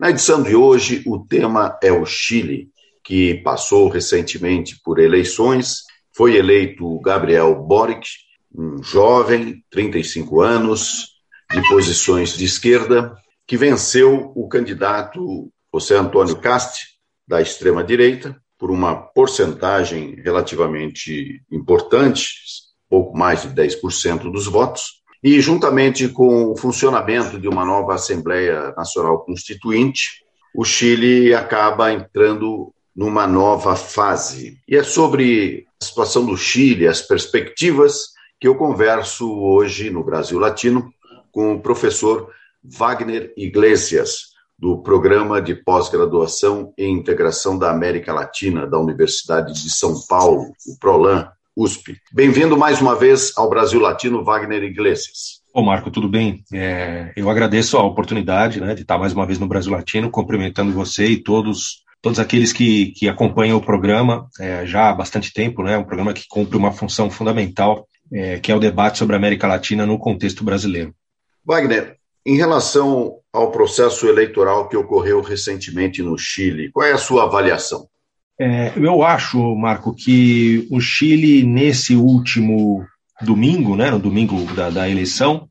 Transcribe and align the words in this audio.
Na 0.00 0.08
edição 0.08 0.42
de 0.42 0.56
hoje, 0.56 1.02
o 1.06 1.18
tema 1.18 1.78
é 1.82 1.92
o 1.92 2.06
Chile, 2.06 2.70
que 3.04 3.34
passou 3.42 3.86
recentemente 3.90 4.80
por 4.82 4.98
eleições. 4.98 5.82
Foi 6.16 6.36
eleito 6.36 6.98
Gabriel 7.00 7.54
Boric, 7.54 8.08
um 8.50 8.82
jovem, 8.82 9.62
35 9.70 10.40
anos, 10.40 11.08
de 11.52 11.60
posições 11.68 12.32
de 12.32 12.46
esquerda, 12.46 13.14
que 13.46 13.58
venceu 13.58 14.32
o 14.34 14.48
candidato 14.48 15.52
José 15.70 15.98
Antônio 15.98 16.40
Cast, 16.40 16.80
da 17.28 17.42
extrema-direita, 17.42 18.34
por 18.58 18.70
uma 18.70 18.96
porcentagem 18.96 20.14
relativamente 20.24 21.42
importante, 21.52 22.36
pouco 22.88 23.14
mais 23.14 23.42
de 23.42 23.48
10% 23.50 24.32
dos 24.32 24.46
votos, 24.46 24.99
e, 25.22 25.40
juntamente 25.40 26.08
com 26.08 26.50
o 26.50 26.56
funcionamento 26.56 27.38
de 27.38 27.48
uma 27.48 27.64
nova 27.64 27.94
Assembleia 27.94 28.72
Nacional 28.76 29.24
Constituinte, 29.24 30.24
o 30.54 30.64
Chile 30.64 31.34
acaba 31.34 31.92
entrando 31.92 32.72
numa 32.96 33.26
nova 33.26 33.76
fase. 33.76 34.58
E 34.66 34.76
é 34.76 34.82
sobre 34.82 35.66
a 35.80 35.84
situação 35.84 36.24
do 36.24 36.36
Chile, 36.36 36.88
as 36.88 37.02
perspectivas, 37.02 38.10
que 38.40 38.48
eu 38.48 38.54
converso 38.54 39.30
hoje 39.38 39.90
no 39.90 40.02
Brasil 40.02 40.38
Latino 40.38 40.92
com 41.30 41.54
o 41.54 41.60
professor 41.60 42.30
Wagner 42.64 43.32
Iglesias, 43.36 44.30
do 44.58 44.82
Programa 44.82 45.40
de 45.40 45.54
Pós-Graduação 45.54 46.74
e 46.76 46.86
Integração 46.86 47.58
da 47.58 47.70
América 47.70 48.12
Latina 48.12 48.66
da 48.66 48.78
Universidade 48.78 49.54
de 49.54 49.70
São 49.70 49.94
Paulo, 50.06 50.52
o 50.66 50.78
PROLAN, 50.78 51.30
USP. 51.56 51.96
Bem-vindo 52.12 52.56
mais 52.56 52.80
uma 52.80 52.94
vez 52.94 53.32
ao 53.36 53.48
Brasil 53.48 53.80
Latino, 53.80 54.24
Wagner 54.24 54.62
Iglesias. 54.62 55.40
Ô 55.52 55.62
Marco, 55.62 55.90
tudo 55.90 56.08
bem? 56.08 56.44
É, 56.52 57.12
eu 57.16 57.28
agradeço 57.28 57.76
a 57.76 57.82
oportunidade 57.82 58.60
né, 58.60 58.74
de 58.74 58.82
estar 58.82 58.98
mais 58.98 59.12
uma 59.12 59.26
vez 59.26 59.38
no 59.38 59.48
Brasil 59.48 59.72
Latino, 59.72 60.10
cumprimentando 60.10 60.72
você 60.72 61.06
e 61.06 61.22
todos 61.22 61.84
todos 62.02 62.18
aqueles 62.18 62.52
que, 62.52 62.92
que 62.92 63.08
acompanham 63.08 63.58
o 63.58 63.64
programa 63.64 64.26
é, 64.40 64.64
já 64.64 64.88
há 64.88 64.94
bastante 64.94 65.32
tempo, 65.32 65.62
né, 65.62 65.76
um 65.76 65.84
programa 65.84 66.14
que 66.14 66.24
cumpre 66.28 66.56
uma 66.56 66.72
função 66.72 67.10
fundamental, 67.10 67.86
é, 68.12 68.38
que 68.38 68.50
é 68.50 68.56
o 68.56 68.60
debate 68.60 68.98
sobre 68.98 69.14
a 69.14 69.18
América 69.18 69.46
Latina 69.46 69.84
no 69.84 69.98
contexto 69.98 70.42
brasileiro. 70.42 70.94
Wagner, 71.44 71.96
em 72.24 72.36
relação 72.36 73.18
ao 73.32 73.50
processo 73.50 74.06
eleitoral 74.06 74.68
que 74.68 74.76
ocorreu 74.76 75.20
recentemente 75.20 76.02
no 76.02 76.16
Chile, 76.16 76.70
qual 76.72 76.86
é 76.86 76.92
a 76.92 76.98
sua 76.98 77.24
avaliação? 77.24 77.86
É, 78.40 78.72
eu 78.74 79.02
acho, 79.02 79.54
Marco, 79.54 79.94
que 79.94 80.66
o 80.70 80.80
Chile, 80.80 81.42
nesse 81.42 81.94
último 81.94 82.82
domingo, 83.20 83.76
né, 83.76 83.90
no 83.90 83.98
domingo 83.98 84.42
da, 84.54 84.70
da 84.70 84.88
eleição, 84.88 85.46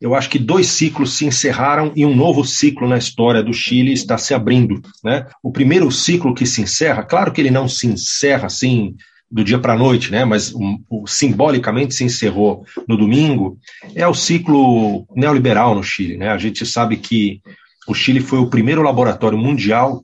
eu 0.00 0.14
acho 0.14 0.30
que 0.30 0.38
dois 0.38 0.68
ciclos 0.68 1.12
se 1.18 1.26
encerraram 1.26 1.92
e 1.94 2.06
um 2.06 2.16
novo 2.16 2.42
ciclo 2.42 2.88
na 2.88 2.96
história 2.96 3.42
do 3.42 3.52
Chile 3.52 3.92
está 3.92 4.16
se 4.16 4.32
abrindo. 4.32 4.80
Né? 5.04 5.26
O 5.42 5.52
primeiro 5.52 5.90
ciclo 5.92 6.34
que 6.34 6.46
se 6.46 6.62
encerra, 6.62 7.02
claro 7.02 7.30
que 7.30 7.42
ele 7.42 7.50
não 7.50 7.68
se 7.68 7.86
encerra 7.86 8.46
assim 8.46 8.94
do 9.30 9.44
dia 9.44 9.58
para 9.58 9.74
a 9.74 9.78
noite, 9.78 10.10
né? 10.10 10.24
mas 10.24 10.54
um, 10.54 10.78
um, 10.90 11.06
simbolicamente 11.06 11.94
se 11.94 12.04
encerrou 12.04 12.64
no 12.88 12.96
domingo, 12.96 13.58
é 13.94 14.08
o 14.08 14.14
ciclo 14.14 15.06
neoliberal 15.14 15.74
no 15.74 15.82
Chile. 15.82 16.16
Né? 16.16 16.30
A 16.30 16.38
gente 16.38 16.64
sabe 16.64 16.96
que 16.96 17.42
o 17.86 17.92
Chile 17.92 18.20
foi 18.20 18.38
o 18.38 18.48
primeiro 18.48 18.80
laboratório 18.80 19.36
mundial 19.36 20.02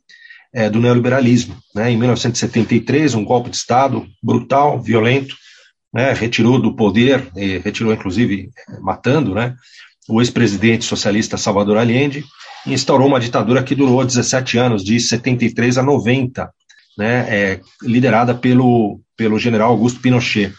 é, 0.56 0.70
do 0.70 0.80
neoliberalismo. 0.80 1.54
Né? 1.74 1.90
Em 1.90 1.98
1973, 1.98 3.14
um 3.14 3.22
golpe 3.22 3.50
de 3.50 3.56
Estado 3.56 4.06
brutal, 4.22 4.80
violento, 4.80 5.36
né? 5.92 6.14
retirou 6.14 6.58
do 6.58 6.74
poder, 6.74 7.30
retirou 7.62 7.92
inclusive 7.92 8.48
matando 8.80 9.34
né? 9.34 9.54
o 10.08 10.22
ex-presidente 10.22 10.86
socialista 10.86 11.36
Salvador 11.36 11.76
Allende, 11.76 12.24
e 12.66 12.72
instaurou 12.72 13.06
uma 13.06 13.20
ditadura 13.20 13.62
que 13.62 13.74
durou 13.74 14.02
17 14.02 14.56
anos, 14.56 14.82
de 14.82 14.98
73 14.98 15.76
a 15.76 15.82
90, 15.82 16.50
né? 16.98 17.26
É, 17.28 17.60
liderada 17.82 18.34
pelo, 18.34 19.00
pelo 19.16 19.38
general 19.38 19.70
Augusto 19.70 20.00
Pinochet. 20.00 20.52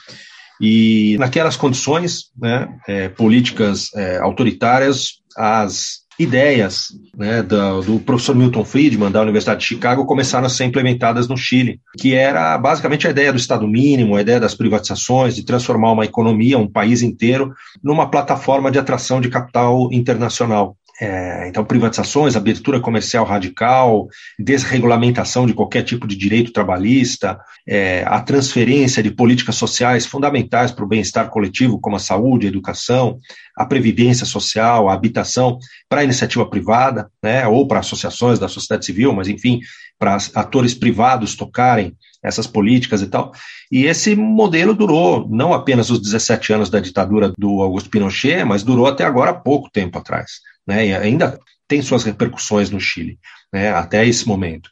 E 0.61 1.17
naquelas 1.19 1.57
condições 1.57 2.25
né, 2.37 2.67
é, 2.87 3.09
políticas 3.09 3.93
é, 3.95 4.17
autoritárias, 4.19 5.21
as 5.35 6.06
ideias 6.19 6.87
né, 7.15 7.43
do, 7.43 7.81
do, 7.81 7.99
professor 7.99 8.35
Milton 8.35 8.65
Friedman, 8.65 9.11
da 9.11 9.21
Universidade 9.21 9.61
de 9.61 9.67
Chicago, 9.67 10.05
começaram 10.05 10.47
a 10.47 10.49
ser 10.49 10.65
implementadas 10.65 11.27
no 11.27 11.37
Chile, 11.37 11.79
que 11.97 12.15
era 12.15 12.57
basicamente 12.57 13.07
a 13.07 13.11
ideia 13.11 13.31
do 13.31 13.37
Estado 13.37 13.67
mínimo, 13.67 14.15
a 14.15 14.21
ideia 14.21 14.39
das 14.39 14.55
privatizações, 14.55 15.35
de 15.35 15.43
transformar 15.43 15.91
uma 15.91 16.05
economia, 16.05 16.57
um 16.57 16.67
país 16.67 17.01
inteiro, 17.01 17.53
numa 17.83 18.09
plataforma 18.09 18.71
de 18.71 18.79
atração 18.79 19.21
de 19.21 19.29
capital 19.29 19.89
internacional. 19.91 20.75
É, 20.99 21.47
então, 21.47 21.63
privatizações, 21.63 22.35
abertura 22.35 22.79
comercial 22.79 23.23
radical, 23.23 24.07
desregulamentação 24.39 25.45
de 25.45 25.53
qualquer 25.53 25.83
tipo 25.83 26.07
de 26.07 26.15
direito 26.15 26.51
trabalhista, 26.51 27.39
é, 27.67 28.03
a 28.07 28.19
transferência 28.19 29.03
de 29.03 29.11
políticas 29.11 29.55
sociais 29.55 30.07
fundamentais 30.07 30.71
para 30.71 30.83
o 30.83 30.87
bem-estar 30.87 31.29
coletivo, 31.29 31.79
como 31.79 31.95
a 31.95 31.99
saúde, 31.99 32.47
a 32.47 32.49
educação, 32.49 33.19
a 33.55 33.63
previdência 33.63 34.25
social, 34.25 34.89
a 34.89 34.93
habitação, 34.93 35.59
para 35.87 36.01
a 36.01 36.03
iniciativa 36.03 36.49
privada, 36.49 37.11
né, 37.21 37.47
ou 37.47 37.67
para 37.67 37.79
associações 37.79 38.39
da 38.39 38.47
sociedade 38.47 38.85
civil, 38.85 39.13
mas 39.13 39.27
enfim, 39.27 39.59
para 39.99 40.17
atores 40.33 40.73
privados 40.73 41.35
tocarem 41.35 41.95
essas 42.23 42.47
políticas 42.47 43.03
e 43.03 43.07
tal. 43.07 43.31
E 43.71 43.85
esse 43.85 44.15
modelo 44.15 44.73
durou 44.73 45.27
não 45.29 45.53
apenas 45.53 45.91
os 45.91 46.01
17 46.01 46.53
anos 46.53 46.69
da 46.71 46.79
ditadura 46.79 47.31
do 47.37 47.61
Augusto 47.61 47.89
Pinochet, 47.89 48.43
mas 48.43 48.63
durou 48.63 48.87
até 48.87 49.03
agora 49.03 49.31
pouco 49.31 49.69
tempo 49.71 49.99
atrás 49.99 50.39
né, 50.67 50.87
e 50.87 50.95
ainda 50.95 51.39
tem 51.67 51.81
suas 51.81 52.03
repercussões 52.03 52.69
no 52.69 52.79
Chile, 52.79 53.17
né, 53.51 53.71
até 53.71 54.05
esse 54.05 54.27
momento. 54.27 54.69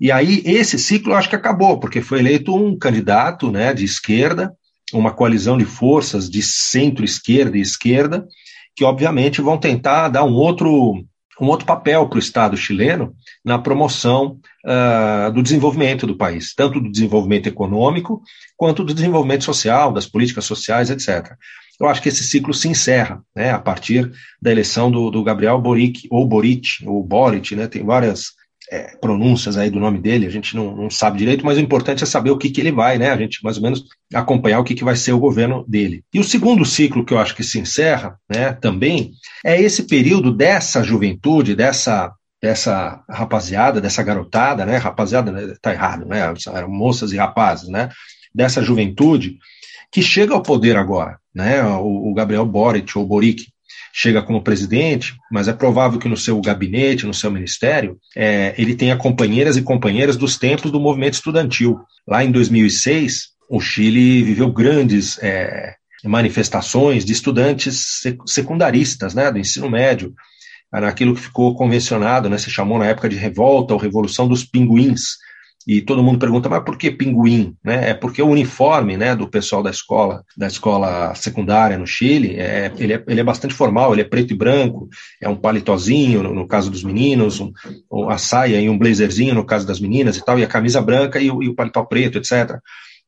E 0.00 0.12
aí 0.12 0.42
esse 0.44 0.78
ciclo 0.78 1.14
acho 1.14 1.28
que 1.28 1.36
acabou, 1.36 1.78
porque 1.78 2.00
foi 2.00 2.18
eleito 2.20 2.54
um 2.54 2.76
candidato 2.76 3.50
né, 3.50 3.72
de 3.72 3.84
esquerda, 3.84 4.52
uma 4.92 5.12
coalizão 5.12 5.58
de 5.58 5.64
forças 5.64 6.30
de 6.30 6.42
centro-esquerda 6.42 7.56
e 7.58 7.60
esquerda, 7.60 8.26
que 8.76 8.84
obviamente 8.84 9.40
vão 9.40 9.58
tentar 9.58 10.08
dar 10.08 10.24
um 10.24 10.34
outro, 10.34 11.04
um 11.40 11.46
outro 11.46 11.66
papel 11.66 12.08
para 12.08 12.16
o 12.16 12.20
Estado 12.20 12.56
chileno 12.56 13.12
na 13.44 13.58
promoção 13.58 14.38
uh, 14.64 15.32
do 15.32 15.42
desenvolvimento 15.42 16.06
do 16.06 16.16
país, 16.16 16.54
tanto 16.54 16.80
do 16.80 16.90
desenvolvimento 16.90 17.48
econômico 17.48 18.22
quanto 18.56 18.84
do 18.84 18.94
desenvolvimento 18.94 19.44
social, 19.44 19.92
das 19.92 20.06
políticas 20.06 20.44
sociais, 20.44 20.90
etc 20.90 21.36
eu 21.80 21.88
acho 21.88 22.02
que 22.02 22.08
esse 22.08 22.24
ciclo 22.24 22.52
se 22.52 22.68
encerra, 22.68 23.22
né, 23.34 23.50
a 23.50 23.58
partir 23.58 24.10
da 24.40 24.50
eleição 24.50 24.90
do, 24.90 25.10
do 25.10 25.22
Gabriel 25.22 25.60
Boric, 25.60 26.08
ou 26.10 26.26
Boric, 26.26 26.86
ou 26.86 27.02
Boric, 27.02 27.54
né, 27.54 27.66
tem 27.66 27.84
várias 27.84 28.32
é, 28.70 28.96
pronúncias 29.00 29.56
aí 29.56 29.70
do 29.70 29.80
nome 29.80 29.98
dele, 29.98 30.26
a 30.26 30.30
gente 30.30 30.54
não, 30.54 30.76
não, 30.76 30.90
sabe 30.90 31.18
direito, 31.18 31.44
mas 31.44 31.56
o 31.56 31.60
importante 31.60 32.02
é 32.02 32.06
saber 32.06 32.30
o 32.30 32.36
que, 32.36 32.50
que 32.50 32.60
ele 32.60 32.72
vai, 32.72 32.98
né, 32.98 33.10
a 33.10 33.16
gente 33.16 33.42
mais 33.42 33.56
ou 33.56 33.62
menos 33.62 33.84
acompanhar 34.12 34.58
o 34.58 34.64
que, 34.64 34.74
que 34.74 34.84
vai 34.84 34.96
ser 34.96 35.12
o 35.12 35.20
governo 35.20 35.64
dele. 35.68 36.04
E 36.12 36.18
o 36.18 36.24
segundo 36.24 36.64
ciclo 36.64 37.04
que 37.04 37.14
eu 37.14 37.18
acho 37.18 37.34
que 37.34 37.44
se 37.44 37.58
encerra, 37.58 38.18
né, 38.28 38.52
também, 38.52 39.12
é 39.44 39.60
esse 39.60 39.84
período 39.84 40.32
dessa 40.32 40.82
juventude, 40.82 41.54
dessa 41.54 42.12
dessa 42.40 43.02
rapaziada, 43.10 43.80
dessa 43.80 44.00
garotada, 44.00 44.64
né, 44.64 44.76
rapaziada, 44.76 45.32
né, 45.32 45.54
tá 45.60 45.72
errado, 45.72 46.06
né, 46.06 46.32
moças 46.68 47.10
e 47.10 47.16
rapazes, 47.16 47.68
né, 47.68 47.88
dessa 48.32 48.62
juventude, 48.62 49.38
que 49.90 50.02
chega 50.02 50.34
ao 50.34 50.42
poder 50.42 50.76
agora. 50.76 51.18
Né? 51.34 51.62
O, 51.62 52.10
o 52.10 52.14
Gabriel 52.14 52.44
Boric, 52.44 52.96
ou 52.96 53.06
Boric, 53.06 53.46
chega 53.92 54.22
como 54.22 54.42
presidente, 54.42 55.14
mas 55.30 55.48
é 55.48 55.52
provável 55.52 55.98
que 55.98 56.08
no 56.08 56.16
seu 56.16 56.40
gabinete, 56.40 57.06
no 57.06 57.14
seu 57.14 57.30
ministério, 57.30 57.98
é, 58.16 58.54
ele 58.58 58.74
tenha 58.74 58.96
companheiras 58.96 59.56
e 59.56 59.62
companheiras 59.62 60.16
dos 60.16 60.36
tempos 60.38 60.70
do 60.70 60.80
movimento 60.80 61.14
estudantil. 61.14 61.80
Lá 62.06 62.24
em 62.24 62.30
2006, 62.30 63.28
o 63.48 63.60
Chile 63.60 64.22
viveu 64.22 64.52
grandes 64.52 65.18
é, 65.22 65.74
manifestações 66.04 67.04
de 67.04 67.12
estudantes 67.12 68.02
secundaristas, 68.26 69.14
né, 69.14 69.32
do 69.32 69.38
ensino 69.38 69.68
médio, 69.68 70.14
naquilo 70.70 71.14
que 71.14 71.22
ficou 71.22 71.54
convencionado, 71.56 72.28
né, 72.28 72.36
se 72.38 72.50
chamou 72.50 72.78
na 72.78 72.86
época 72.86 73.08
de 73.08 73.16
revolta 73.16 73.72
ou 73.72 73.80
revolução 73.80 74.28
dos 74.28 74.44
pinguins, 74.44 75.16
E 75.68 75.82
todo 75.82 76.02
mundo 76.02 76.18
pergunta, 76.18 76.48
mas 76.48 76.64
por 76.64 76.78
que 76.78 76.90
pinguim? 76.90 77.54
Né? 77.62 77.90
É 77.90 77.94
porque 77.94 78.22
o 78.22 78.28
uniforme 78.28 78.96
né, 78.96 79.14
do 79.14 79.28
pessoal 79.28 79.62
da 79.62 79.68
escola, 79.70 80.24
da 80.34 80.46
escola 80.46 81.14
secundária 81.14 81.76
no 81.76 81.86
Chile, 81.86 82.36
é, 82.36 82.72
ele, 82.78 82.94
é, 82.94 83.04
ele 83.06 83.20
é 83.20 83.24
bastante 83.24 83.52
formal, 83.52 83.92
ele 83.92 84.00
é 84.00 84.04
preto 84.04 84.32
e 84.32 84.36
branco, 84.36 84.88
é 85.20 85.28
um 85.28 85.36
palitozinho 85.36 86.22
no, 86.22 86.34
no 86.34 86.46
caso 86.46 86.70
dos 86.70 86.82
meninos, 86.82 87.38
um, 87.38 87.52
a 88.08 88.16
saia 88.16 88.58
e 88.58 88.66
um 88.66 88.78
blazerzinho 88.78 89.34
no 89.34 89.44
caso 89.44 89.66
das 89.66 89.78
meninas 89.78 90.16
e 90.16 90.24
tal, 90.24 90.38
e 90.38 90.42
a 90.42 90.48
camisa 90.48 90.80
branca 90.80 91.20
e 91.20 91.26
e 91.26 91.30
o 91.30 91.54
paletó 91.54 91.84
preto, 91.84 92.16
etc. 92.16 92.58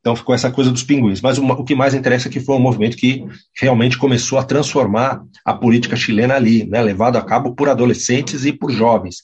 Então 0.01 0.17
ficou 0.17 0.35
essa 0.35 0.51
coisa 0.51 0.71
dos 0.71 0.83
pinguins. 0.83 1.21
Mas 1.21 1.39
o, 1.39 1.45
o, 1.45 1.65
que 1.65 1.75
mais 1.75 1.95
interessa 1.95 2.29
é 2.29 2.31
que 2.31 2.41
foi 2.41 2.57
um 2.57 2.61
movimento 2.61 2.97
que 2.97 3.23
realmente 3.61 3.99
começou 3.99 4.39
a 4.39 4.43
transformar 4.43 5.23
a 5.45 5.53
política 5.53 5.95
chilena 5.95 6.35
ali, 6.35 6.67
né, 6.67 6.81
levado 6.81 7.17
a 7.17 7.23
cabo 7.23 7.55
por 7.55 7.69
adolescentes 7.69 8.45
e 8.45 8.53
por 8.53 8.71
jovens. 8.71 9.17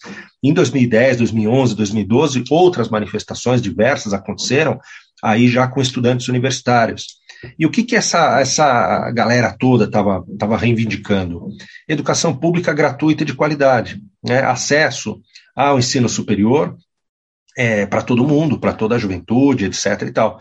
Em 0.43 0.53
2010, 0.53 1.17
2011, 1.19 1.75
2012, 1.75 2.45
outras 2.51 2.91
manifestações 2.91 3.63
diversas 3.63 4.13
aconteceram, 4.13 4.79
aí 5.23 5.49
já 5.49 5.67
com 5.67 5.81
estudantes 5.81 6.29
universitários. 6.29 7.17
E 7.59 7.65
o 7.65 7.71
que, 7.71 7.83
que 7.83 7.97
essa, 7.97 8.41
essa 8.41 9.11
galera 9.13 9.57
toda 9.59 9.85
estava 9.85 10.25
tava 10.39 10.57
reivindicando? 10.57 11.49
Educação 11.89 12.35
pública 12.37 12.73
gratuita 12.73 13.25
de 13.25 13.35
qualidade, 13.35 14.03
né, 14.23 14.41
acesso 14.41 15.21
ao 15.55 15.79
ensino 15.79 16.09
superior 16.09 16.77
é, 17.57 17.87
para 17.87 18.03
todo 18.03 18.27
mundo, 18.27 18.61
para 18.61 18.75
toda 18.75 18.95
a 18.95 18.99
juventude, 18.99 19.65
etc. 19.65 20.03
e 20.03 20.13
tal. 20.13 20.39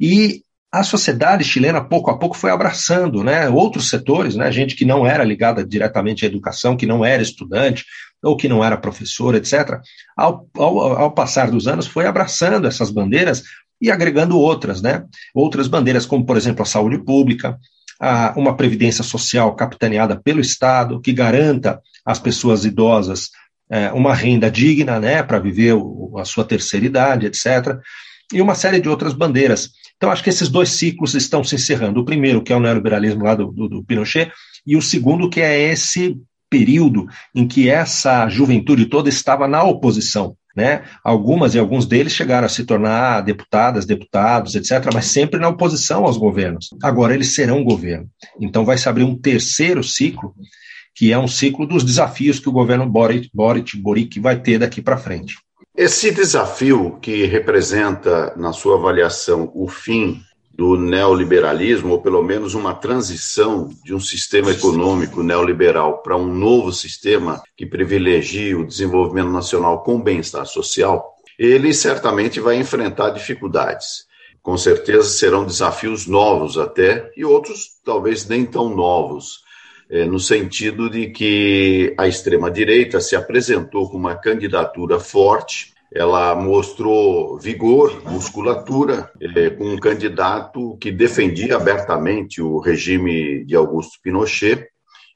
E 0.00 0.42
a 0.72 0.82
sociedade 0.82 1.44
chilena, 1.44 1.82
pouco 1.82 2.10
a 2.10 2.18
pouco, 2.18 2.36
foi 2.36 2.50
abraçando 2.50 3.24
né, 3.24 3.48
outros 3.48 3.90
setores, 3.90 4.36
né, 4.36 4.50
gente 4.52 4.76
que 4.76 4.84
não 4.84 5.04
era 5.04 5.24
ligada 5.24 5.64
diretamente 5.64 6.24
à 6.24 6.28
educação, 6.28 6.76
que 6.76 6.86
não 6.86 7.04
era 7.04 7.22
estudante, 7.22 7.84
ou 8.22 8.36
que 8.36 8.48
não 8.48 8.64
era 8.64 8.76
professor, 8.76 9.34
etc., 9.34 9.80
ao, 10.16 10.46
ao, 10.56 10.78
ao 10.80 11.10
passar 11.12 11.50
dos 11.50 11.66
anos, 11.66 11.86
foi 11.86 12.06
abraçando 12.06 12.68
essas 12.68 12.90
bandeiras 12.90 13.42
e 13.80 13.90
agregando 13.90 14.38
outras, 14.38 14.80
né? 14.80 15.04
Outras 15.34 15.66
bandeiras, 15.66 16.06
como, 16.06 16.24
por 16.24 16.36
exemplo, 16.36 16.62
a 16.62 16.66
saúde 16.66 16.98
pública, 17.02 17.58
a, 17.98 18.32
uma 18.36 18.56
previdência 18.56 19.02
social 19.02 19.54
capitaneada 19.56 20.20
pelo 20.20 20.40
Estado, 20.40 21.00
que 21.00 21.12
garanta 21.12 21.80
às 22.04 22.18
pessoas 22.18 22.64
idosas 22.64 23.30
é, 23.70 23.90
uma 23.92 24.14
renda 24.14 24.50
digna, 24.50 24.98
né, 24.98 25.22
para 25.22 25.38
viver 25.38 25.74
o, 25.74 26.16
a 26.18 26.24
sua 26.24 26.44
terceira 26.44 26.86
idade, 26.86 27.26
etc., 27.26 27.78
e 28.32 28.40
uma 28.40 28.54
série 28.54 28.80
de 28.80 28.88
outras 28.88 29.12
bandeiras. 29.12 29.70
Então, 30.00 30.10
acho 30.10 30.24
que 30.24 30.30
esses 30.30 30.48
dois 30.48 30.70
ciclos 30.70 31.14
estão 31.14 31.44
se 31.44 31.56
encerrando. 31.56 32.00
O 32.00 32.04
primeiro, 32.06 32.42
que 32.42 32.54
é 32.54 32.56
o 32.56 32.60
neoliberalismo 32.60 33.22
lá 33.22 33.34
do, 33.34 33.52
do, 33.52 33.68
do 33.68 33.84
Pinochet, 33.84 34.32
e 34.66 34.74
o 34.74 34.80
segundo, 34.80 35.28
que 35.28 35.42
é 35.42 35.70
esse 35.70 36.18
período 36.48 37.06
em 37.34 37.46
que 37.46 37.68
essa 37.68 38.26
juventude 38.26 38.86
toda 38.86 39.10
estava 39.10 39.46
na 39.46 39.62
oposição. 39.62 40.34
Né? 40.56 40.84
Algumas 41.04 41.54
e 41.54 41.58
alguns 41.58 41.84
deles 41.84 42.14
chegaram 42.14 42.46
a 42.46 42.48
se 42.48 42.64
tornar 42.64 43.20
deputadas, 43.20 43.84
deputados, 43.84 44.54
etc., 44.54 44.90
mas 44.92 45.04
sempre 45.04 45.38
na 45.38 45.48
oposição 45.48 46.06
aos 46.06 46.16
governos. 46.16 46.70
Agora 46.82 47.14
eles 47.14 47.34
serão 47.34 47.62
governo. 47.62 48.08
Então 48.40 48.64
vai 48.64 48.78
se 48.78 48.88
abrir 48.88 49.04
um 49.04 49.14
terceiro 49.14 49.84
ciclo, 49.84 50.34
que 50.94 51.12
é 51.12 51.18
um 51.18 51.28
ciclo 51.28 51.66
dos 51.66 51.84
desafios 51.84 52.40
que 52.40 52.48
o 52.48 52.52
governo 52.52 52.88
Boric, 52.88 53.28
Boric, 53.34 53.76
Boric 53.76 54.18
vai 54.18 54.40
ter 54.40 54.58
daqui 54.58 54.80
para 54.80 54.96
frente. 54.96 55.36
Esse 55.82 56.10
desafio 56.10 56.98
que 57.00 57.24
representa, 57.24 58.34
na 58.36 58.52
sua 58.52 58.76
avaliação, 58.76 59.50
o 59.54 59.66
fim 59.66 60.20
do 60.52 60.76
neoliberalismo, 60.76 61.92
ou 61.92 62.02
pelo 62.02 62.22
menos 62.22 62.52
uma 62.52 62.74
transição 62.74 63.70
de 63.82 63.94
um 63.94 63.98
sistema 63.98 64.50
econômico 64.50 65.22
neoliberal 65.22 66.02
para 66.02 66.18
um 66.18 66.26
novo 66.26 66.70
sistema 66.70 67.42
que 67.56 67.64
privilegie 67.64 68.54
o 68.54 68.66
desenvolvimento 68.66 69.30
nacional 69.30 69.82
com 69.82 69.98
bem-estar 69.98 70.44
social, 70.44 71.14
ele 71.38 71.72
certamente 71.72 72.40
vai 72.40 72.56
enfrentar 72.56 73.08
dificuldades. 73.08 74.04
Com 74.42 74.58
certeza 74.58 75.08
serão 75.08 75.46
desafios 75.46 76.06
novos 76.06 76.58
até, 76.58 77.10
e 77.16 77.24
outros 77.24 77.80
talvez 77.82 78.28
nem 78.28 78.44
tão 78.44 78.68
novos, 78.68 79.38
no 80.08 80.20
sentido 80.20 80.88
de 80.88 81.08
que 81.08 81.94
a 81.98 82.06
extrema-direita 82.06 83.00
se 83.00 83.16
apresentou 83.16 83.90
com 83.90 83.96
uma 83.96 84.14
candidatura 84.14 85.00
forte 85.00 85.70
ela 85.92 86.36
mostrou 86.36 87.36
vigor, 87.38 88.02
musculatura, 88.04 89.10
eh, 89.20 89.50
com 89.50 89.74
um 89.74 89.78
candidato 89.78 90.76
que 90.80 90.92
defendia 90.92 91.56
abertamente 91.56 92.40
o 92.40 92.60
regime 92.60 93.44
de 93.44 93.56
Augusto 93.56 93.98
Pinochet 94.02 94.68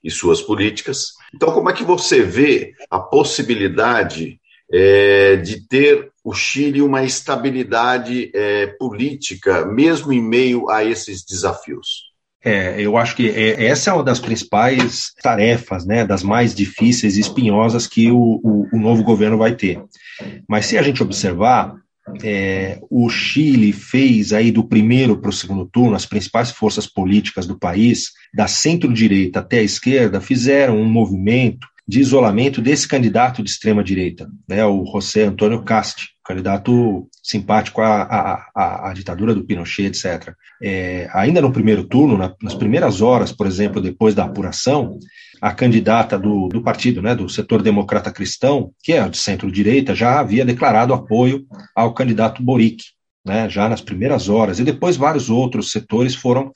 e 0.02 0.10
suas 0.10 0.42
políticas. 0.42 1.12
Então, 1.32 1.52
como 1.52 1.70
é 1.70 1.72
que 1.72 1.84
você 1.84 2.22
vê 2.22 2.74
a 2.90 2.98
possibilidade 2.98 4.40
eh, 4.72 5.36
de 5.36 5.66
ter 5.68 6.10
o 6.24 6.34
Chile 6.34 6.82
uma 6.82 7.04
estabilidade 7.04 8.32
política, 8.78 9.66
mesmo 9.66 10.10
em 10.10 10.22
meio 10.22 10.70
a 10.70 10.82
esses 10.82 11.22
desafios? 11.22 12.13
É, 12.44 12.79
eu 12.79 12.96
acho 12.99 13.17
que 13.17 13.31
é, 13.31 13.64
essa 13.64 13.91
é 13.91 13.93
uma 13.94 14.05
das 14.05 14.20
principais 14.20 15.12
tarefas, 15.23 15.87
né, 15.87 16.05
das 16.05 16.23
mais 16.23 16.55
difíceis 16.55 17.17
e 17.17 17.20
espinhosas 17.20 17.87
que 17.87 18.11
o, 18.11 18.41
o, 18.44 18.69
o 18.70 18.79
novo 18.79 19.02
governo 19.02 19.38
vai 19.38 19.55
ter. 19.55 19.82
Mas 20.46 20.67
se 20.67 20.76
a 20.76 20.82
gente 20.82 21.02
observar, 21.02 21.75
é, 22.23 22.79
o 22.91 23.08
Chile 23.08 23.73
fez 23.73 24.32
aí 24.32 24.52
do 24.52 24.62
primeiro 24.62 25.17
para 25.17 25.31
o 25.31 25.32
segundo 25.32 25.64
turno, 25.64 25.96
as 25.96 26.05
principais 26.05 26.50
forças 26.50 26.87
políticas 26.87 27.46
do 27.46 27.58
país, 27.58 28.11
da 28.35 28.46
centro-direita 28.46 29.41
até 29.41 29.61
a 29.61 29.62
esquerda, 29.62 30.20
fizeram 30.20 30.76
um 30.76 30.85
movimento 30.85 31.67
de 31.86 32.00
isolamento 32.00 32.62
desse 32.62 32.88
candidato 32.88 33.42
de 33.42 33.50
extrema-direita, 33.50 34.28
né, 34.48 34.64
o 34.64 34.84
José 34.86 35.25
Antônio 35.25 35.62
Casti, 35.62 36.08
candidato 36.25 37.06
simpático 37.22 37.82
à, 37.82 38.02
à, 38.02 38.46
à, 38.54 38.88
à, 38.88 38.92
ditadura 38.94 39.34
do 39.34 39.44
Pinochet, 39.44 39.86
etc. 39.88 40.32
É, 40.62 41.08
ainda 41.12 41.42
no 41.42 41.52
primeiro 41.52 41.84
turno, 41.84 42.16
na, 42.16 42.34
nas 42.42 42.54
primeiras 42.54 43.02
horas, 43.02 43.31
por 43.31 43.46
exemplo, 43.46 43.82
depois 43.82 44.14
da 44.14 44.25
apuração, 44.25 44.98
a 45.42 45.52
candidata 45.52 46.19
do, 46.19 46.48
do 46.48 46.62
partido, 46.62 47.02
né, 47.02 47.14
do 47.14 47.28
setor 47.28 47.62
democrata 47.62 48.10
cristão, 48.10 48.72
que 48.82 48.94
é 48.94 49.06
de 49.06 49.19
centro-direita, 49.19 49.94
já 49.94 50.19
havia 50.19 50.44
declarado 50.44 50.94
apoio 50.94 51.44
ao 51.76 51.92
candidato 51.92 52.42
Boric, 52.42 52.82
né, 53.22 53.48
já 53.50 53.69
nas 53.69 53.82
primeiras 53.82 54.31
horas, 54.31 54.58
e 54.58 54.64
depois 54.64 54.96
vários 54.96 55.28
outros 55.28 55.70
setores 55.70 56.14
foram 56.14 56.50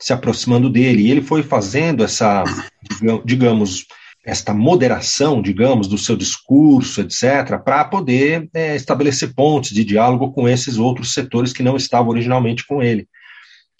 se 0.00 0.12
aproximando 0.12 0.68
dele, 0.68 1.02
e 1.02 1.10
ele 1.12 1.22
foi 1.22 1.44
fazendo 1.44 2.02
essa, 2.02 2.42
digamos, 3.24 3.86
esta 4.24 4.54
moderação, 4.54 5.42
digamos, 5.42 5.88
do 5.88 5.98
seu 5.98 6.16
discurso, 6.16 7.00
etc., 7.00 7.58
para 7.64 7.84
poder 7.84 8.48
é, 8.54 8.76
estabelecer 8.76 9.34
pontes 9.34 9.72
de 9.72 9.84
diálogo 9.84 10.32
com 10.32 10.48
esses 10.48 10.78
outros 10.78 11.12
setores 11.12 11.52
que 11.52 11.62
não 11.62 11.76
estavam 11.76 12.10
originalmente 12.10 12.64
com 12.66 12.82
ele. 12.82 13.08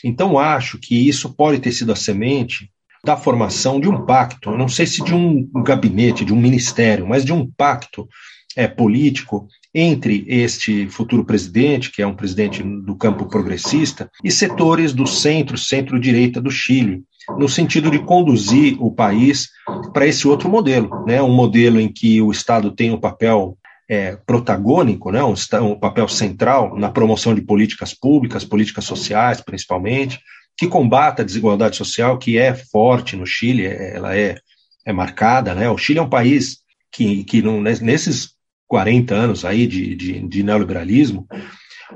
Então, 0.04 0.38
acho 0.38 0.78
que 0.78 1.08
isso 1.08 1.32
pode 1.34 1.60
ter 1.60 1.70
sido 1.70 1.92
a 1.92 1.96
semente 1.96 2.68
da 3.04 3.16
formação 3.16 3.80
de 3.80 3.88
um 3.88 4.04
pacto, 4.04 4.56
não 4.56 4.68
sei 4.68 4.86
se 4.86 5.02
de 5.02 5.14
um 5.14 5.48
gabinete, 5.62 6.24
de 6.24 6.32
um 6.32 6.40
ministério, 6.40 7.06
mas 7.06 7.24
de 7.24 7.32
um 7.32 7.48
pacto 7.50 8.08
é, 8.56 8.68
político 8.68 9.48
entre 9.74 10.24
este 10.28 10.86
futuro 10.88 11.24
presidente, 11.24 11.90
que 11.90 12.02
é 12.02 12.06
um 12.06 12.14
presidente 12.14 12.62
do 12.62 12.94
campo 12.94 13.26
progressista, 13.26 14.10
e 14.22 14.30
setores 14.30 14.92
do 14.92 15.06
centro, 15.06 15.56
centro-direita 15.56 16.40
do 16.40 16.50
Chile, 16.50 17.02
no 17.38 17.48
sentido 17.48 17.90
de 17.90 17.98
conduzir 17.98 18.76
o 18.80 18.90
país 18.90 19.48
para 19.92 20.06
esse 20.06 20.26
outro 20.26 20.48
modelo, 20.48 21.04
né? 21.06 21.22
um 21.22 21.32
modelo 21.32 21.80
em 21.80 21.88
que 21.88 22.20
o 22.20 22.30
Estado 22.30 22.70
tem 22.70 22.90
um 22.90 23.00
papel 23.00 23.56
é, 23.88 24.16
protagônico, 24.26 25.10
né? 25.10 25.22
um, 25.22 25.34
um 25.62 25.78
papel 25.78 26.08
central 26.08 26.76
na 26.78 26.90
promoção 26.90 27.34
de 27.34 27.42
políticas 27.42 27.94
públicas, 27.94 28.44
políticas 28.44 28.84
sociais, 28.84 29.40
principalmente, 29.40 30.20
que 30.56 30.68
combata 30.68 31.22
a 31.22 31.24
desigualdade 31.24 31.76
social, 31.76 32.18
que 32.18 32.38
é 32.38 32.54
forte 32.54 33.16
no 33.16 33.26
Chile, 33.26 33.66
é, 33.66 33.96
ela 33.96 34.16
é, 34.16 34.36
é 34.84 34.92
marcada. 34.92 35.54
Né? 35.54 35.68
O 35.70 35.78
Chile 35.78 35.98
é 35.98 36.02
um 36.02 36.10
país 36.10 36.58
que, 36.92 37.24
que 37.24 37.42
não, 37.42 37.60
nesses 37.60 38.30
40 38.68 39.14
anos 39.14 39.44
aí 39.44 39.66
de, 39.66 39.94
de, 39.94 40.20
de 40.26 40.42
neoliberalismo, 40.42 41.26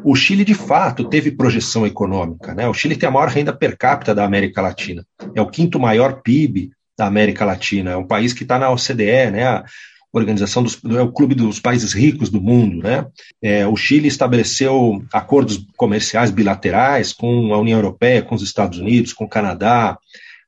o 0.04 0.14
Chile, 0.14 0.44
de 0.44 0.54
fato, 0.54 1.08
teve 1.08 1.30
projeção 1.30 1.86
econômica. 1.86 2.54
Né? 2.54 2.68
O 2.68 2.74
Chile 2.74 2.96
tem 2.96 3.08
a 3.08 3.12
maior 3.12 3.28
renda 3.28 3.52
per 3.52 3.76
capita 3.76 4.14
da 4.14 4.24
América 4.24 4.60
Latina. 4.62 5.04
É 5.34 5.40
o 5.40 5.48
quinto 5.48 5.78
maior 5.78 6.22
PIB 6.22 6.70
da 6.96 7.06
América 7.06 7.44
Latina. 7.44 7.92
É 7.92 7.96
um 7.96 8.06
país 8.06 8.32
que 8.32 8.42
está 8.42 8.58
na 8.58 8.70
OCDE, 8.70 9.30
né? 9.30 9.44
a 9.44 9.64
Organização 10.12 10.62
dos, 10.62 10.80
é 10.84 11.00
o 11.02 11.12
Clube 11.12 11.34
dos 11.34 11.60
Países 11.60 11.92
Ricos 11.92 12.30
do 12.30 12.40
Mundo. 12.40 12.82
Né? 12.82 13.06
É, 13.42 13.66
o 13.66 13.76
Chile 13.76 14.08
estabeleceu 14.08 15.04
acordos 15.12 15.66
comerciais 15.76 16.30
bilaterais 16.30 17.12
com 17.12 17.52
a 17.52 17.58
União 17.58 17.78
Europeia, 17.78 18.22
com 18.22 18.34
os 18.34 18.42
Estados 18.42 18.78
Unidos, 18.78 19.12
com 19.12 19.24
o 19.24 19.28
Canadá, 19.28 19.98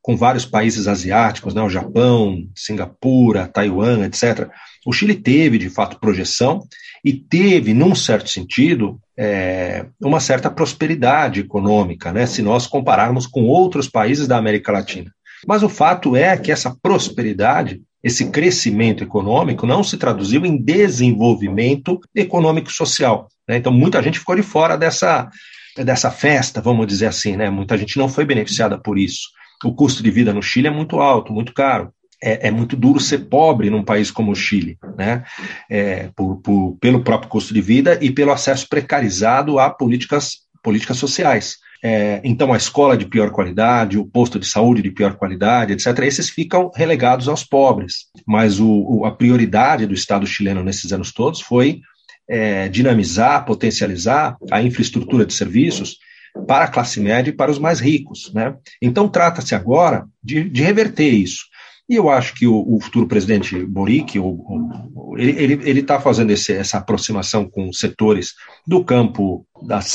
com 0.00 0.16
vários 0.16 0.46
países 0.46 0.88
asiáticos, 0.88 1.52
né? 1.52 1.60
o 1.60 1.68
Japão, 1.68 2.48
Singapura, 2.54 3.46
Taiwan, 3.46 4.06
etc. 4.06 4.48
O 4.86 4.92
Chile 4.92 5.14
teve, 5.14 5.58
de 5.58 5.68
fato, 5.68 6.00
projeção 6.00 6.62
e 7.04 7.12
teve, 7.12 7.72
num 7.74 7.94
certo 7.94 8.28
sentido, 8.28 9.00
é, 9.16 9.86
uma 10.00 10.20
certa 10.20 10.50
prosperidade 10.50 11.40
econômica, 11.40 12.12
né, 12.12 12.26
se 12.26 12.42
nós 12.42 12.66
compararmos 12.66 13.26
com 13.26 13.44
outros 13.44 13.88
países 13.88 14.26
da 14.26 14.36
América 14.36 14.72
Latina. 14.72 15.10
Mas 15.46 15.62
o 15.62 15.68
fato 15.68 16.16
é 16.16 16.36
que 16.36 16.50
essa 16.50 16.76
prosperidade 16.82 17.80
esse 18.02 18.30
crescimento 18.30 19.02
econômico 19.02 19.66
não 19.66 19.82
se 19.82 19.96
traduziu 19.96 20.46
em 20.46 20.56
desenvolvimento 20.56 22.00
econômico-social. 22.14 23.28
Né? 23.46 23.56
Então, 23.56 23.72
muita 23.72 24.02
gente 24.02 24.18
ficou 24.18 24.36
de 24.36 24.42
fora 24.42 24.76
dessa, 24.76 25.28
dessa 25.76 26.10
festa, 26.10 26.60
vamos 26.60 26.86
dizer 26.86 27.06
assim, 27.06 27.36
né? 27.36 27.50
Muita 27.50 27.76
gente 27.76 27.98
não 27.98 28.08
foi 28.08 28.24
beneficiada 28.24 28.78
por 28.78 28.98
isso. 28.98 29.28
O 29.64 29.74
custo 29.74 30.02
de 30.02 30.10
vida 30.10 30.32
no 30.32 30.42
Chile 30.42 30.68
é 30.68 30.70
muito 30.70 31.00
alto, 31.00 31.32
muito 31.32 31.52
caro. 31.52 31.92
É, 32.22 32.48
é 32.48 32.50
muito 32.50 32.76
duro 32.76 32.98
ser 32.98 33.18
pobre 33.28 33.70
num 33.70 33.84
país 33.84 34.10
como 34.10 34.32
o 34.32 34.36
Chile, 34.36 34.76
né? 34.96 35.24
É, 35.70 36.10
por, 36.16 36.36
por, 36.42 36.76
pelo 36.80 37.04
próprio 37.04 37.30
custo 37.30 37.54
de 37.54 37.60
vida 37.60 37.98
e 38.00 38.10
pelo 38.10 38.32
acesso 38.32 38.68
precarizado 38.68 39.58
a 39.58 39.70
políticas, 39.70 40.38
políticas 40.62 40.96
sociais. 40.96 41.58
É, 41.82 42.20
então, 42.24 42.52
a 42.52 42.56
escola 42.56 42.96
de 42.96 43.06
pior 43.06 43.30
qualidade, 43.30 43.98
o 43.98 44.04
posto 44.04 44.38
de 44.38 44.46
saúde 44.46 44.82
de 44.82 44.90
pior 44.90 45.14
qualidade, 45.16 45.72
etc., 45.72 45.98
esses 46.00 46.28
ficam 46.28 46.70
relegados 46.74 47.28
aos 47.28 47.44
pobres. 47.44 48.06
Mas 48.26 48.58
o, 48.58 48.68
o, 48.68 49.04
a 49.04 49.12
prioridade 49.12 49.86
do 49.86 49.94
Estado 49.94 50.26
chileno 50.26 50.64
nesses 50.64 50.92
anos 50.92 51.12
todos 51.12 51.40
foi 51.40 51.80
é, 52.28 52.68
dinamizar, 52.68 53.44
potencializar 53.44 54.36
a 54.50 54.60
infraestrutura 54.60 55.24
de 55.24 55.32
serviços 55.32 55.98
para 56.46 56.64
a 56.64 56.68
classe 56.68 57.00
média 57.00 57.30
e 57.30 57.34
para 57.34 57.50
os 57.50 57.58
mais 57.58 57.80
ricos. 57.80 58.32
Né? 58.34 58.54
Então, 58.82 59.08
trata-se 59.08 59.54
agora 59.54 60.06
de, 60.22 60.48
de, 60.48 60.62
reverter 60.62 61.08
isso. 61.08 61.46
E 61.88 61.94
eu 61.94 62.10
acho 62.10 62.34
que 62.34 62.46
o, 62.46 62.76
o 62.76 62.80
futuro 62.80 63.06
presidente 63.06 63.64
Boric, 63.64 64.18
o, 64.18 64.26
o, 64.26 65.16
ele 65.16 65.80
está 65.80 65.98
fazendo 65.98 66.30
esse, 66.30 66.52
essa 66.52 66.78
aproximação 66.78 67.48
com 67.48 67.72
setores 67.72 68.34
do 68.66 68.84
campo 68.84 69.46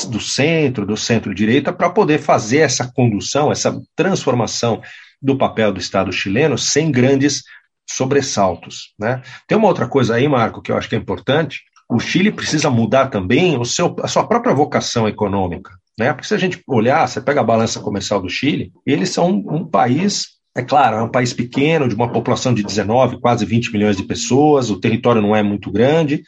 do 0.08 0.20
centro, 0.20 0.84
do 0.84 0.96
centro-direita, 0.96 1.72
para 1.72 1.88
poder 1.88 2.18
fazer 2.18 2.58
essa 2.58 2.90
condução, 2.92 3.52
essa 3.52 3.80
transformação 3.94 4.82
do 5.22 5.38
papel 5.38 5.72
do 5.72 5.78
Estado 5.78 6.12
chileno 6.12 6.58
sem 6.58 6.90
grandes 6.90 7.44
sobressaltos. 7.88 8.92
Né? 8.98 9.22
Tem 9.46 9.56
uma 9.56 9.68
outra 9.68 9.86
coisa 9.86 10.16
aí, 10.16 10.28
Marco, 10.28 10.60
que 10.60 10.72
eu 10.72 10.76
acho 10.76 10.88
que 10.88 10.96
é 10.96 10.98
importante, 10.98 11.62
o 11.88 12.00
Chile 12.00 12.32
precisa 12.32 12.70
mudar 12.70 13.06
também 13.06 13.56
o 13.58 13.64
seu, 13.64 13.94
a 14.02 14.08
sua 14.08 14.26
própria 14.26 14.54
vocação 14.54 15.06
econômica. 15.06 15.70
Né? 15.98 16.12
Porque 16.12 16.26
se 16.26 16.34
a 16.34 16.38
gente 16.38 16.60
olhar, 16.66 17.06
você 17.06 17.20
pega 17.20 17.40
a 17.40 17.44
balança 17.44 17.78
comercial 17.78 18.20
do 18.20 18.28
Chile, 18.28 18.72
eles 18.84 19.10
são 19.10 19.30
um, 19.30 19.56
um 19.56 19.66
país 19.66 20.33
é 20.56 20.62
claro, 20.62 20.96
é 20.96 21.02
um 21.02 21.10
país 21.10 21.32
pequeno, 21.32 21.88
de 21.88 21.94
uma 21.94 22.12
população 22.12 22.54
de 22.54 22.62
19, 22.62 23.20
quase 23.20 23.44
20 23.44 23.72
milhões 23.72 23.96
de 23.96 24.04
pessoas, 24.04 24.70
o 24.70 24.78
território 24.78 25.20
não 25.20 25.34
é 25.34 25.42
muito 25.42 25.70
grande, 25.70 26.22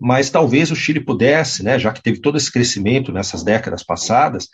mas 0.00 0.30
talvez 0.30 0.70
o 0.70 0.76
Chile 0.76 1.00
pudesse, 1.00 1.64
né, 1.64 1.78
já 1.78 1.92
que 1.92 2.02
teve 2.02 2.20
todo 2.20 2.36
esse 2.36 2.52
crescimento 2.52 3.12
nessas 3.12 3.42
décadas 3.42 3.82
passadas, 3.82 4.48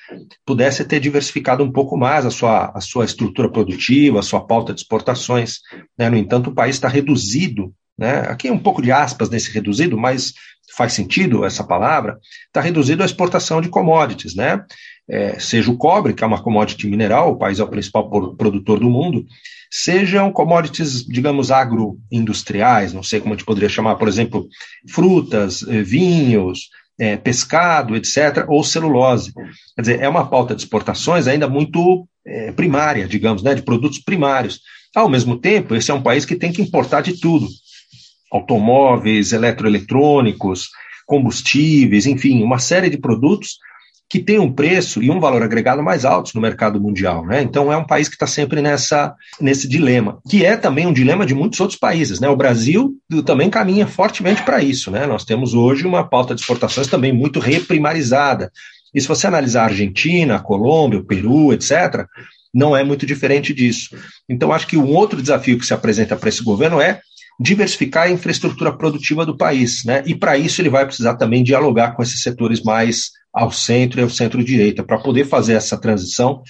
pudesse 0.47 0.85
ter 0.85 1.01
diversificado 1.01 1.63
um 1.63 1.73
pouco 1.73 1.97
mais 1.97 2.25
a 2.25 2.31
sua, 2.31 2.73
a 2.75 2.81
sua 2.81 3.05
estrutura 3.05 3.51
produtiva, 3.51 4.21
a 4.21 4.23
sua 4.23 4.47
pauta 4.47 4.73
de 4.73 4.81
exportações. 4.81 5.61
Né? 5.99 6.09
No 6.09 6.17
entanto, 6.17 6.51
o 6.51 6.55
país 6.55 6.77
está 6.77 6.89
reduzido 6.89 7.75
né? 7.99 8.21
Aqui 8.29 8.49
é 8.49 8.53
um 8.53 8.59
pouco 8.59 8.83
de 8.83 8.91
aspas 8.91 9.31
nesse 9.31 9.51
reduzido, 9.53 9.97
mas 9.97 10.33
faz 10.77 10.93
sentido 10.93 11.45
essa 11.45 11.63
palavra, 11.63 12.19
está 12.47 12.61
reduzido 12.61 13.03
à 13.03 13.07
exportação 13.07 13.61
de 13.61 13.69
commodities, 13.69 14.35
né? 14.35 14.65
É, 15.09 15.39
seja 15.39 15.71
o 15.71 15.77
cobre, 15.77 16.15
que 16.15 16.23
é 16.23 16.27
uma 16.27 16.43
commodity 16.43 16.87
mineral, 16.87 17.33
o 17.33 17.37
país 17.37 17.59
é 17.59 17.65
o 17.65 17.69
principal 17.69 18.09
produtor 18.37 18.79
do 18.79 18.89
mundo, 18.89 19.27
sejam 19.71 20.31
commodities, 20.31 21.05
digamos, 21.05 21.51
agroindustriais, 21.51 22.93
não 22.93 23.03
sei 23.03 23.21
como 23.21 23.35
a 23.35 23.37
gente 23.37 23.47
poderia 23.47 23.69
chamar, 23.69 23.97
por 23.97 24.07
exemplo, 24.07 24.47
frutas, 24.89 25.63
eh, 25.67 25.83
vinhos, 25.83 26.69
é, 26.99 27.17
pescado, 27.17 27.97
etc., 27.97 28.45
ou 28.49 28.63
celulose. 28.63 29.33
Quer 29.75 29.81
dizer, 29.81 30.01
é 30.01 30.09
uma 30.09 30.29
pauta 30.29 30.55
de 30.55 30.63
exportações 30.63 31.27
ainda 31.27 31.49
muito 31.49 32.07
é, 32.25 32.53
primária, 32.53 33.09
digamos, 33.09 33.43
né, 33.43 33.55
de 33.55 33.63
produtos 33.63 33.99
primários. 33.99 34.61
Ao 34.95 35.09
mesmo 35.09 35.39
tempo, 35.39 35.75
esse 35.75 35.91
é 35.91 35.95
um 35.95 36.03
país 36.03 36.25
que 36.25 36.37
tem 36.37 36.53
que 36.53 36.63
importar 36.63 37.01
de 37.01 37.19
tudo 37.19 37.49
automóveis, 38.31 39.33
eletroeletrônicos, 39.33 40.69
combustíveis, 41.07 42.07
enfim, 42.07 42.43
uma 42.43 42.59
série 42.59 42.89
de 42.89 42.97
produtos 42.97 43.59
que 44.13 44.21
tem 44.21 44.39
um 44.39 44.53
preço 44.53 45.03
e 45.03 45.11
um 45.11 45.19
valor 45.19 45.43
agregado 45.43 45.83
mais 45.83 46.05
altos 46.05 46.35
no 46.35 46.41
mercado 46.43 46.79
mundial, 46.79 47.25
né? 47.25 47.41
Então 47.41 47.73
é 47.73 47.77
um 47.79 47.87
país 47.87 48.11
que 48.11 48.15
está 48.15 48.27
sempre 48.27 48.61
nessa 48.61 49.15
nesse 49.41 49.67
dilema, 49.67 50.19
que 50.29 50.45
é 50.45 50.55
também 50.55 50.87
um 50.87 50.93
dilema 50.93 51.25
de 51.25 51.35
muitos 51.35 51.59
outros 51.61 51.79
países, 51.79 52.21
né? 52.21 52.29
O 52.29 52.37
Brasil 52.37 52.95
também 53.25 53.49
caminha 53.49 53.87
fortemente 53.87 54.43
para 54.43 54.63
isso, 54.63 54.91
né? 54.91 55.07
Nós 55.07 55.25
temos 55.25 55.55
hoje 55.55 55.87
uma 55.87 56.07
pauta 56.07 56.35
de 56.35 56.43
exportações 56.43 56.89
também 56.89 57.11
muito 57.11 57.41
reprimarizada. 57.41 58.53
E 58.95 59.01
se 59.01 59.09
você 59.09 59.27
analisar 59.27 59.63
a 59.63 59.69
Argentina, 59.69 60.37
a 60.37 60.41
Colômbia, 60.41 61.01
o 61.01 61.05
Peru, 61.07 61.51
etc., 61.51 62.05
não 62.53 62.77
é 62.77 62.85
muito 62.85 63.07
diferente 63.07 63.55
disso. 63.55 63.97
Então 64.29 64.53
acho 64.53 64.67
que 64.67 64.77
um 64.77 64.93
outro 64.95 65.23
desafio 65.23 65.59
que 65.59 65.65
se 65.65 65.73
apresenta 65.73 66.17
para 66.17 66.29
esse 66.29 66.45
governo 66.45 66.83
é 66.83 67.01
diversificar 67.41 68.03
a 68.03 68.11
infraestrutura 68.11 68.77
produtiva 68.77 69.25
do 69.25 69.39
país, 69.39 69.87
né? 69.87 70.03
E 70.05 70.15
para 70.15 70.37
isso 70.37 70.61
ele 70.61 70.69
vai 70.69 70.85
precisar 70.85 71.15
também 71.15 71.43
dialogar 71.43 71.93
com 71.93 72.03
esses 72.03 72.21
setores 72.21 72.63
mais 72.63 73.22
ao 73.33 73.51
centro 73.51 74.01
e 74.01 74.03
ao 74.03 74.11
centro-direita, 74.11 74.83
para 74.83 74.99
poder 74.99 75.25
fazer 75.25 75.55
essa 75.55 75.79
transição 75.79 76.43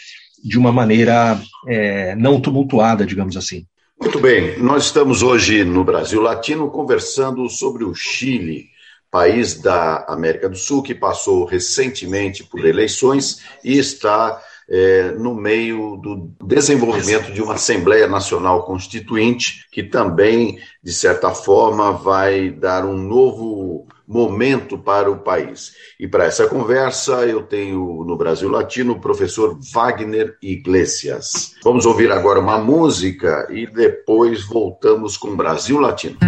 de 0.43 0.59
uma 0.59 0.73
maneira 0.73 1.41
é, 1.67 2.17
não 2.17 2.41
tumultuada, 2.41 3.07
digamos 3.07 3.37
assim. 3.37 3.65
Muito 4.01 4.19
bem, 4.19 4.59
nós 4.59 4.87
estamos 4.87 5.23
hoje 5.23 5.63
no 5.63 5.85
Brasil 5.85 6.21
Latino 6.21 6.69
conversando 6.69 7.49
sobre 7.49 7.85
o 7.85 7.95
Chile, 7.95 8.67
país 9.09 9.61
da 9.61 10.05
América 10.09 10.49
do 10.49 10.57
Sul 10.57 10.83
que 10.83 10.95
passou 10.95 11.45
recentemente 11.45 12.43
por 12.43 12.65
eleições 12.65 13.43
e 13.63 13.79
está 13.79 14.41
é, 14.69 15.13
no 15.13 15.35
meio 15.35 15.97
do 15.99 16.35
desenvolvimento 16.45 17.31
de 17.31 17.43
uma 17.43 17.55
Assembleia 17.55 18.09
Nacional 18.09 18.65
Constituinte, 18.65 19.67
que 19.71 19.83
também, 19.83 20.59
de 20.83 20.93
certa 20.93 21.31
forma, 21.31 21.93
vai 21.93 22.51
dar 22.51 22.85
um 22.85 22.97
novo 22.97 23.87
momento 24.13 24.77
para 24.77 25.11
o 25.11 25.19
país. 25.19 25.73
E 25.99 26.07
para 26.07 26.27
essa 26.27 26.47
conversa, 26.47 27.25
eu 27.27 27.43
tenho 27.43 28.05
no 28.07 28.17
Brasil 28.17 28.51
Latino 28.51 28.93
o 28.93 29.01
professor 29.01 29.59
Wagner 29.73 30.37
Iglesias. 30.43 31.55
Vamos 31.65 31.87
ouvir 31.87 32.13
agora 32.13 32.39
uma 32.39 32.59
música 32.59 33.49
e 33.51 33.67
depois 33.67 34.45
voltamos 34.47 35.17
com 35.17 35.35
Brasil 35.35 35.81
Latino. 35.81 36.19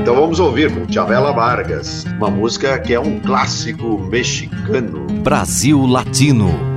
Então 0.00 0.14
vamos 0.14 0.38
ouvir 0.38 0.72
com 0.72 0.90
Chavela 0.90 1.32
Vargas, 1.32 2.04
uma 2.16 2.30
música 2.30 2.78
que 2.78 2.94
é 2.94 3.00
um 3.00 3.18
clássico 3.18 3.98
mexicano. 3.98 5.04
Brasil 5.24 5.84
Latino. 5.84 6.76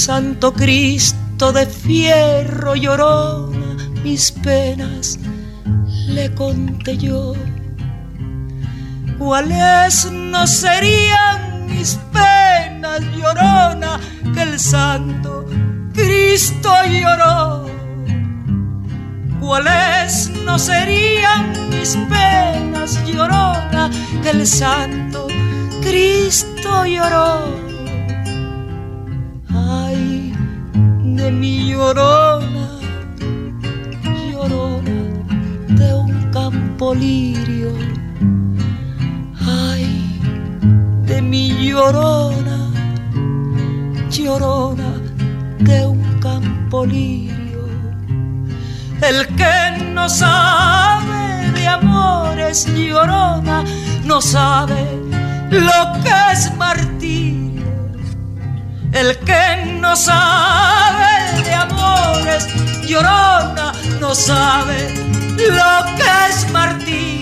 Santo 0.00 0.54
Cristo 0.54 1.52
de 1.52 1.66
fierro 1.66 2.74
llorona 2.74 3.76
mis 4.02 4.32
penas 4.32 5.18
le 6.08 6.34
conté 6.34 6.96
yo. 6.96 7.34
¿Cuáles 9.18 10.10
no 10.10 10.46
serían 10.46 11.66
mis 11.66 11.98
penas 12.14 13.02
llorona 13.14 14.00
que 14.32 14.42
el 14.42 14.58
santo 14.58 15.44
Cristo 15.92 16.72
lloró? 16.88 17.66
¿Cuáles 19.38 20.30
no 20.46 20.58
serían 20.58 21.52
mis 21.68 21.94
penas 22.08 23.04
llorona 23.04 23.90
que 24.22 24.30
el 24.30 24.46
santo 24.46 25.26
Cristo 25.82 26.86
lloró? 26.86 27.69
De 31.30 31.36
mi 31.36 31.70
llorona, 31.70 32.66
llorona 34.32 34.98
de 35.80 35.94
un 35.94 36.30
campo 36.32 36.92
lirio. 36.92 37.72
Ay, 39.46 39.86
de 41.06 41.22
mi 41.22 41.44
llorona, 41.68 42.58
llorona 44.10 44.90
de 45.60 45.86
un 45.86 46.02
campo 46.20 46.84
lirio. 46.84 47.62
El 49.00 49.18
que 49.38 49.84
no 49.94 50.08
sabe 50.08 51.52
de 51.54 51.68
amores 51.68 52.66
llorona, 52.66 53.62
no 54.04 54.20
sabe 54.20 54.82
lo 55.50 55.80
que 56.02 56.16
es 56.32 56.52
martirio. 56.56 57.39
El 58.92 59.16
que 59.18 59.78
no 59.80 59.94
sabe 59.94 61.42
de 61.44 61.54
amores 61.54 62.46
llorona, 62.86 63.72
no 64.00 64.14
sabe 64.14 64.92
lo 65.36 65.96
que 65.96 66.28
es 66.28 66.50
martirio. 66.50 67.19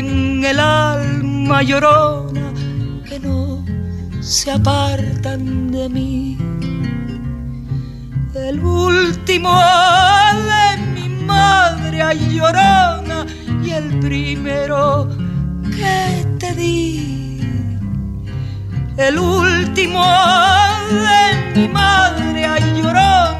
En 0.00 0.44
el 0.44 0.58
alma 0.58 1.62
llorona 1.62 2.46
que 3.06 3.20
no 3.20 3.62
se 4.20 4.50
apartan 4.50 5.70
de 5.70 5.88
mí. 5.88 6.38
El 8.34 8.60
último 8.60 9.52
de 10.50 10.66
mi 10.94 11.08
madre 11.24 11.98
llorona 12.34 13.26
y 13.62 13.70
el 13.70 13.88
primero 14.00 15.08
que 15.76 16.26
te 16.38 16.54
di. 16.54 17.40
El 18.96 19.18
último 19.18 20.02
de 21.04 21.22
mi 21.54 21.68
madre 21.68 22.48
llorona 22.76 23.39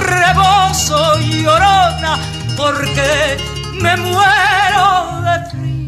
rebozo, 0.00 0.96
llorona, 1.42 2.18
porque 2.56 3.36
me 3.80 3.96
muero 3.96 5.22
de 5.22 5.50
frío. 5.50 5.80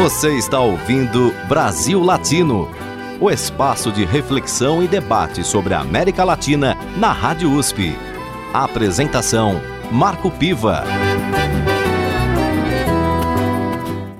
Você 0.00 0.36
está 0.36 0.58
ouvindo 0.60 1.34
Brasil 1.48 2.02
Latino, 2.02 2.68
o 3.20 3.30
espaço 3.30 3.92
de 3.92 4.04
reflexão 4.04 4.82
e 4.82 4.88
debate 4.88 5.44
sobre 5.44 5.74
a 5.74 5.80
América 5.80 6.24
Latina 6.24 6.76
na 6.96 7.12
Rádio 7.12 7.52
USP. 7.52 7.96
A 8.52 8.64
apresentação: 8.64 9.60
Marco 9.92 10.30
Piva. 10.30 10.84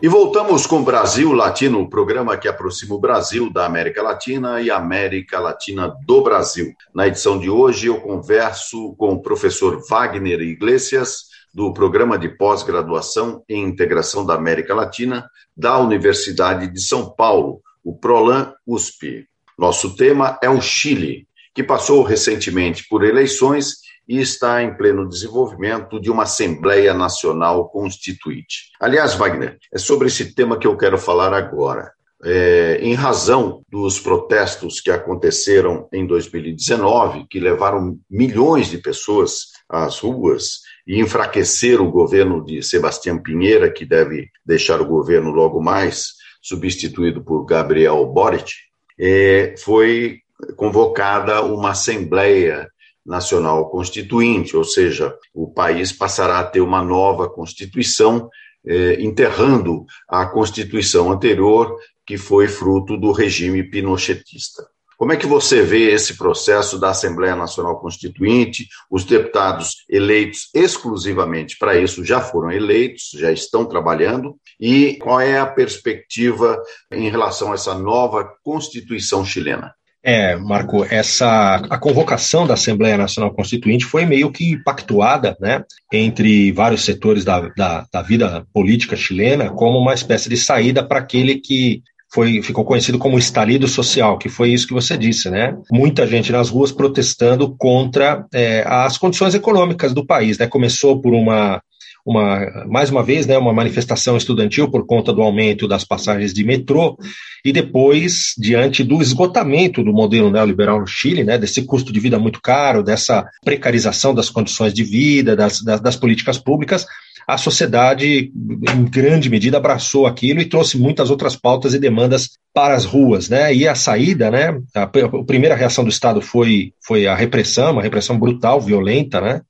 E 0.03 0.09
voltamos 0.09 0.67
com 0.67 0.83
Brasil 0.83 1.31
Latino, 1.35 1.83
o 1.83 1.91
programa 1.91 2.35
que 2.39 2.49
aproxima 2.49 2.95
o 2.95 2.99
Brasil 2.99 3.53
da 3.53 3.67
América 3.67 4.03
Latina 4.03 4.59
e 4.63 4.71
a 4.71 4.77
América 4.79 5.39
Latina 5.39 5.95
do 6.07 6.23
Brasil. 6.23 6.73
Na 6.95 7.07
edição 7.07 7.39
de 7.39 7.51
hoje, 7.51 7.89
eu 7.89 8.01
converso 8.01 8.95
com 8.97 9.13
o 9.13 9.21
professor 9.21 9.79
Wagner 9.91 10.41
Iglesias, 10.41 11.25
do 11.53 11.75
Programa 11.75 12.19
de 12.19 12.31
Pós-Graduação 12.31 13.45
em 13.47 13.63
Integração 13.63 14.25
da 14.25 14.35
América 14.35 14.75
Latina 14.75 15.29
da 15.55 15.77
Universidade 15.79 16.67
de 16.69 16.81
São 16.81 17.11
Paulo, 17.11 17.61
o 17.85 17.95
PROLAN 17.95 18.55
USP. 18.67 19.27
Nosso 19.59 19.97
tema 19.97 20.39
é 20.43 20.49
o 20.49 20.63
Chile, 20.63 21.29
que 21.55 21.63
passou 21.63 22.03
recentemente 22.03 22.87
por 22.89 23.05
eleições 23.05 23.81
e 24.11 24.20
está 24.20 24.61
em 24.61 24.77
pleno 24.77 25.09
desenvolvimento 25.09 26.01
de 26.01 26.11
uma 26.11 26.25
Assembleia 26.25 26.92
Nacional 26.92 27.68
Constituinte. 27.68 28.73
Aliás, 28.81 29.14
Wagner, 29.14 29.57
é 29.73 29.79
sobre 29.79 30.09
esse 30.09 30.35
tema 30.35 30.59
que 30.59 30.66
eu 30.66 30.77
quero 30.77 30.99
falar 30.99 31.33
agora. 31.33 31.92
É, 32.25 32.81
em 32.83 32.92
razão 32.92 33.62
dos 33.70 34.01
protestos 34.01 34.81
que 34.81 34.90
aconteceram 34.90 35.88
em 35.92 36.05
2019, 36.05 37.25
que 37.31 37.38
levaram 37.38 38.01
milhões 38.11 38.68
de 38.68 38.79
pessoas 38.79 39.53
às 39.68 40.01
ruas 40.01 40.59
e 40.85 41.01
enfraqueceram 41.01 41.87
o 41.87 41.92
governo 41.92 42.44
de 42.44 42.64
Sebastião 42.64 43.16
Pinheira, 43.23 43.70
que 43.70 43.87
deve 43.87 44.29
deixar 44.44 44.81
o 44.81 44.88
governo 44.88 45.31
logo 45.31 45.62
mais, 45.62 46.14
substituído 46.42 47.23
por 47.23 47.44
Gabriel 47.44 48.05
Boric, 48.07 48.51
é, 48.99 49.55
foi 49.57 50.18
convocada 50.57 51.42
uma 51.42 51.70
Assembleia 51.70 52.68
Nacional 53.11 53.68
Constituinte, 53.68 54.57
ou 54.57 54.62
seja, 54.62 55.12
o 55.35 55.53
país 55.53 55.92
passará 55.92 56.38
a 56.38 56.44
ter 56.44 56.61
uma 56.61 56.81
nova 56.81 57.29
Constituição, 57.29 58.31
eh, 58.64 58.99
enterrando 59.01 59.85
a 60.09 60.25
Constituição 60.27 61.11
anterior, 61.11 61.77
que 62.07 62.16
foi 62.16 62.46
fruto 62.46 62.96
do 62.96 63.11
regime 63.11 63.64
pinochetista. 63.64 64.62
Como 64.96 65.12
é 65.12 65.16
que 65.16 65.27
você 65.27 65.62
vê 65.62 65.90
esse 65.90 66.16
processo 66.16 66.79
da 66.79 66.90
Assembleia 66.90 67.35
Nacional 67.35 67.81
Constituinte? 67.81 68.68
Os 68.90 69.03
deputados 69.03 69.85
eleitos 69.88 70.51
exclusivamente 70.55 71.57
para 71.59 71.77
isso 71.77 72.05
já 72.05 72.20
foram 72.20 72.53
eleitos, 72.53 73.11
já 73.14 73.33
estão 73.33 73.64
trabalhando. 73.64 74.37
E 74.61 74.99
qual 75.03 75.18
é 75.18 75.38
a 75.38 75.46
perspectiva 75.46 76.62
em 76.92 77.09
relação 77.09 77.51
a 77.51 77.55
essa 77.55 77.75
nova 77.75 78.31
Constituição 78.44 79.25
chilena? 79.25 79.75
É, 80.03 80.35
Marco, 80.35 80.85
essa 80.85 81.57
a 81.69 81.79
convocação 81.79 82.47
da 82.47 82.55
Assembleia 82.55 82.97
Nacional 82.97 83.35
Constituinte 83.35 83.85
foi 83.85 84.07
meio 84.07 84.33
que 84.33 84.57
pactuada, 84.65 85.37
né, 85.39 85.63
entre 85.93 86.51
vários 86.53 86.85
setores 86.85 87.23
da, 87.23 87.41
da, 87.55 87.87
da 87.93 88.01
vida 88.01 88.47
política 88.53 88.97
chilena, 88.97 89.51
como 89.51 89.79
uma 89.79 89.93
espécie 89.93 90.29
de 90.31 90.39
saída 90.39 90.83
para 90.83 91.01
aquele 91.01 91.37
que 91.37 91.83
foi, 92.13 92.43
ficou 92.43 92.65
conhecido 92.65 92.99
como 92.99 93.19
estalido 93.19 93.69
social, 93.69 94.19
que 94.19 94.29
foi 94.29 94.53
isso 94.53 94.67
que 94.67 94.75
você 94.75 94.99
disse, 94.99 95.31
né? 95.31 95.57
Muita 95.71 96.07
gente 96.07 96.33
nas 96.33 96.49
ruas 96.49 96.73
protestando 96.73 97.55
contra 97.57 98.27
é, 98.35 98.65
as 98.67 98.99
condições 98.99 99.33
econômicas 99.33 99.95
do 99.95 100.05
país, 100.05 100.37
né? 100.37 100.49
Começou 100.49 101.01
por 101.01 101.15
uma 101.15 101.63
uma, 102.11 102.66
mais 102.66 102.90
uma 102.90 103.03
vez, 103.03 103.27
né, 103.27 103.38
uma 103.38 103.53
manifestação 103.53 104.16
estudantil 104.16 104.68
por 104.68 104.85
conta 104.85 105.12
do 105.12 105.23
aumento 105.23 105.68
das 105.68 105.85
passagens 105.85 106.35
de 106.35 106.44
metrô, 106.44 106.99
e 107.44 107.53
depois, 107.53 108.35
diante 108.37 108.83
do 108.83 109.01
esgotamento 109.01 109.83
do 109.83 109.92
modelo 109.92 110.31
neoliberal 110.31 110.81
no 110.81 110.87
Chile, 110.87 111.23
né, 111.23 111.38
desse 111.38 111.62
custo 111.62 111.92
de 111.92 112.01
vida 112.01 112.18
muito 112.18 112.42
caro, 112.42 112.83
dessa 112.83 113.25
precarização 113.44 114.12
das 114.12 114.29
condições 114.29 114.75
de 114.75 114.83
vida, 114.83 115.37
das, 115.37 115.62
das, 115.62 115.81
das 115.81 115.96
políticas 115.96 116.37
públicas, 116.37 116.85
a 117.27 117.38
sociedade, 117.38 118.33
em 118.35 118.85
grande 118.87 119.31
medida, 119.31 119.57
abraçou 119.57 120.05
aquilo 120.05 120.40
e 120.40 120.49
trouxe 120.49 120.77
muitas 120.77 121.11
outras 121.11 121.37
pautas 121.37 121.75
e 121.75 121.79
demandas 121.79 122.31
para 122.53 122.75
as 122.75 122.85
ruas, 122.85 123.29
né? 123.29 123.55
E 123.55 123.68
a 123.68 123.75
saída, 123.77 124.33
né? 124.33 124.59
A, 124.75 124.83
a 124.83 125.25
primeira 125.25 125.55
reação 125.55 125.85
do 125.85 125.90
Estado 125.90 126.20
foi, 126.20 126.73
foi 126.85 127.07
a 127.07 127.14
repressão, 127.14 127.73
uma 127.73 127.83
repressão 127.83 128.18
brutal, 128.18 128.61
violenta, 128.61 129.20
né? 129.20 129.42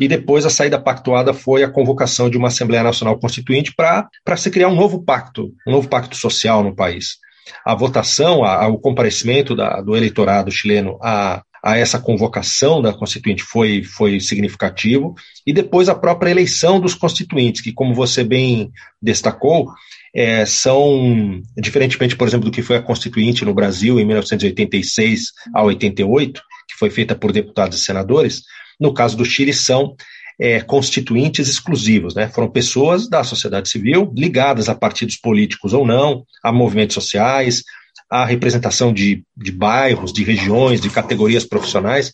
E 0.00 0.08
depois 0.08 0.44
a 0.44 0.50
saída 0.50 0.78
pactuada 0.78 1.32
foi 1.32 1.62
a 1.62 1.70
convocação 1.70 2.28
de 2.28 2.36
uma 2.36 2.48
Assembleia 2.48 2.82
Nacional 2.82 3.18
Constituinte 3.18 3.72
para 3.74 4.36
se 4.36 4.50
criar 4.50 4.68
um 4.68 4.74
novo 4.74 5.02
pacto, 5.02 5.52
um 5.66 5.72
novo 5.72 5.88
pacto 5.88 6.16
social 6.16 6.62
no 6.62 6.74
país. 6.74 7.18
A 7.64 7.74
votação, 7.74 8.44
a, 8.44 8.66
o 8.68 8.78
comparecimento 8.78 9.54
da, 9.54 9.80
do 9.80 9.96
eleitorado 9.96 10.50
chileno 10.50 10.98
a, 11.02 11.42
a 11.62 11.78
essa 11.78 11.98
convocação 11.98 12.82
da 12.82 12.92
Constituinte 12.92 13.42
foi, 13.42 13.82
foi 13.82 14.20
significativo, 14.20 15.14
e 15.46 15.52
depois 15.52 15.88
a 15.88 15.94
própria 15.94 16.30
eleição 16.30 16.80
dos 16.80 16.94
constituintes, 16.94 17.62
que, 17.62 17.72
como 17.72 17.94
você 17.94 18.24
bem 18.24 18.70
destacou, 19.00 19.72
é, 20.14 20.44
são, 20.46 21.42
diferentemente, 21.56 22.16
por 22.16 22.28
exemplo, 22.28 22.44
do 22.44 22.54
que 22.54 22.62
foi 22.62 22.76
a 22.76 22.82
Constituinte 22.82 23.44
no 23.44 23.54
Brasil 23.54 23.98
em 23.98 24.04
1986 24.04 25.32
a 25.54 25.62
88, 25.62 26.40
que 26.68 26.78
foi 26.78 26.90
feita 26.90 27.14
por 27.14 27.32
deputados 27.32 27.78
e 27.78 27.84
senadores, 27.84 28.42
no 28.80 28.92
caso 28.92 29.16
do 29.16 29.24
Chile 29.24 29.52
são 29.52 29.94
é, 30.38 30.60
constituintes 30.60 31.48
exclusivos, 31.48 32.14
né? 32.14 32.28
Foram 32.28 32.50
pessoas 32.50 33.08
da 33.08 33.22
sociedade 33.22 33.68
civil 33.68 34.12
ligadas 34.16 34.68
a 34.68 34.74
partidos 34.74 35.16
políticos 35.16 35.72
ou 35.72 35.86
não, 35.86 36.24
a 36.42 36.52
movimentos 36.52 36.94
sociais, 36.94 37.62
a 38.10 38.24
representação 38.24 38.92
de, 38.92 39.22
de 39.36 39.52
bairros, 39.52 40.12
de 40.12 40.24
regiões, 40.24 40.80
de 40.80 40.90
categorias 40.90 41.44
profissionais, 41.44 42.12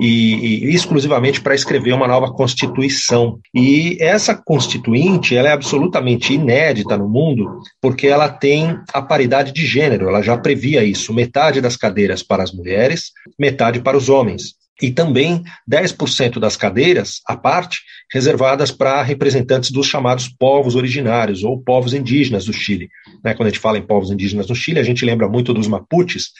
e, 0.00 0.34
e, 0.64 0.74
exclusivamente 0.74 1.40
para 1.40 1.54
escrever 1.54 1.92
uma 1.92 2.08
nova 2.08 2.32
constituição. 2.32 3.38
E 3.54 3.96
essa 4.00 4.34
constituinte 4.34 5.36
ela 5.36 5.48
é 5.48 5.52
absolutamente 5.52 6.34
inédita 6.34 6.96
no 6.96 7.08
mundo, 7.08 7.60
porque 7.80 8.06
ela 8.06 8.28
tem 8.28 8.78
a 8.92 9.02
paridade 9.02 9.52
de 9.52 9.64
gênero, 9.64 10.08
ela 10.08 10.22
já 10.22 10.36
previa 10.36 10.82
isso, 10.84 11.14
metade 11.14 11.60
das 11.60 11.76
cadeiras 11.76 12.22
para 12.22 12.42
as 12.42 12.52
mulheres, 12.52 13.12
metade 13.38 13.80
para 13.80 13.96
os 13.96 14.08
homens 14.08 14.59
e 14.80 14.90
também 14.90 15.42
10% 15.70 16.38
das 16.38 16.56
cadeiras, 16.56 17.20
à 17.26 17.36
parte, 17.36 17.80
reservadas 18.12 18.70
para 18.70 19.02
representantes 19.02 19.70
dos 19.70 19.86
chamados 19.86 20.28
povos 20.28 20.74
originários 20.74 21.44
ou 21.44 21.60
povos 21.60 21.94
indígenas 21.94 22.44
do 22.44 22.52
Chile. 22.52 22.88
Né, 23.24 23.34
quando 23.34 23.48
a 23.48 23.50
gente 23.50 23.60
fala 23.60 23.78
em 23.78 23.86
povos 23.86 24.10
indígenas 24.10 24.46
do 24.46 24.54
Chile, 24.54 24.80
a 24.80 24.84
gente 24.84 25.04
lembra 25.04 25.28
muito 25.28 25.52
dos 25.52 25.66
Mapuches, 25.66 26.30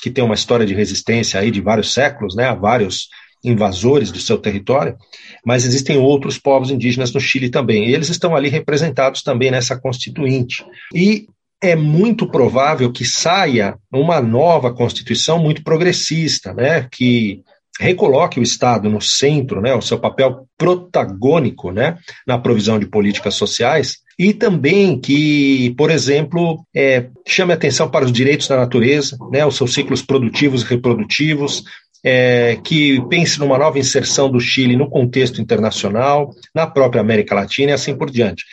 que 0.00 0.10
tem 0.10 0.22
uma 0.22 0.34
história 0.34 0.64
de 0.64 0.74
resistência 0.74 1.40
aí 1.40 1.50
de 1.50 1.60
vários 1.60 1.92
séculos, 1.92 2.34
né, 2.36 2.54
vários 2.54 3.08
invasores 3.44 4.10
do 4.10 4.18
seu 4.18 4.38
território, 4.38 4.96
mas 5.44 5.64
existem 5.64 5.96
outros 5.96 6.38
povos 6.38 6.70
indígenas 6.70 7.12
no 7.12 7.20
Chile 7.20 7.50
também, 7.50 7.88
e 7.88 7.94
eles 7.94 8.08
estão 8.08 8.34
ali 8.34 8.48
representados 8.48 9.22
também 9.22 9.50
nessa 9.50 9.78
constituinte. 9.78 10.64
E 10.94 11.26
é 11.60 11.74
muito 11.74 12.28
provável 12.28 12.92
que 12.92 13.04
saia 13.04 13.76
uma 13.92 14.20
nova 14.20 14.72
constituição 14.72 15.38
muito 15.38 15.62
progressista, 15.62 16.52
né, 16.54 16.88
que 16.90 17.42
recoloque 17.78 18.40
o 18.40 18.42
Estado 18.42 18.88
no 18.88 19.00
centro, 19.00 19.60
né, 19.60 19.74
o 19.74 19.82
seu 19.82 19.98
papel 19.98 20.46
protagônico 20.56 21.70
né, 21.70 21.96
na 22.26 22.38
provisão 22.38 22.78
de 22.78 22.86
políticas 22.86 23.34
sociais, 23.34 23.98
e 24.18 24.34
também 24.34 24.98
que, 24.98 25.74
por 25.78 25.90
exemplo, 25.90 26.64
é, 26.74 27.06
chame 27.26 27.52
atenção 27.52 27.88
para 27.88 28.04
os 28.04 28.12
direitos 28.12 28.48
da 28.48 28.56
natureza, 28.56 29.16
né, 29.30 29.46
os 29.46 29.56
seus 29.56 29.72
ciclos 29.72 30.02
produtivos 30.02 30.62
e 30.62 30.66
reprodutivos, 30.66 31.62
é, 32.04 32.58
que 32.64 33.00
pense 33.08 33.38
numa 33.38 33.58
nova 33.58 33.78
inserção 33.78 34.30
do 34.30 34.40
Chile 34.40 34.76
no 34.76 34.90
contexto 34.90 35.40
internacional, 35.40 36.30
na 36.54 36.66
própria 36.66 37.00
América 37.00 37.34
Latina 37.34 37.70
e 37.70 37.74
assim 37.74 37.96
por 37.96 38.10
diante. 38.10 38.44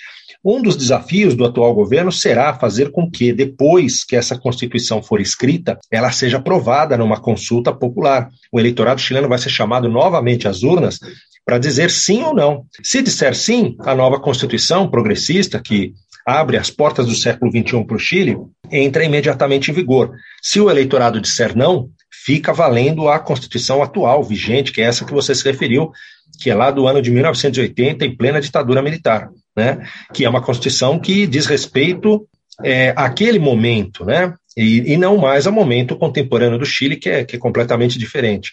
Um 0.45 0.61
dos 0.61 0.77
desafios 0.77 1.33
do 1.33 1.43
atual 1.43 1.73
governo 1.73 2.11
será 2.11 2.53
fazer 2.53 2.91
com 2.91 3.09
que, 3.09 3.33
depois 3.33 4.03
que 4.03 4.15
essa 4.15 4.37
Constituição 4.37 5.01
for 5.01 5.19
escrita, 5.19 5.79
ela 5.89 6.11
seja 6.11 6.37
aprovada 6.37 6.95
numa 6.95 7.19
consulta 7.19 7.73
popular. 7.73 8.29
O 8.51 8.59
eleitorado 8.59 9.01
chileno 9.01 9.27
vai 9.27 9.39
ser 9.39 9.49
chamado 9.49 9.89
novamente 9.89 10.47
às 10.47 10.61
urnas 10.61 10.99
para 11.43 11.57
dizer 11.57 11.89
sim 11.89 12.21
ou 12.21 12.35
não. 12.35 12.65
Se 12.83 13.01
disser 13.01 13.35
sim, 13.35 13.75
a 13.79 13.95
nova 13.95 14.19
Constituição 14.19 14.87
progressista, 14.87 15.59
que 15.59 15.93
abre 16.23 16.57
as 16.57 16.69
portas 16.69 17.07
do 17.07 17.15
século 17.15 17.51
XXI 17.51 17.83
para 17.83 17.95
o 17.95 17.99
Chile, 17.99 18.37
entra 18.71 19.03
imediatamente 19.03 19.71
em 19.71 19.73
vigor. 19.73 20.11
Se 20.43 20.59
o 20.61 20.69
eleitorado 20.69 21.19
disser 21.19 21.57
não, 21.57 21.89
fica 22.23 22.53
valendo 22.53 23.09
a 23.09 23.17
Constituição 23.17 23.81
atual, 23.81 24.23
vigente, 24.23 24.71
que 24.71 24.81
é 24.81 24.85
essa 24.85 25.05
que 25.05 25.13
você 25.13 25.33
se 25.33 25.43
referiu, 25.43 25.91
que 26.39 26.49
é 26.49 26.55
lá 26.55 26.71
do 26.71 26.87
ano 26.87 27.01
de 27.01 27.11
1980, 27.11 28.05
em 28.05 28.15
plena 28.15 28.41
ditadura 28.41 28.81
militar 28.81 29.29
né? 29.55 29.87
Que 30.13 30.25
é 30.25 30.29
uma 30.29 30.41
Constituição 30.41 30.99
que 30.99 31.25
diz 31.25 31.45
respeito 31.45 32.27
é, 32.63 32.93
àquele 32.95 33.39
momento, 33.39 34.03
né? 34.03 34.33
E, 34.57 34.93
e, 34.93 34.97
não 34.97 35.17
mais 35.17 35.47
ao 35.47 35.53
momento 35.53 35.97
contemporâneo 35.97 36.57
do 36.57 36.65
Chile, 36.65 36.95
que 36.95 37.09
é, 37.09 37.25
que 37.25 37.35
é 37.35 37.39
completamente 37.39 37.99
diferente. 37.99 38.51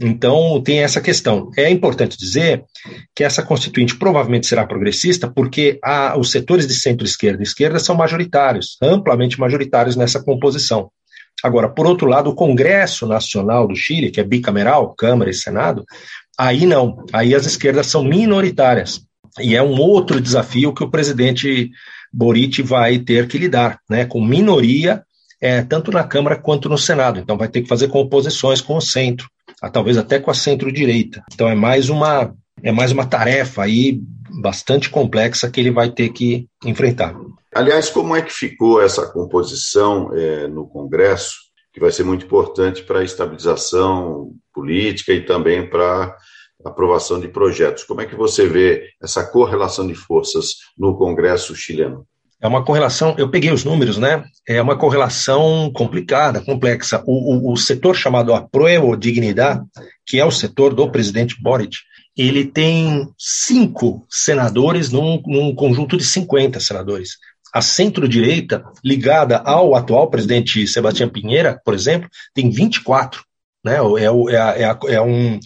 Então, 0.00 0.60
tem 0.62 0.80
essa 0.80 1.00
questão. 1.00 1.50
É 1.56 1.70
importante 1.70 2.18
dizer 2.18 2.64
que 3.16 3.24
essa 3.24 3.42
constituinte 3.42 3.96
provavelmente 3.96 4.46
será 4.46 4.66
progressista, 4.66 5.28
porque 5.28 5.78
a, 5.82 6.16
os 6.18 6.30
setores 6.30 6.68
de 6.68 6.74
centro-esquerda 6.74 7.42
e 7.42 7.44
esquerda 7.44 7.78
são 7.78 7.96
majoritários, 7.96 8.76
amplamente 8.82 9.40
majoritários 9.40 9.96
nessa 9.96 10.22
composição. 10.22 10.90
Agora, 11.42 11.68
por 11.68 11.86
outro 11.86 12.06
lado, 12.06 12.30
o 12.30 12.34
Congresso 12.34 13.06
Nacional 13.06 13.66
do 13.66 13.74
Chile, 13.74 14.10
que 14.10 14.20
é 14.20 14.24
bicameral, 14.24 14.94
Câmara 14.94 15.30
e 15.30 15.34
Senado, 15.34 15.84
aí 16.38 16.64
não. 16.64 17.04
Aí 17.12 17.34
as 17.34 17.44
esquerdas 17.44 17.88
são 17.88 18.04
minoritárias. 18.04 19.00
E 19.40 19.56
é 19.56 19.62
um 19.62 19.78
outro 19.78 20.20
desafio 20.20 20.72
que 20.72 20.84
o 20.84 20.90
presidente 20.90 21.70
Boric 22.12 22.62
vai 22.62 22.98
ter 22.98 23.26
que 23.26 23.38
lidar, 23.38 23.80
né, 23.88 24.04
com 24.04 24.24
minoria, 24.24 25.02
é, 25.40 25.62
tanto 25.62 25.90
na 25.90 26.04
Câmara 26.04 26.36
quanto 26.36 26.68
no 26.68 26.78
Senado. 26.78 27.20
Então 27.20 27.36
vai 27.36 27.48
ter 27.48 27.62
que 27.62 27.68
fazer 27.68 27.88
composições 27.88 28.60
com 28.60 28.76
o 28.76 28.80
centro, 28.80 29.28
talvez 29.72 29.96
até 29.96 30.18
com 30.18 30.30
a 30.30 30.34
centro-direita. 30.34 31.22
Então 31.32 31.48
é 31.48 31.54
mais 31.54 31.88
uma 31.88 32.34
é 32.60 32.72
mais 32.72 32.90
uma 32.90 33.06
tarefa 33.06 33.62
aí 33.62 34.00
bastante 34.40 34.90
complexa 34.90 35.48
que 35.48 35.60
ele 35.60 35.70
vai 35.70 35.90
ter 35.90 36.08
que 36.08 36.48
enfrentar. 36.64 37.14
Aliás, 37.54 37.88
como 37.88 38.16
é 38.16 38.22
que 38.22 38.32
ficou 38.32 38.82
essa 38.82 39.06
composição 39.06 40.10
é, 40.12 40.48
no 40.48 40.66
Congresso, 40.66 41.36
que 41.72 41.80
vai 41.80 41.92
ser 41.92 42.02
muito 42.02 42.26
importante 42.26 42.82
para 42.82 42.98
a 42.98 43.04
estabilização 43.04 44.32
política 44.52 45.12
e 45.12 45.24
também 45.24 45.68
para 45.68 46.16
aprovação 46.64 47.20
de 47.20 47.28
projetos. 47.28 47.84
Como 47.84 48.00
é 48.00 48.06
que 48.06 48.16
você 48.16 48.48
vê 48.48 48.90
essa 49.02 49.24
correlação 49.24 49.86
de 49.86 49.94
forças 49.94 50.54
no 50.76 50.96
Congresso 50.96 51.54
chileno? 51.54 52.06
É 52.40 52.46
uma 52.46 52.64
correlação, 52.64 53.16
eu 53.18 53.28
peguei 53.28 53.50
os 53.50 53.64
números, 53.64 53.98
né? 53.98 54.24
É 54.46 54.62
uma 54.62 54.78
correlação 54.78 55.72
complicada, 55.72 56.40
complexa. 56.40 57.02
O, 57.04 57.50
o, 57.50 57.52
o 57.52 57.56
setor 57.56 57.96
chamado 57.96 58.32
Apruebo 58.32 58.96
Dignidade, 58.96 59.60
que 60.06 60.20
é 60.20 60.24
o 60.24 60.30
setor 60.30 60.72
do 60.72 60.88
presidente 60.88 61.40
Boric, 61.40 61.78
ele 62.16 62.44
tem 62.44 63.08
cinco 63.18 64.06
senadores 64.08 64.90
num, 64.90 65.20
num 65.26 65.54
conjunto 65.54 65.96
de 65.96 66.04
50 66.04 66.60
senadores. 66.60 67.16
A 67.52 67.60
centro-direita, 67.60 68.64
ligada 68.84 69.38
ao 69.38 69.74
atual 69.74 70.08
presidente 70.08 70.66
Sebastião 70.66 71.08
Pinheira, 71.08 71.60
por 71.64 71.74
exemplo, 71.74 72.08
tem 72.34 72.50
24. 72.50 73.22
Né? 73.64 73.76
É, 73.76 74.34
é, 74.34 74.62
é, 74.62 74.94
é 74.94 75.00
um, 75.00 75.40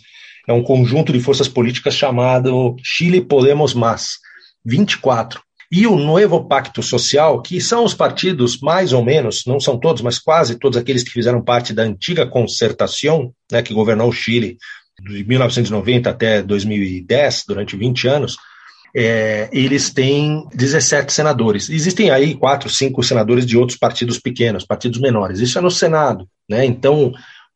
é 0.53 0.55
um 0.55 0.63
conjunto 0.63 1.13
de 1.13 1.21
forças 1.21 1.49
políticas 1.49 1.95
chamado 1.95 2.77
Chile 2.83 3.21
Podemos 3.21 3.75
Más, 3.75 4.19
24. 4.65 5.41
e 5.71 5.87
o 5.87 5.97
Novo 5.97 6.47
Pacto 6.47 6.83
Social, 6.83 7.41
que 7.41 7.59
são 7.59 7.85
os 7.85 7.95
partidos 7.95 8.61
mais 8.61 8.93
ou 8.93 9.03
menos, 9.03 9.45
não 9.47 9.59
são 9.59 9.79
todos, 9.79 10.03
mas 10.03 10.19
quase 10.19 10.59
todos 10.59 10.77
aqueles 10.77 11.03
que 11.03 11.11
fizeram 11.11 11.43
parte 11.43 11.73
da 11.73 11.83
antiga 11.83 12.27
concertação, 12.27 13.33
né, 13.51 13.63
que 13.63 13.73
governou 13.73 14.11
o 14.11 14.13
Chile 14.13 14.59
de 15.01 15.25
1990 15.25 16.11
até 16.11 16.43
2010, 16.43 17.45
durante 17.49 17.75
20 17.75 18.07
anos, 18.07 18.37
é, 18.95 19.49
eles 19.51 19.89
têm 19.89 20.47
17 20.55 21.11
senadores. 21.11 21.71
Existem 21.71 22.11
aí 22.11 22.35
quatro, 22.35 22.69
cinco 22.69 23.03
senadores 23.03 23.47
de 23.47 23.57
outros 23.57 23.79
partidos 23.79 24.19
pequenos, 24.19 24.67
partidos 24.67 25.01
menores. 25.01 25.41
Isso 25.41 25.59
é 25.59 25.63
no 25.63 25.71
Senado, 25.71 26.29
né? 26.47 26.67
Então, 26.67 27.13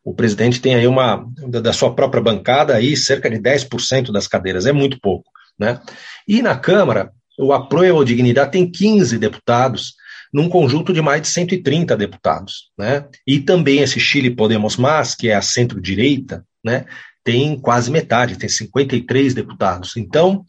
o 0.06 0.14
presidente 0.14 0.60
tem 0.60 0.76
aí 0.76 0.86
uma, 0.86 1.28
da 1.48 1.72
sua 1.72 1.92
própria 1.92 2.22
bancada, 2.22 2.76
aí 2.76 2.96
cerca 2.96 3.28
de 3.28 3.38
10% 3.38 4.12
das 4.12 4.28
cadeiras, 4.28 4.64
é 4.64 4.72
muito 4.72 5.00
pouco, 5.00 5.28
né? 5.58 5.80
E 6.28 6.40
na 6.40 6.56
Câmara, 6.56 7.10
o 7.36 7.52
Aproio 7.52 8.04
Dignidade 8.04 8.52
tem 8.52 8.70
15 8.70 9.18
deputados, 9.18 9.94
num 10.32 10.48
conjunto 10.48 10.92
de 10.92 11.02
mais 11.02 11.22
de 11.22 11.28
130 11.28 11.96
deputados, 11.96 12.70
né? 12.78 13.04
E 13.26 13.40
também 13.40 13.80
esse 13.80 13.98
Chile 13.98 14.30
Podemos 14.30 14.76
Mais, 14.76 15.12
que 15.16 15.28
é 15.28 15.34
a 15.34 15.42
centro-direita, 15.42 16.44
né? 16.64 16.84
Tem 17.24 17.58
quase 17.58 17.90
metade, 17.90 18.38
tem 18.38 18.48
53 18.48 19.34
deputados. 19.34 19.96
Então, 19.96 20.46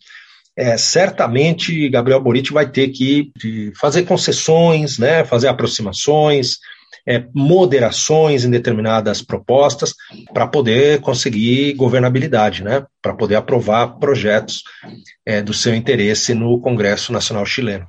é, 0.55 0.77
certamente 0.77 1.89
Gabriel 1.89 2.21
Boric 2.21 2.53
vai 2.53 2.69
ter 2.69 2.89
que 2.89 3.31
fazer 3.75 4.03
concessões, 4.03 4.99
né? 4.99 5.25
Fazer 5.25 5.47
aproximações, 5.47 6.59
é, 7.07 7.25
moderações 7.33 8.43
em 8.43 8.49
determinadas 8.49 9.21
propostas 9.21 9.93
para 10.33 10.45
poder 10.45 10.99
conseguir 10.99 11.73
governabilidade, 11.73 12.63
né? 12.63 12.85
Para 13.01 13.13
poder 13.13 13.35
aprovar 13.35 13.97
projetos 13.97 14.63
é, 15.25 15.41
do 15.41 15.53
seu 15.53 15.73
interesse 15.73 16.33
no 16.33 16.59
Congresso 16.59 17.13
Nacional 17.13 17.45
Chileno. 17.45 17.87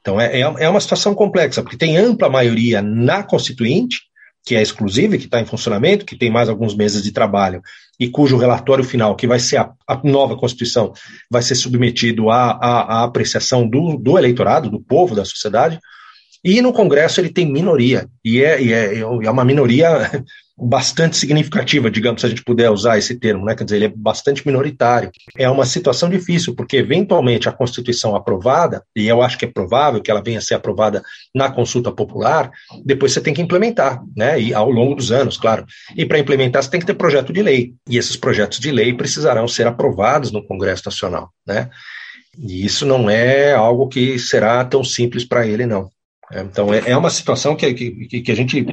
Então 0.00 0.20
é, 0.20 0.40
é, 0.40 0.40
é 0.40 0.68
uma 0.68 0.80
situação 0.80 1.14
complexa, 1.14 1.62
porque 1.62 1.76
tem 1.76 1.96
ampla 1.96 2.28
maioria 2.28 2.82
na 2.82 3.22
Constituinte, 3.22 4.02
que 4.44 4.54
é 4.54 4.62
exclusiva, 4.62 5.16
e 5.16 5.18
que 5.18 5.24
está 5.24 5.40
em 5.40 5.44
funcionamento, 5.44 6.04
que 6.04 6.16
tem 6.16 6.30
mais 6.30 6.48
alguns 6.48 6.76
meses 6.76 7.02
de 7.02 7.10
trabalho, 7.10 7.60
e 7.98 8.08
cujo 8.08 8.36
relatório 8.36 8.84
final, 8.84 9.16
que 9.16 9.26
vai 9.26 9.40
ser 9.40 9.56
a, 9.56 9.72
a 9.88 10.00
nova 10.04 10.36
Constituição, 10.36 10.92
vai 11.28 11.42
ser 11.42 11.56
submetido 11.56 12.30
à, 12.30 12.52
à, 12.52 13.02
apreciação 13.02 13.68
do, 13.68 13.96
do 13.96 14.16
eleitorado, 14.16 14.70
do 14.70 14.80
povo, 14.80 15.16
da 15.16 15.24
sociedade, 15.24 15.80
e 16.44 16.60
no 16.60 16.72
Congresso 16.72 17.20
ele 17.20 17.30
tem 17.30 17.50
minoria, 17.50 18.08
e 18.24 18.42
é, 18.42 18.62
e 18.62 18.72
é, 18.72 18.98
é 18.98 19.30
uma 19.30 19.44
minoria 19.44 20.24
bastante 20.58 21.16
significativa, 21.16 21.90
digamos, 21.90 22.22
se 22.22 22.26
a 22.26 22.30
gente 22.30 22.42
puder 22.42 22.70
usar 22.70 22.96
esse 22.96 23.18
termo, 23.18 23.44
né? 23.44 23.54
quer 23.54 23.64
dizer, 23.64 23.76
ele 23.76 23.84
é 23.84 23.92
bastante 23.94 24.46
minoritário. 24.46 25.10
É 25.36 25.50
uma 25.50 25.66
situação 25.66 26.08
difícil, 26.08 26.54
porque 26.54 26.78
eventualmente 26.78 27.46
a 27.46 27.52
Constituição 27.52 28.16
aprovada, 28.16 28.82
e 28.96 29.06
eu 29.06 29.20
acho 29.20 29.36
que 29.36 29.44
é 29.44 29.50
provável 29.50 30.00
que 30.00 30.10
ela 30.10 30.22
venha 30.22 30.38
a 30.38 30.42
ser 30.42 30.54
aprovada 30.54 31.02
na 31.34 31.50
consulta 31.50 31.92
popular, 31.92 32.50
depois 32.84 33.12
você 33.12 33.20
tem 33.20 33.34
que 33.34 33.42
implementar, 33.42 34.02
né? 34.16 34.40
E 34.40 34.54
ao 34.54 34.70
longo 34.70 34.94
dos 34.94 35.12
anos, 35.12 35.36
claro. 35.36 35.66
E 35.94 36.06
para 36.06 36.18
implementar, 36.18 36.62
você 36.62 36.70
tem 36.70 36.80
que 36.80 36.86
ter 36.86 36.94
projeto 36.94 37.34
de 37.34 37.42
lei. 37.42 37.74
E 37.88 37.98
esses 37.98 38.16
projetos 38.16 38.58
de 38.58 38.70
lei 38.70 38.94
precisarão 38.94 39.46
ser 39.46 39.66
aprovados 39.66 40.32
no 40.32 40.46
Congresso 40.46 40.84
Nacional, 40.86 41.30
né? 41.46 41.68
E 42.38 42.64
isso 42.64 42.86
não 42.86 43.10
é 43.10 43.52
algo 43.52 43.88
que 43.88 44.18
será 44.18 44.64
tão 44.64 44.82
simples 44.82 45.24
para 45.24 45.46
ele, 45.46 45.66
não. 45.66 45.90
Então, 46.32 46.72
é, 46.72 46.90
é 46.90 46.96
uma 46.96 47.10
situação 47.10 47.54
que, 47.54 47.72
que, 47.74 48.20
que 48.22 48.32
a 48.32 48.36
gente 48.36 48.66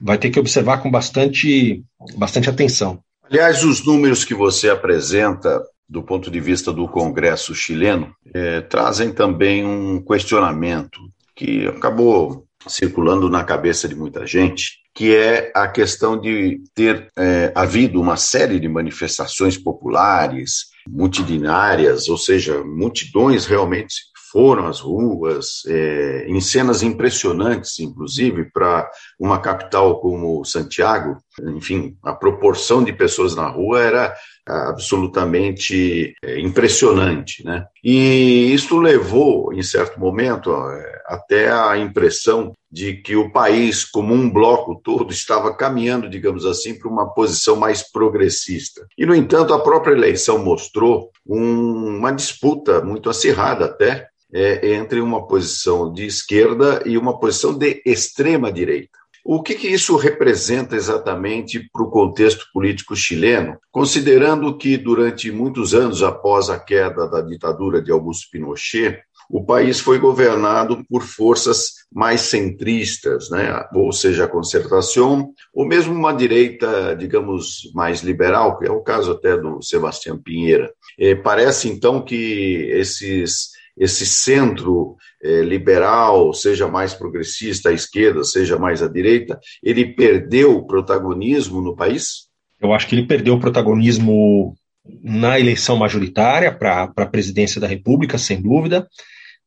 vai 0.00 0.16
ter 0.16 0.30
que 0.30 0.40
observar 0.40 0.78
com 0.78 0.90
bastante, 0.90 1.84
bastante 2.16 2.48
atenção. 2.48 3.02
Aliás, 3.22 3.62
os 3.62 3.84
números 3.84 4.24
que 4.24 4.34
você 4.34 4.70
apresenta 4.70 5.62
do 5.88 6.02
ponto 6.02 6.30
de 6.30 6.40
vista 6.40 6.72
do 6.72 6.88
Congresso 6.88 7.54
chileno 7.54 8.14
é, 8.32 8.60
trazem 8.60 9.12
também 9.12 9.64
um 9.64 10.00
questionamento 10.00 11.00
que 11.34 11.66
acabou 11.66 12.46
circulando 12.66 13.28
na 13.28 13.42
cabeça 13.42 13.88
de 13.88 13.96
muita 13.96 14.26
gente, 14.26 14.78
que 14.94 15.14
é 15.14 15.50
a 15.54 15.66
questão 15.66 16.20
de 16.20 16.60
ter 16.74 17.08
é, 17.18 17.50
havido 17.54 18.00
uma 18.00 18.16
série 18.16 18.60
de 18.60 18.68
manifestações 18.68 19.56
populares, 19.56 20.66
multidinárias, 20.88 22.08
ou 22.08 22.18
seja, 22.18 22.62
multidões 22.62 23.46
realmente 23.46 23.94
foram 24.30 24.66
às 24.66 24.80
ruas, 24.80 25.62
é, 25.66 26.24
em 26.28 26.40
cenas 26.40 26.82
impressionantes, 26.82 27.78
inclusive, 27.80 28.50
para 28.52 28.88
uma 29.18 29.40
capital 29.40 30.00
como 30.00 30.44
Santiago. 30.44 31.16
Enfim, 31.56 31.96
a 32.02 32.12
proporção 32.14 32.82
de 32.82 32.92
pessoas 32.92 33.34
na 33.34 33.48
rua 33.48 33.80
era 33.80 34.14
absolutamente 34.46 36.14
é, 36.22 36.40
impressionante, 36.40 37.44
né? 37.44 37.66
E 37.82 38.52
isso 38.52 38.78
levou, 38.78 39.52
em 39.52 39.62
certo 39.62 39.98
momento, 39.98 40.50
é, 40.52 41.02
até 41.06 41.50
a 41.50 41.76
impressão 41.78 42.52
de 42.70 42.94
que 42.94 43.16
o 43.16 43.32
país, 43.32 43.84
como 43.84 44.14
um 44.14 44.30
bloco 44.30 44.80
todo, 44.82 45.12
estava 45.12 45.54
caminhando, 45.54 46.08
digamos 46.08 46.46
assim, 46.46 46.78
para 46.78 46.88
uma 46.88 47.12
posição 47.12 47.56
mais 47.56 47.82
progressista. 47.82 48.86
E, 48.96 49.04
no 49.04 49.14
entanto, 49.14 49.52
a 49.52 49.60
própria 49.60 49.92
eleição 49.92 50.38
mostrou 50.38 51.10
um, 51.26 51.98
uma 51.98 52.12
disputa 52.12 52.80
muito 52.80 53.10
acirrada 53.10 53.64
até 53.64 54.08
é, 54.32 54.74
entre 54.74 55.00
uma 55.00 55.26
posição 55.26 55.92
de 55.92 56.06
esquerda 56.06 56.82
e 56.86 56.96
uma 56.96 57.18
posição 57.18 57.56
de 57.56 57.82
extrema 57.84 58.52
direita. 58.52 58.99
O 59.24 59.42
que, 59.42 59.54
que 59.54 59.68
isso 59.68 59.96
representa 59.96 60.76
exatamente 60.76 61.68
para 61.72 61.82
o 61.82 61.90
contexto 61.90 62.46
político 62.52 62.96
chileno, 62.96 63.58
considerando 63.70 64.56
que 64.56 64.76
durante 64.76 65.30
muitos 65.30 65.74
anos 65.74 66.02
após 66.02 66.48
a 66.48 66.58
queda 66.58 67.08
da 67.08 67.20
ditadura 67.20 67.82
de 67.82 67.92
Augusto 67.92 68.28
Pinochet, 68.30 69.00
o 69.30 69.44
país 69.44 69.78
foi 69.78 69.98
governado 69.98 70.84
por 70.88 71.02
forças 71.02 71.86
mais 71.92 72.22
centristas, 72.22 73.30
né? 73.30 73.64
ou 73.72 73.92
seja, 73.92 74.24
a 74.24 74.28
concertação, 74.28 75.32
ou 75.54 75.64
mesmo 75.64 75.94
uma 75.94 76.12
direita, 76.12 76.96
digamos, 76.96 77.70
mais 77.72 78.02
liberal, 78.02 78.58
que 78.58 78.66
é 78.66 78.70
o 78.70 78.82
caso 78.82 79.12
até 79.12 79.36
do 79.36 79.62
Sebastião 79.62 80.18
Pinheira. 80.18 80.72
É, 80.98 81.14
parece 81.14 81.68
então 81.68 82.02
que 82.02 82.68
esses 82.72 83.50
esse 83.76 84.04
centro 84.04 84.96
eh, 85.22 85.42
liberal, 85.42 86.32
seja 86.34 86.68
mais 86.68 86.94
progressista 86.94 87.70
à 87.70 87.72
esquerda, 87.72 88.24
seja 88.24 88.58
mais 88.58 88.82
à 88.82 88.88
direita, 88.88 89.38
ele 89.62 89.94
perdeu 89.94 90.56
o 90.56 90.66
protagonismo 90.66 91.60
no 91.60 91.74
país? 91.74 92.28
Eu 92.60 92.72
acho 92.72 92.86
que 92.86 92.94
ele 92.94 93.06
perdeu 93.06 93.34
o 93.34 93.40
protagonismo 93.40 94.54
na 95.02 95.38
eleição 95.38 95.76
majoritária 95.76 96.52
para 96.52 96.92
a 96.96 97.06
presidência 97.06 97.60
da 97.60 97.66
República, 97.66 98.18
sem 98.18 98.40
dúvida. 98.40 98.88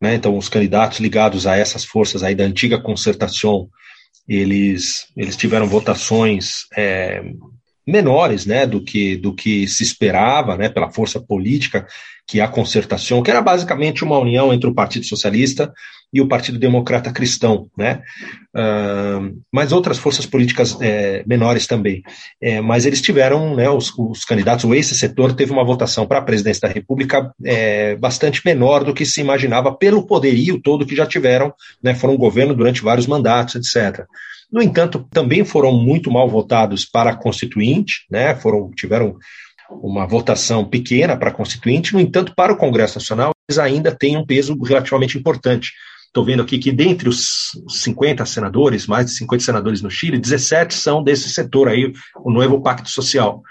Né? 0.02 0.16
Então, 0.16 0.38
os 0.38 0.50
candidatos 0.50 1.00
ligados 1.00 1.46
a 1.46 1.56
essas 1.56 1.86
forças 1.86 2.24
aí 2.24 2.36
da 2.36 2.44
antiga 2.44 2.80
concertação, 2.80 3.70
eles, 4.28 5.08
eles 5.16 5.36
tiveram 5.36 5.68
votações 5.68 6.66
é, 6.76 7.24
menores 7.86 8.46
né, 8.46 8.66
do, 8.66 8.84
que, 8.84 9.18
do 9.18 9.34
que 9.34 9.68
se 9.68 9.84
esperava 9.84 10.58
né, 10.58 10.70
pela 10.70 10.92
força 10.92 11.20
política 11.20 11.86
que 12.28 12.40
a 12.40 12.48
concertação, 12.48 13.22
que 13.22 13.30
era 13.30 13.42
basicamente 13.42 14.04
uma 14.04 14.18
união 14.18 14.54
entre 14.54 14.70
o 14.70 14.74
Partido 14.74 15.06
Socialista 15.06 15.74
e 16.14 16.22
o 16.22 16.28
Partido 16.28 16.60
Democrata 16.60 17.12
Cristão, 17.12 17.68
né? 17.78 18.02
Uh, 18.56 19.42
mas 19.52 19.72
outras 19.72 19.98
forças 19.98 20.28
políticas 20.28 20.78
é, 20.80 21.24
menores 21.26 21.66
também. 21.66 22.04
É, 22.40 22.62
mas 22.62 22.86
eles 22.86 23.02
tiveram, 23.02 23.56
né, 23.56 23.68
os, 23.68 23.92
os 23.98 24.24
candidatos, 24.24 24.70
esse 24.72 24.94
setor 24.94 25.34
teve 25.34 25.52
uma 25.52 25.66
votação 25.66 26.06
para 26.06 26.20
a 26.20 26.24
presidência 26.24 26.68
da 26.68 26.74
República 26.74 27.34
é, 27.44 27.96
bastante 27.96 28.42
menor 28.46 28.84
do 28.84 28.94
que 28.94 29.06
se 29.06 29.22
imaginava 29.22 29.76
pelo 29.76 30.06
poderio 30.06 30.62
todo 30.62 30.86
que 30.86 30.96
já 30.96 31.06
tiveram, 31.06 31.52
né? 31.82 31.96
Foram 31.96 32.16
governo 32.16 32.54
durante 32.54 32.84
vários 32.84 33.08
mandatos, 33.08 33.56
etc. 33.56 34.06
No 34.52 34.62
entanto, 34.62 35.08
também 35.10 35.44
foram 35.44 35.74
muito 35.74 36.12
mal 36.12 36.30
votados 36.30 36.86
para 36.86 37.10
a 37.10 37.16
Constituinte, 37.16 38.06
né? 38.10 38.36
Foram 38.36 38.70
tiveram 38.70 39.18
uma 39.70 40.06
votação 40.06 40.66
pequena 40.66 41.18
para 41.18 41.30
a 41.30 41.34
Constituinte, 41.34 41.94
no 41.94 42.00
entanto, 42.00 42.34
para 42.36 42.54
o 42.54 42.58
Congresso 42.58 43.00
Nacional, 43.00 43.32
eles 43.50 43.60
ainda 43.60 43.92
têm 43.92 44.18
um 44.18 44.26
peso 44.26 44.58
relativamente 44.62 45.18
importante. 45.18 45.74
Estou 46.08 46.24
vendo 46.24 46.44
aqui 46.44 46.60
que 46.60 46.72
dentre 46.72 47.10
os 47.10 47.52
50 47.68 48.26
senadores, 48.26 48.86
mais 48.86 49.08
de 49.08 49.14
50 49.14 49.44
senadores 49.44 49.82
no 49.82 49.90
Chile, 49.90 50.20
17 50.20 50.74
são 50.74 51.04
desse 51.04 51.30
setor 51.30 51.68
aí, 51.68 51.92
o 52.24 52.32
novo 52.32 52.62
Pacto 52.62 52.90
Social. 52.90 53.42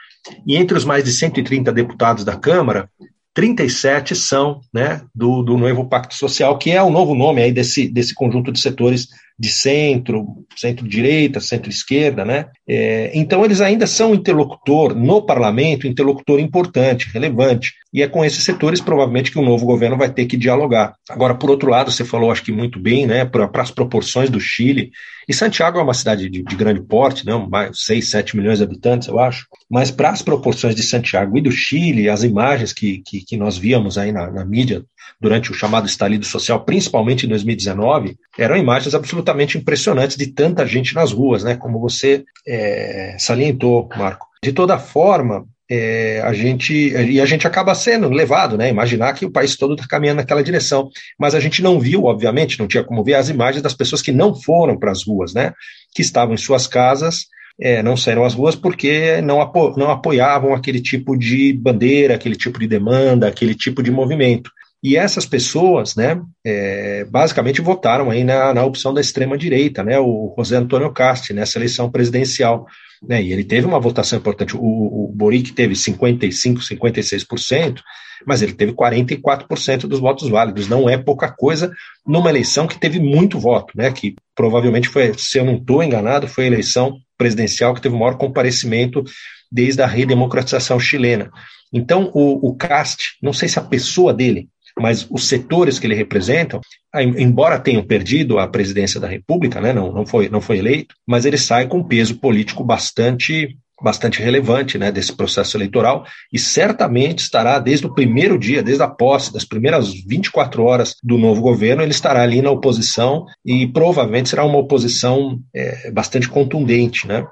E 0.47 0.57
entre 0.57 0.77
os 0.77 0.85
mais 0.85 1.03
de 1.03 1.13
130 1.13 1.73
deputados 1.73 2.25
da 2.25 2.37
Câmara, 2.37 2.89
37 3.35 4.15
são 4.15 4.61
né, 4.73 5.03
do, 5.15 5.43
do 5.43 5.57
novo 5.57 5.89
Pacto 5.89 6.15
Social, 6.15 6.57
que 6.59 6.71
é 6.71 6.83
o 6.83 6.91
novo 6.91 7.15
nome 7.15 7.43
aí 7.43 7.53
desse, 7.53 7.89
desse 7.89 8.15
conjunto 8.15 8.53
de 8.53 8.61
setores 8.61 9.09
de 9.39 9.49
centro, 9.51 10.45
centro-direita, 10.57 11.41
centro-esquerda, 11.41 12.25
né? 12.25 12.47
É, 12.69 13.11
então 13.15 13.45
eles 13.45 13.61
ainda 13.61 13.87
são 13.87 14.15
interlocutor 14.15 14.95
no 14.95 15.23
parlamento, 15.23 15.87
interlocutor 15.87 16.39
importante, 16.39 17.09
relevante. 17.13 17.73
E 17.93 18.03
é 18.03 18.09
com 18.09 18.25
esses 18.25 18.43
setores, 18.43 18.81
provavelmente, 18.81 19.31
que 19.31 19.39
o 19.39 19.45
novo 19.45 19.67
governo 19.67 19.99
vai 19.99 20.11
ter 20.11 20.25
que 20.25 20.37
dialogar. 20.37 20.95
Agora, 21.11 21.35
por 21.35 21.51
outro 21.51 21.69
lado, 21.69 21.91
você 21.91 22.05
falou, 22.05 22.31
acho 22.31 22.43
que 22.43 22.51
muito 22.51 22.81
bem, 22.81 23.07
né, 23.07 23.25
para 23.25 23.51
as 23.55 23.71
proporções 23.71 24.31
do 24.31 24.41
Chile. 24.41 24.91
E 25.29 25.35
Santiago 25.35 25.79
é 25.79 25.83
uma 25.83 25.93
cidade 25.93 26.29
de, 26.31 26.43
de 26.43 26.57
grande 26.57 26.81
porte, 26.83 27.27
não, 27.27 27.49
mais 27.49 27.85
6, 27.85 28.11
7 28.11 28.37
milhões 28.37 28.59
de 28.59 28.65
habitantes, 28.65 29.09
eu 29.09 29.21
acho. 29.21 29.47
Mas 29.71 29.91
para 29.91 30.09
as 30.09 30.23
proporções 30.23 30.75
de 30.75 30.83
Santiago 30.83 31.37
e 31.37 31.43
do 31.43 31.53
Chile, 31.53 32.09
as 32.09 32.23
imagens 32.23 32.73
que, 32.73 33.03
que, 33.05 33.25
que 33.25 33.37
nós 33.37 33.59
víamos 33.59 33.99
aí 33.99 34.11
na, 34.11 34.31
na 34.31 34.45
mídia 34.45 34.83
durante 35.21 35.51
o 35.51 35.55
chamado 35.55 35.87
estalido 35.87 36.25
social, 36.25 36.65
principalmente 36.65 37.27
em 37.27 37.29
2019, 37.29 38.17
eram 38.39 38.57
imagens 38.57 38.95
absolutamente 38.95 39.57
impressionantes 39.57 40.17
de 40.17 40.27
tanta 40.27 40.67
gente 40.67 40.95
nas 40.95 41.13
ruas, 41.13 41.45
né? 41.45 41.55
Como 41.55 41.81
você 41.81 42.25
é, 42.47 43.17
salientou, 43.19 43.89
Marco. 43.97 44.27
De 44.43 44.53
toda 44.53 44.79
forma, 44.79 45.47
é, 45.71 46.21
a 46.23 46.33
gente 46.33 46.75
e 46.75 47.21
a 47.21 47.25
gente 47.25 47.47
acaba 47.47 47.75
sendo 47.75 48.11
levado, 48.11 48.59
né? 48.59 48.69
Imaginar 48.69 49.15
que 49.15 49.25
o 49.25 49.31
país 49.31 49.57
todo 49.57 49.75
está 49.75 49.87
caminhando 49.87 50.19
naquela 50.19 50.43
direção, 50.43 50.91
mas 51.19 51.35
a 51.35 51.41
gente 51.41 51.63
não 51.63 51.81
viu, 51.81 52.05
obviamente, 52.05 52.59
não 52.59 52.67
tinha 52.67 52.85
como 52.85 53.03
ver 53.03 53.15
as 53.15 53.29
imagens 53.29 53.63
das 53.63 53.73
pessoas 53.73 54.03
que 54.03 54.13
não 54.13 54.35
foram 54.35 54.79
para 54.79 54.91
as 54.91 55.07
ruas, 55.07 55.33
né? 55.33 55.53
Que 55.95 56.03
estavam 56.03 56.35
em 56.35 56.39
suas 56.39 56.67
casas, 56.67 57.27
é, 57.61 57.83
não 57.83 57.97
saíram 57.97 58.25
às 58.25 58.35
ruas 58.35 58.55
porque 58.55 59.21
não, 59.23 59.41
apo 59.41 59.75
não 59.79 59.91
apoiavam 59.91 60.55
aquele 60.55 60.81
tipo 60.81 61.17
de 61.17 61.53
bandeira, 61.53 62.17
aquele 62.17 62.37
tipo 62.37 62.59
de 62.59 62.67
demanda, 62.67 63.29
aquele 63.29 63.55
tipo 63.55 63.83
de 63.83 63.91
movimento. 63.91 64.51
E 64.83 64.97
essas 64.97 65.25
pessoas, 65.25 65.95
né, 65.95 66.21
é, 66.45 67.05
basicamente 67.05 67.61
votaram 67.61 68.11
aí 68.11 68.25
na, 68.25 68.53
na 68.53 68.65
opção 68.65 68.93
da 68.93 69.01
extrema 69.01 69.39
direita, 69.39 69.85
né, 69.85 69.97
o 70.01 70.35
José 70.37 70.57
Antônio 70.57 70.93
Casti 70.93 71.33
nessa 71.33 71.57
eleição 71.57 71.89
presidencial. 71.89 72.67
Né, 73.01 73.23
e 73.23 73.33
ele 73.33 73.45
teve 73.45 73.65
uma 73.65 73.79
votação 73.79 74.19
importante. 74.19 74.57
O, 74.57 74.61
o 74.61 75.13
Boric 75.15 75.53
teve 75.53 75.77
55, 75.77 76.61
56%, 76.61 77.81
mas 78.27 78.43
ele 78.43 78.55
teve 78.55 78.73
44% 78.73 79.87
dos 79.87 80.01
votos 80.01 80.29
válidos. 80.29 80.69
Não 80.69 80.89
é 80.89 80.99
pouca 80.99 81.31
coisa 81.31 81.73
numa 82.05 82.31
eleição 82.31 82.67
que 82.67 82.79
teve 82.79 82.99
muito 82.99 83.39
voto, 83.39 83.73
né? 83.77 83.91
Que 83.93 84.17
provavelmente 84.35 84.89
foi, 84.89 85.13
se 85.17 85.39
eu 85.39 85.45
não 85.45 85.57
estou 85.57 85.83
enganado, 85.83 86.29
foi 86.29 86.45
a 86.45 86.47
eleição 86.49 86.97
presidencial 87.17 87.75
que 87.75 87.81
teve 87.81 87.95
o 87.95 87.99
maior 87.99 88.17
comparecimento 88.17 89.03
desde 89.51 89.83
a 89.83 89.87
redemocratização 89.87 90.79
chilena. 90.81 91.31
Então, 91.73 92.11
o, 92.13 92.51
o 92.51 92.55
CAST, 92.57 93.17
não 93.23 93.33
sei 93.33 93.49
se 93.49 93.59
a 93.59 93.63
pessoa 93.63 94.13
dele, 94.13 94.49
mas 94.79 95.07
os 95.11 95.29
setores 95.29 95.79
que 95.79 95.87
ele 95.87 95.95
representa, 95.95 96.61
embora 96.95 97.59
tenham 97.59 97.83
perdido 97.83 98.39
a 98.39 98.49
presidência 98.49 99.01
da 99.01 99.09
República, 99.09 99.61
né, 99.61 99.73
não, 99.73 99.93
não, 99.93 100.07
foi, 100.07 100.29
não 100.29 100.41
foi 100.41 100.59
eleito, 100.59 100.95
mas 101.07 101.25
ele 101.25 101.39
sai 101.39 101.67
com 101.67 101.79
um 101.79 101.85
peso 101.85 102.19
político 102.19 102.65
bastante 102.65 103.57
bastante 103.83 104.23
relevante 104.23 104.79
né, 104.79 104.93
desse 104.93 105.13
processo 105.13 105.57
eleitoral 105.57 106.07
e 106.33 106.39
certamente 106.39 107.19
estará 107.19 107.59
desde 107.59 107.87
o 107.87 107.93
primeiro 107.93 108.39
dia, 108.39 108.63
desde 108.63 108.83
a 108.83 108.89
posse, 108.89 109.33
das 109.33 109.45
primeiras 109.45 109.93
24 110.07 110.63
horas 110.63 110.95
do 111.03 111.19
novo 111.19 111.43
governo, 111.43 111.83
ele 111.83 111.91
estará 111.91 112.23
ali 112.23 112.41
na 112.41 112.51
oposição 112.51 113.27
e 113.45 113.67
provavelmente 113.67 114.29
será 114.29 114.45
uma 114.45 114.59
oposição 114.59 115.41
é, 115.53 115.91
bastante 115.91 116.29
contundente, 116.29 117.09
né? 117.09 117.27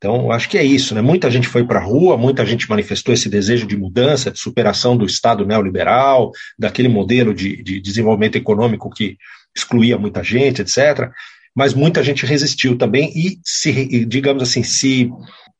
Então, 0.00 0.32
acho 0.32 0.48
que 0.48 0.56
é 0.56 0.64
isso, 0.64 0.94
né? 0.94 1.02
Muita 1.02 1.30
gente 1.30 1.46
foi 1.46 1.62
para 1.62 1.78
a 1.78 1.82
rua, 1.82 2.16
muita 2.16 2.46
gente 2.46 2.66
manifestou 2.70 3.12
esse 3.12 3.28
desejo 3.28 3.66
de 3.66 3.76
mudança, 3.76 4.30
de 4.30 4.38
superação 4.38 4.96
do 4.96 5.04
Estado 5.04 5.44
neoliberal, 5.44 6.32
daquele 6.58 6.88
modelo 6.88 7.34
de, 7.34 7.62
de 7.62 7.78
desenvolvimento 7.78 8.36
econômico 8.36 8.88
que 8.88 9.18
excluía 9.54 9.98
muita 9.98 10.24
gente, 10.24 10.62
etc. 10.62 11.10
Mas 11.54 11.74
muita 11.74 12.02
gente 12.02 12.24
resistiu 12.24 12.78
também 12.78 13.12
e 13.14 13.38
se, 13.44 14.06
digamos 14.06 14.42
assim, 14.42 14.62
se 14.62 15.10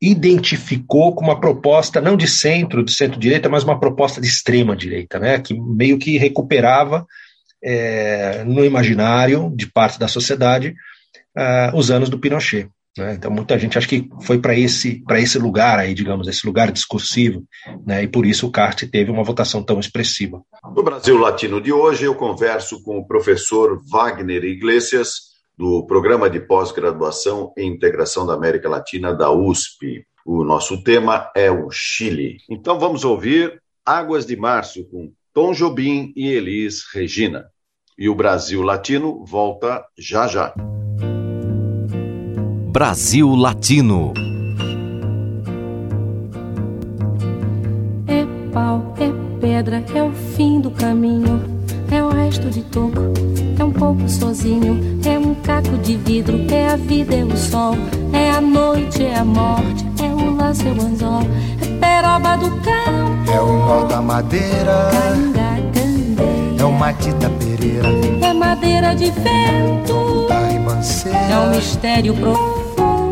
identificou 0.01 1.13
com 1.13 1.23
uma 1.23 1.39
proposta 1.39 2.01
não 2.01 2.17
de 2.17 2.27
centro, 2.27 2.83
de 2.83 2.95
centro-direita, 2.95 3.47
mas 3.47 3.63
uma 3.63 3.79
proposta 3.79 4.19
de 4.19 4.25
extrema-direita, 4.25 5.19
né? 5.19 5.37
Que 5.39 5.53
meio 5.53 5.99
que 5.99 6.17
recuperava 6.17 7.05
é, 7.63 8.43
no 8.43 8.65
imaginário 8.65 9.53
de 9.55 9.67
parte 9.67 9.99
da 9.99 10.07
sociedade 10.07 10.73
uh, 11.37 11.77
os 11.77 11.91
anos 11.91 12.09
do 12.09 12.17
Pinochet. 12.17 12.67
Né? 12.97 13.13
Então, 13.13 13.31
muita 13.31 13.57
gente 13.57 13.77
acha 13.77 13.87
que 13.87 14.09
foi 14.21 14.39
para 14.39 14.57
esse, 14.57 15.03
esse 15.11 15.39
lugar 15.39 15.79
aí, 15.79 15.93
digamos, 15.93 16.27
esse 16.27 16.45
lugar 16.45 16.71
discursivo, 16.71 17.43
né? 17.85 18.03
e 18.03 18.07
por 18.07 18.25
isso 18.25 18.47
o 18.47 18.51
CART 18.51 18.83
teve 18.91 19.11
uma 19.11 19.23
votação 19.23 19.63
tão 19.63 19.79
expressiva. 19.79 20.41
No 20.75 20.83
Brasil 20.83 21.17
Latino 21.17 21.61
de 21.61 21.71
hoje, 21.71 22.05
eu 22.05 22.15
converso 22.15 22.83
com 22.83 22.97
o 22.97 23.07
professor 23.07 23.81
Wagner 23.89 24.43
Iglesias, 24.43 25.31
do 25.57 25.85
Programa 25.85 26.27
de 26.27 26.39
Pós-Graduação 26.39 27.53
em 27.55 27.69
Integração 27.69 28.25
da 28.25 28.33
América 28.33 28.67
Latina 28.67 29.13
da 29.13 29.31
USP. 29.31 30.03
O 30.25 30.43
nosso 30.43 30.83
tema 30.83 31.29
é 31.35 31.51
o 31.51 31.69
Chile. 31.69 32.37
Então 32.49 32.79
vamos 32.79 33.05
ouvir 33.05 33.61
Águas 33.85 34.25
de 34.25 34.35
Março 34.35 34.83
com 34.89 35.11
Tom 35.31 35.53
Jobim 35.53 36.13
e 36.15 36.29
Elis 36.29 36.85
Regina. 36.91 37.45
E 37.95 38.09
o 38.09 38.15
Brasil 38.15 38.63
Latino 38.63 39.23
volta 39.23 39.85
já 39.99 40.25
já. 40.25 40.51
Brasil 42.71 43.35
Latino. 43.35 44.13
É 48.07 48.25
pau, 48.53 48.95
é 48.97 49.11
pedra, 49.41 49.83
é 49.93 50.01
o 50.01 50.13
fim 50.13 50.61
do 50.61 50.71
caminho, 50.71 51.43
é 51.91 52.01
o 52.01 52.07
resto 52.07 52.49
de 52.49 52.61
toco, 52.61 53.11
é 53.59 53.63
um 53.65 53.73
pouco 53.73 54.07
sozinho, 54.07 55.01
é 55.05 55.19
um 55.19 55.35
caco 55.35 55.77
de 55.79 55.97
vidro, 55.97 56.39
é 56.49 56.69
a 56.69 56.77
vida, 56.77 57.13
é 57.13 57.25
o 57.25 57.35
sol, 57.35 57.75
é 58.13 58.31
a 58.31 58.39
noite, 58.39 59.03
é 59.03 59.17
a 59.17 59.25
morte, 59.25 59.85
é 60.01 60.07
o 60.07 60.37
laço, 60.37 60.65
é 60.65 60.71
o 60.71 60.81
anzol, 60.81 61.23
é 61.61 61.77
peroba 61.77 62.37
do 62.37 62.51
campo, 62.61 63.31
é 63.33 63.41
o 63.41 63.51
nó 63.67 63.83
da 63.83 64.01
madeira, 64.01 64.89
é 66.57 66.63
o 66.63 66.71
matita 66.71 67.29
pereira, 67.31 67.89
é 68.25 68.31
madeira 68.33 68.95
de 68.95 69.11
vento, 69.11 70.27
é 71.29 71.37
um 71.37 71.49
mistério 71.49 72.13
profundo 72.15 72.50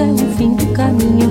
é 0.00 0.12
o 0.12 0.16
fim 0.36 0.54
do 0.54 0.66
caminho. 0.68 1.30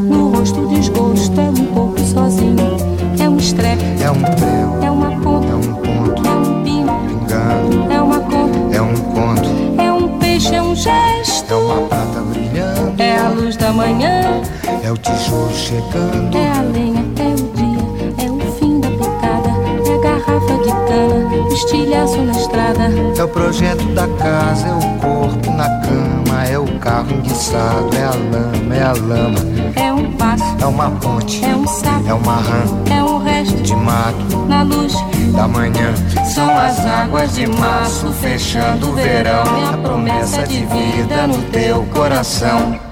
No 0.00 0.30
rosto 0.36 0.66
desgosto, 0.66 1.40
é 1.40 1.44
um 1.44 1.66
pouco 1.66 1.98
sozinho. 2.00 2.76
É 3.18 3.28
um 3.28 3.36
estrepe. 3.36 3.82
É 4.02 4.10
um 4.10 4.20
prego. 4.20 4.84
É 4.84 4.90
uma 4.90 5.10
ponta. 5.20 5.46
É 5.48 5.54
um 5.54 5.74
ponto. 5.74 6.26
É 6.26 6.30
um 6.30 6.62
pingo. 6.62 6.92
Pingando. 7.08 7.92
É 7.92 8.00
uma 8.00 8.20
conta. 8.20 8.76
É 8.76 8.82
um 8.82 8.94
conto. 8.94 9.48
É 9.80 9.92
um 9.92 10.18
peixe, 10.18 10.54
é 10.54 10.62
um 10.62 10.74
gesto. 10.74 11.52
É 11.52 11.56
uma 11.56 11.88
prata 11.88 12.20
brilhando. 12.20 13.02
É 13.02 13.18
a 13.18 13.28
luz 13.30 13.56
da 13.56 13.72
manhã. 13.72 14.42
É 14.82 14.92
o 14.92 14.96
tijolo 14.96 15.52
chegando. 15.52 16.36
É 16.36 16.50
a 16.50 16.62
lenha, 16.62 17.04
é 17.18 17.32
o 17.32 17.36
dia. 17.56 18.26
É 18.26 18.30
o 18.30 18.52
fim 18.52 18.80
da 18.80 18.88
picada. 18.90 19.50
É 19.88 19.94
a 19.94 19.98
garrafa 19.98 20.54
de 20.58 20.70
cana. 20.70 21.52
Estilhaço 21.52 22.18
na 22.18 22.32
estrada. 22.32 22.90
É 23.16 23.24
o 23.24 23.28
projeto 23.28 23.84
da 23.94 24.06
casa. 24.18 24.66
É 24.66 24.74
o 24.74 24.80
corpo 25.00 25.50
na 25.52 25.68
cama. 25.80 26.11
É 26.82 26.84
carro 26.84 27.12
enguiçado. 27.12 27.96
É 27.96 28.02
a 28.02 28.10
lama, 28.10 28.74
é 28.74 28.82
a 28.82 28.92
lama. 28.92 29.38
É 29.76 29.92
um 29.92 30.12
passo. 30.16 30.44
É 30.60 30.66
uma 30.66 30.90
ponte. 30.90 31.44
É 31.44 31.54
um 31.54 31.66
sapo. 31.66 32.08
É 32.08 32.12
uma 32.12 32.36
rã. 32.36 32.64
É 32.90 33.04
um 33.04 33.18
resto 33.18 33.62
de 33.62 33.76
mato. 33.76 34.36
Na 34.48 34.62
luz 34.62 34.92
da 35.32 35.46
manhã. 35.46 35.94
São 36.34 36.50
as 36.50 36.84
águas 36.84 37.34
de 37.34 37.46
março 37.46 38.12
fechando 38.14 38.90
o 38.90 38.94
verão. 38.94 39.44
É 39.44 39.74
a 39.74 39.78
promessa 39.78 40.42
de 40.42 40.66
vida 40.66 41.26
no 41.28 41.40
teu 41.50 41.84
coração. 41.84 42.91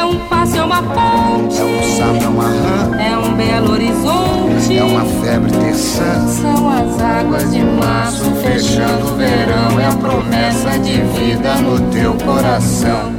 um 0.11 0.19
passo, 0.27 0.57
é 0.57 0.63
uma 0.63 0.83
ponte. 0.83 1.57
É 1.57 1.63
um 1.63 1.83
sapo, 1.97 2.23
é 2.23 2.27
uma 2.27 2.43
rã. 2.43 2.97
É 2.99 3.17
um 3.17 3.33
belo 3.33 3.71
horizonte. 3.71 4.77
É 4.77 4.83
uma 4.83 5.05
febre 5.05 5.51
terçã. 5.51 6.27
São 6.27 6.69
as 6.69 7.01
águas 7.01 7.51
de 7.51 7.63
março 7.63 8.25
fechando 8.43 9.11
o 9.11 9.15
verão. 9.15 9.79
É 9.79 9.87
a 9.87 9.95
promessa 9.95 10.79
de 10.79 11.01
vida 11.01 11.55
no 11.55 11.79
teu 11.91 12.13
coração. 12.25 13.13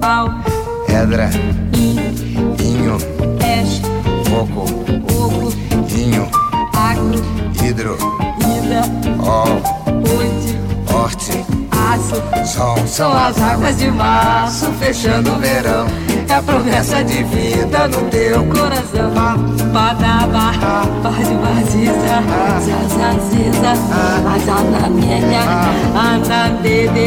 Pau, 0.00 0.28
Pedra, 0.86 1.30
inho, 1.76 2.02
inho, 2.62 2.98
peixe, 3.38 3.82
fogo, 4.28 4.64
vinho, 5.86 6.28
agro, 6.72 7.20
hidro, 7.64 7.96
ida, 8.38 8.82
ol, 9.18 9.60
noite, 9.92 10.58
horte, 10.92 11.44
aço. 11.72 12.46
sol. 12.46 12.86
São 12.86 13.16
as 13.16 13.40
águas 13.40 13.76
de 13.78 13.90
março 13.90 14.66
fechando 14.78 15.32
o 15.32 15.38
verão. 15.38 15.86
É 16.34 16.36
a 16.36 16.42
promessa 16.42 17.04
de 17.04 17.22
vida 17.22 17.86
no 17.86 18.10
teu 18.10 18.44
coração. 18.46 19.12
Padaba, 19.72 20.50
pode 21.00 21.32
vaziza, 21.36 22.16
zazaziza, 22.58 23.72
azanamenha, 24.34 25.42
andandede, 25.94 27.06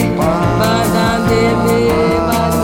bandandede, 0.58 1.76
bandandede, 2.18 2.57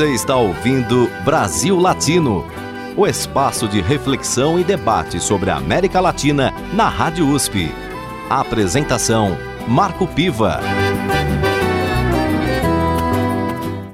Você 0.00 0.14
está 0.14 0.34
ouvindo 0.34 1.10
Brasil 1.26 1.78
Latino, 1.78 2.42
o 2.96 3.06
espaço 3.06 3.68
de 3.68 3.82
reflexão 3.82 4.58
e 4.58 4.64
debate 4.64 5.20
sobre 5.20 5.50
a 5.50 5.58
América 5.58 6.00
Latina 6.00 6.54
na 6.72 6.88
Rádio 6.88 7.28
USP. 7.28 7.68
A 8.30 8.40
apresentação: 8.40 9.36
Marco 9.68 10.06
Piva. 10.06 10.58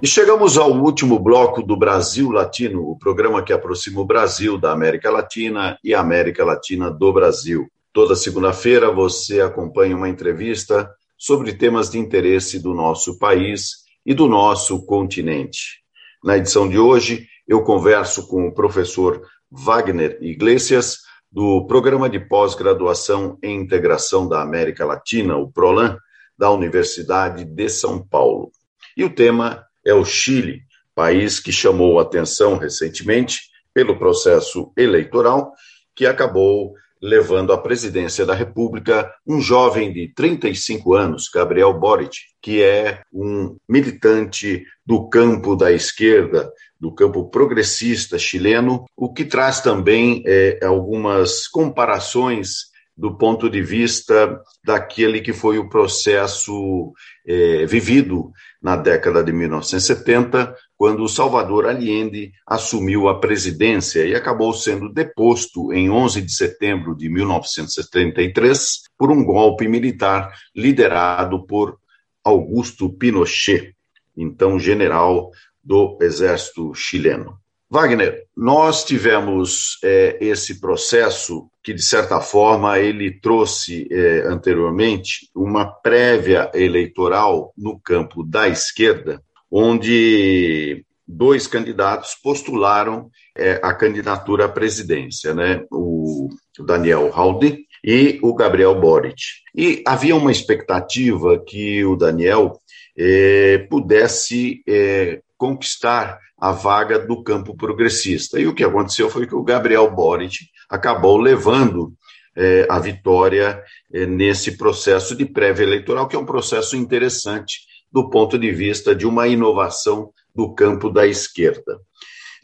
E 0.01 0.07
chegamos 0.07 0.57
ao 0.57 0.71
último 0.71 1.19
bloco 1.19 1.61
do 1.61 1.77
Brasil 1.77 2.31
Latino, 2.31 2.89
o 2.89 2.97
programa 2.97 3.43
que 3.43 3.53
aproxima 3.53 4.01
o 4.01 4.07
Brasil 4.07 4.57
da 4.57 4.71
América 4.71 5.11
Latina 5.11 5.77
e 5.83 5.93
a 5.93 5.99
América 5.99 6.45
Latina 6.45 6.89
do 6.89 7.13
Brasil. 7.13 7.67
Toda 7.93 8.15
segunda-feira 8.15 8.93
você 8.93 9.41
acompanha 9.41 9.97
uma 9.97 10.09
entrevista 10.09 10.89
sobre 11.19 11.53
temas 11.53 11.91
de 11.91 11.99
interesse 11.99 12.63
do 12.63 12.73
nosso 12.75 13.19
país 13.19 13.79
e 14.07 14.15
do 14.15 14.29
nosso 14.29 14.87
continente. 14.87 15.85
Na 16.27 16.37
edição 16.37 16.69
de 16.69 16.77
hoje, 16.77 17.29
eu 17.47 17.63
converso 17.63 18.27
com 18.27 18.49
o 18.49 18.53
professor 18.53 19.23
Wagner 19.49 20.19
Iglesias, 20.21 21.03
do 21.31 21.65
Programa 21.69 22.11
de 22.11 22.19
Pós-Graduação 22.19 23.39
em 23.41 23.61
Integração 23.61 24.29
da 24.29 24.43
América 24.43 24.85
Latina, 24.85 25.37
o 25.37 25.49
PROLAN, 25.49 25.97
da 26.37 26.51
Universidade 26.51 27.45
de 27.45 27.69
São 27.69 28.05
Paulo. 28.05 28.51
E 28.97 29.05
o 29.05 29.15
tema 29.15 29.65
é 29.87 29.95
o 29.95 30.05
Chile, 30.05 30.63
país 30.97 31.39
que 31.39 31.53
chamou 31.53 32.01
atenção 32.01 32.59
recentemente 32.59 33.43
pelo 33.73 33.97
processo 33.97 34.73
eleitoral 34.77 35.53
que 35.95 36.07
acabou 36.07 36.75
levando 37.01 37.53
à 37.53 37.59
presidência 37.59 38.25
da 38.25 38.35
República 38.35 39.13
um 39.27 39.41
jovem 39.41 39.93
de 39.93 40.13
35 40.15 40.95
anos, 40.95 41.29
Gabriel 41.29 41.73
Boric, 41.75 42.17
que 42.41 42.63
é 42.63 43.03
um 43.13 43.57
militante 43.69 44.65
do 44.85 45.09
campo 45.09 45.57
da 45.57 45.73
esquerda, 45.73 46.51
do 46.79 46.93
campo 46.95 47.29
progressista 47.29 48.19
chileno, 48.19 48.85
o 48.97 49.13
que 49.13 49.25
traz 49.25 49.61
também 49.61 50.23
é, 50.27 50.61
algumas 50.65 51.49
comparações 51.49 52.75
do 52.97 53.17
ponto 53.17 53.51
de 53.51 53.61
vista 53.61 54.41
daquele 54.65 55.21
que 55.21 55.33
foi 55.33 55.59
o 55.59 55.69
processo 55.69 56.93
é, 57.27 57.67
vivido 57.67 58.33
na 58.63 58.75
década 58.75 59.23
de 59.23 59.33
1970, 59.33 60.57
quando 60.77 61.07
Salvador 61.09 61.67
Allende 61.67 62.33
assumiu 62.47 63.09
a 63.09 63.21
presidência 63.21 64.05
e 64.07 64.15
acabou 64.15 64.53
sendo 64.55 64.93
deposto 64.93 65.73
em 65.73 65.91
11 65.91 66.23
de 66.23 66.33
setembro 66.33 66.97
de 66.97 67.09
1973 67.09 68.83
por 68.99 69.11
um 69.11 69.23
golpe 69.25 69.69
militar 69.69 70.33
liderado 70.55 71.47
por 71.47 71.79
Augusto 72.25 72.91
Pinochet, 72.91 73.75
então 74.17 74.59
general 74.59 75.31
do 75.63 75.99
exército 76.01 76.75
chileno. 76.75 77.39
Wagner, 77.69 78.23
nós 78.37 78.85
tivemos 78.85 79.79
é, 79.83 80.19
esse 80.21 80.61
processo 80.61 81.51
que, 81.65 81.75
de 81.75 81.83
certa 81.83 82.21
forma, 82.21 82.79
ele 82.79 83.19
trouxe 83.21 83.89
é, 83.91 84.21
anteriormente 84.29 85.29
uma 85.35 85.67
prévia 85.67 86.49
eleitoral 86.55 87.53
no 87.59 87.81
campo 87.81 88.23
da 88.23 88.49
esquerda, 88.49 89.21
onde 89.51 90.85
dois 91.07 91.49
candidatos 91.49 92.15
postularam 92.15 93.11
é, 93.37 93.61
a 93.63 93.75
candidatura 93.75 94.45
à 94.45 94.49
presidência, 94.49 95.35
né? 95.35 95.65
o 95.71 96.29
Daniel 96.61 97.11
Halde 97.13 97.67
e 97.85 98.19
o 98.23 98.33
Gabriel 98.35 98.81
Boric. 98.81 99.23
E 99.55 99.83
havia 99.87 100.15
uma 100.15 100.31
expectativa 100.31 101.39
que 101.45 101.85
o 101.85 101.97
Daniel 101.97 102.61
é, 102.97 103.59
pudesse 103.69 104.63
é, 104.69 105.21
conquistar 105.37 106.19
a 106.39 106.53
vaga 106.53 106.99
do 106.99 107.23
campo 107.23 107.57
progressista. 107.57 108.39
E 108.39 108.47
o 108.47 108.55
que 108.55 108.65
aconteceu 108.65 109.09
foi 109.09 109.27
que 109.27 109.35
o 109.35 109.43
Gabriel 109.43 109.91
Boric 109.91 110.37
acabou 110.69 111.17
levando 111.17 111.93
é, 112.37 112.67
a 112.69 112.79
vitória 112.79 113.63
é, 113.93 114.07
nesse 114.07 114.57
processo 114.57 115.17
de 115.17 115.25
prévia 115.25 115.65
eleitoral, 115.65 116.07
que 116.07 116.17
é 116.17 116.19
um 116.19 116.27
processo 116.27 116.77
interessante 116.77 117.61
do 117.91 118.11
ponto 118.11 118.39
de 118.39 118.51
vista 118.53 118.95
de 118.95 119.07
uma 119.07 119.27
inovação 119.27 120.11
do 120.35 120.55
campo 120.55 120.91
da 120.91 121.07
esquerda. 121.07 121.81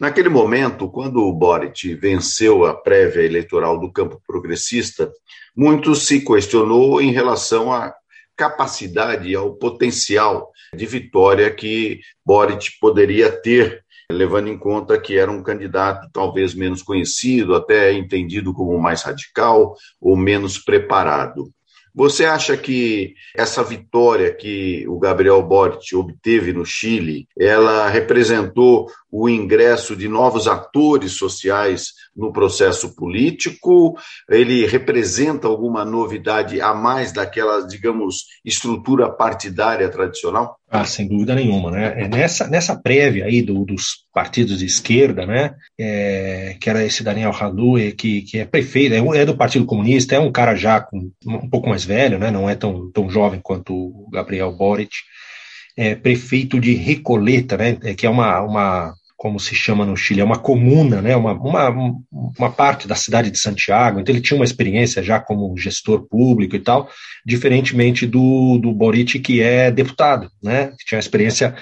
Naquele 0.01 0.29
momento, 0.29 0.91
quando 0.91 1.19
o 1.19 1.33
Boric 1.33 1.95
venceu 1.95 2.65
a 2.65 2.75
prévia 2.75 3.23
eleitoral 3.23 3.79
do 3.79 3.93
campo 3.93 4.21
progressista, 4.27 5.13
muito 5.55 5.95
se 5.95 6.25
questionou 6.25 7.01
em 7.01 7.13
relação 7.13 7.73
à 7.73 7.95
capacidade 8.35 9.35
ao 9.35 9.55
potencial 9.55 10.51
de 10.75 10.87
vitória 10.87 11.51
que 11.51 12.01
Boric 12.25 12.79
poderia 12.81 13.31
ter, 13.31 13.85
levando 14.11 14.49
em 14.49 14.59
conta 14.59 14.99
que 14.99 15.19
era 15.19 15.31
um 15.31 15.43
candidato 15.43 16.09
talvez 16.13 16.55
menos 16.55 16.83
conhecido, 16.83 17.55
até 17.55 17.93
entendido 17.93 18.55
como 18.55 18.79
mais 18.79 19.03
radical 19.03 19.77
ou 20.01 20.17
menos 20.17 20.59
preparado. 20.59 21.53
Você 21.95 22.25
acha 22.25 22.57
que 22.57 23.15
essa 23.37 23.63
vitória 23.63 24.35
que 24.35 24.89
o 24.89 24.99
Gabriel 24.99 25.43
Boric 25.43 25.95
obteve 25.95 26.51
no 26.51 26.65
Chile, 26.65 27.29
ela 27.39 27.87
representou 27.87 28.91
o 29.11 29.29
ingresso 29.29 29.95
de 29.95 30.09
novos 30.09 30.49
atores 30.49 31.13
sociais 31.13 31.93
no 32.17 32.33
processo 32.33 32.97
político? 32.97 33.95
Ele 34.27 34.65
representa 34.65 35.47
alguma 35.47 35.85
novidade 35.85 36.63
a 36.63 36.73
mais 36.73 37.13
daquela, 37.13 37.61
digamos, 37.67 38.25
estrutura 38.43 39.11
partidária 39.11 39.91
tradicional? 39.91 40.59
Ah, 40.75 40.87
sem 40.87 41.07
dúvida 41.07 41.35
nenhuma, 41.35 41.71
né? 41.71 42.03
É 42.03 42.09
nessa, 42.09 42.49
nessa 42.49 42.75
prévia 42.75 43.27
aí 43.27 43.43
do, 43.43 43.63
dos 43.63 44.07
partidos 44.11 44.61
de 44.61 44.65
esquerda, 44.65 45.27
né? 45.27 45.55
É, 45.79 46.57
que 46.59 46.71
era 46.71 46.83
esse 46.83 47.05
Daniel 47.05 47.31
Radue, 47.31 47.93
que, 47.93 48.23
que 48.23 48.39
é 48.39 48.47
prefeito, 48.47 48.95
é, 48.95 49.21
é, 49.21 49.27
do 49.27 49.37
Partido 49.37 49.67
Comunista, 49.67 50.15
é 50.15 50.19
um 50.19 50.33
cara 50.33 50.55
já 50.55 50.81
com, 50.81 51.13
um 51.27 51.51
pouco 51.51 51.69
mais 51.69 51.85
velho, 51.85 52.19
né? 52.19 52.31
Não 52.31 52.49
é 52.49 52.55
tão, 52.55 52.91
tão 52.91 53.11
jovem 53.11 53.39
quanto 53.43 53.75
o 53.75 54.09
Gabriel 54.11 54.51
Boric. 54.51 54.97
É 55.77 55.95
prefeito 55.95 56.59
de 56.59 56.73
Recoleta, 56.73 57.59
né? 57.59 57.77
É, 57.83 57.93
que 57.93 58.07
é 58.07 58.11
uma, 58.11 58.41
uma 58.41 58.95
como 59.23 59.39
se 59.39 59.55
chama 59.55 59.87
no 59.87 59.97
Chile, 59.97 60.21
é 60.21 60.25
uma 60.25 60.41
comuna, 60.41 61.01
né, 61.01 61.15
uma, 61.15 61.33
uma, 61.33 61.95
uma 62.37 62.51
parte 62.51 62.89
da 62.89 62.97
cidade 62.97 63.31
de 63.31 63.39
Santiago, 63.39 64.01
então 64.01 64.13
ele 64.13 64.21
tinha 64.21 64.37
uma 64.37 64.45
experiência 64.45 65.01
já 65.01 65.21
como 65.21 65.57
gestor 65.57 66.09
público 66.09 66.57
e 66.57 66.59
tal, 66.59 66.91
diferentemente 67.25 68.05
do, 68.05 68.59
do 68.59 68.73
Boric, 68.73 69.21
que 69.21 69.41
é 69.41 69.71
deputado, 69.71 70.29
né, 70.43 70.73
que 70.77 70.85
tinha 70.87 70.99
experiência 70.99 71.55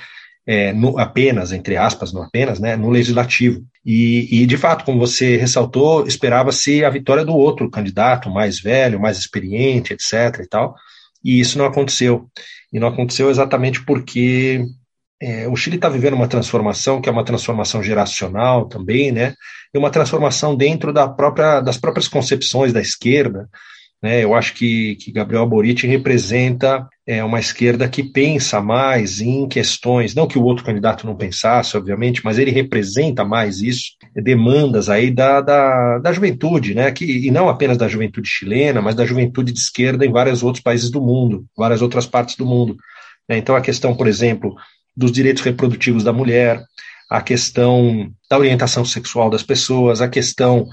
é, 0.46 0.72
no, 0.72 0.98
apenas, 0.98 1.52
entre 1.52 1.76
aspas, 1.76 2.14
não 2.14 2.22
apenas, 2.22 2.58
né, 2.58 2.76
no 2.76 2.88
legislativo. 2.88 3.62
E, 3.84 4.40
e, 4.40 4.46
de 4.46 4.56
fato, 4.56 4.82
como 4.82 4.98
você 4.98 5.36
ressaltou, 5.36 6.06
esperava-se 6.06 6.82
a 6.82 6.88
vitória 6.88 7.26
do 7.26 7.36
outro 7.36 7.70
candidato, 7.70 8.30
mais 8.30 8.58
velho, 8.58 8.98
mais 8.98 9.18
experiente, 9.18 9.92
etc. 9.92 10.40
e 10.42 10.48
tal, 10.48 10.74
e 11.22 11.38
isso 11.38 11.58
não 11.58 11.66
aconteceu. 11.66 12.26
E 12.72 12.80
não 12.80 12.88
aconteceu 12.88 13.28
exatamente 13.28 13.84
porque 13.84 14.64
é, 15.20 15.46
o 15.46 15.54
Chile 15.54 15.76
está 15.76 15.88
vivendo 15.88 16.14
uma 16.14 16.28
transformação 16.28 17.00
que 17.00 17.08
é 17.08 17.12
uma 17.12 17.24
transformação 17.24 17.82
geracional 17.82 18.66
também, 18.66 19.12
né? 19.12 19.34
E 19.72 19.78
uma 19.78 19.90
transformação 19.90 20.56
dentro 20.56 20.92
da 20.92 21.06
própria, 21.08 21.60
das 21.60 21.76
próprias 21.76 22.08
concepções 22.08 22.72
da 22.72 22.80
esquerda, 22.80 23.48
Né? 24.02 24.24
Eu 24.24 24.34
acho 24.34 24.54
que, 24.54 24.96
que 24.96 25.12
Gabriel 25.12 25.46
Boric 25.46 25.86
representa 25.86 26.88
é, 27.06 27.22
uma 27.22 27.38
esquerda 27.38 27.86
que 27.88 28.02
pensa 28.02 28.60
mais 28.60 29.20
em 29.20 29.46
questões, 29.46 30.14
não 30.14 30.26
que 30.26 30.38
o 30.38 30.42
outro 30.42 30.64
candidato 30.64 31.06
não 31.06 31.14
pensasse, 31.14 31.76
obviamente, 31.76 32.24
mas 32.24 32.38
ele 32.38 32.50
representa 32.50 33.24
mais 33.24 33.60
isso, 33.60 33.90
demandas 34.14 34.88
aí 34.88 35.10
da, 35.10 35.42
da, 35.42 35.98
da 35.98 36.12
juventude, 36.12 36.74
né? 36.74 36.90
que, 36.92 37.04
e 37.04 37.30
não 37.30 37.48
apenas 37.48 37.76
da 37.76 37.88
juventude 37.88 38.28
chilena, 38.28 38.80
mas 38.80 38.94
da 38.94 39.04
juventude 39.04 39.52
de 39.52 39.58
esquerda 39.58 40.06
em 40.06 40.12
vários 40.12 40.42
outros 40.42 40.62
países 40.62 40.90
do 40.90 41.00
mundo, 41.00 41.44
várias 41.54 41.82
outras 41.82 42.06
partes 42.06 42.36
do 42.36 42.46
mundo. 42.46 42.76
Né? 43.28 43.36
Então, 43.36 43.54
a 43.54 43.60
questão, 43.60 43.94
por 43.94 44.08
exemplo, 44.08 44.56
dos 45.00 45.10
direitos 45.10 45.42
reprodutivos 45.42 46.04
da 46.04 46.12
mulher, 46.12 46.62
a 47.08 47.22
questão 47.22 48.12
da 48.30 48.38
orientação 48.38 48.84
sexual 48.84 49.30
das 49.30 49.42
pessoas, 49.42 50.02
a 50.02 50.08
questão 50.08 50.68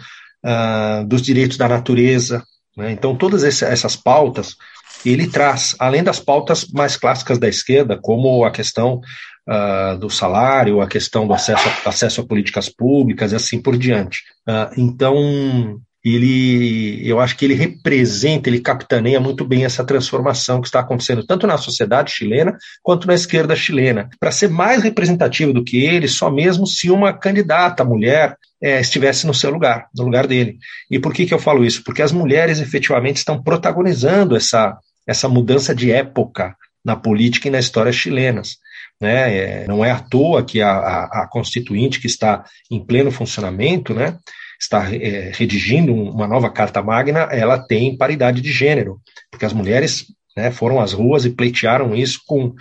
uh, 0.46 1.08
dos 1.08 1.22
direitos 1.22 1.58
da 1.58 1.70
natureza. 1.70 2.44
Né? 2.76 2.92
Então, 2.92 3.16
todas 3.16 3.44
essas 3.44 3.96
pautas 3.96 4.58
ele 5.06 5.28
traz, 5.28 5.76
além 5.80 6.04
das 6.04 6.20
pautas 6.20 6.68
mais 6.68 6.98
clássicas 6.98 7.40
da 7.40 7.48
esquerda, 7.48 7.98
como 7.98 8.44
a 8.44 8.52
questão 8.52 9.00
uh, 9.48 9.98
do 9.98 10.10
salário, 10.10 10.82
a 10.82 10.88
questão 10.88 11.26
do 11.26 11.34
acesso 11.34 11.70
acesso 11.86 12.22
a 12.22 12.26
políticas 12.26 12.68
públicas 12.68 13.32
e 13.32 13.36
assim 13.36 13.62
por 13.62 13.78
diante. 13.78 14.24
Uh, 14.46 14.74
então, 14.76 15.80
ele, 16.04 17.02
eu 17.08 17.20
acho 17.20 17.36
que 17.36 17.46
ele 17.46 17.54
representa, 17.54 18.50
ele 18.50 18.60
capitaneia 18.60 19.20
muito 19.20 19.44
bem 19.44 19.66
essa 19.66 19.84
transformação 19.84 20.62
que 20.62 20.68
está 20.68 20.80
acontecendo 20.80 21.26
tanto 21.26 21.46
na 21.46 21.58
sociedade 21.58 22.12
chilena 22.12 22.58
quanto 22.82 23.08
na 23.08 23.14
esquerda 23.14 23.56
chilena. 23.56 24.10
Para 24.20 24.32
ser 24.32 24.50
mais 24.50 24.84
representativo 24.84 25.54
do 25.54 25.64
que 25.64 25.84
ele, 25.84 26.08
só 26.08 26.32
mesmo 26.32 26.66
se 26.66 26.90
uma 26.90 27.12
candidata 27.14 27.84
mulher 27.84 28.38
é, 28.62 28.80
estivesse 28.80 29.28
no 29.28 29.34
seu 29.34 29.52
lugar, 29.52 29.88
no 29.96 30.06
lugar 30.06 30.28
dele. 30.28 30.58
E 30.90 31.00
por 31.00 31.14
que, 31.14 31.26
que 31.26 31.34
eu 31.34 31.40
falo 31.40 31.66
isso? 31.66 31.84
Porque 31.84 32.02
as 32.02 32.12
mulheres 32.12 32.60
efetivamente 32.60 33.18
estão 33.18 33.42
protagonizando 33.42 34.36
essa, 34.36 34.78
essa 35.06 35.28
mudança 35.28 35.76
de 35.76 35.92
época 35.92 36.56
na 36.84 36.96
política 36.96 37.48
e 37.48 37.52
na 37.52 37.60
história 37.60 37.92
chilenas. 37.92 38.58
Né? 39.00 39.38
É, 39.38 39.68
não 39.68 39.86
é 39.86 39.92
à 39.92 40.00
toa 40.00 40.44
que 40.44 40.62
a, 40.62 40.72
a, 40.72 41.24
a, 41.24 41.28
Constituinte, 41.30 42.00
que 42.00 42.08
está 42.08 42.46
em 42.72 42.84
pleno 42.84 43.12
funcionamento, 43.12 43.94
né, 43.94 44.18
está 44.60 44.94
é, 44.94 45.32
redigindo 45.34 45.94
uma 45.94 46.28
nova 46.28 46.50
Carta 46.50 46.82
Magna, 46.82 47.22
ela 47.32 47.60
tem 47.60 47.98
paridade 47.98 48.42
de 48.42 48.52
gênero, 48.52 49.00
porque 49.32 49.46
as 49.46 49.54
mulheres 49.54 50.08
né, 50.36 50.52
foram 50.52 50.80
às 50.80 50.94
ruas 50.94 51.26
e 51.26 51.30
pleitearam 51.30 51.96
isso 51.96 52.22
com, 52.26 52.54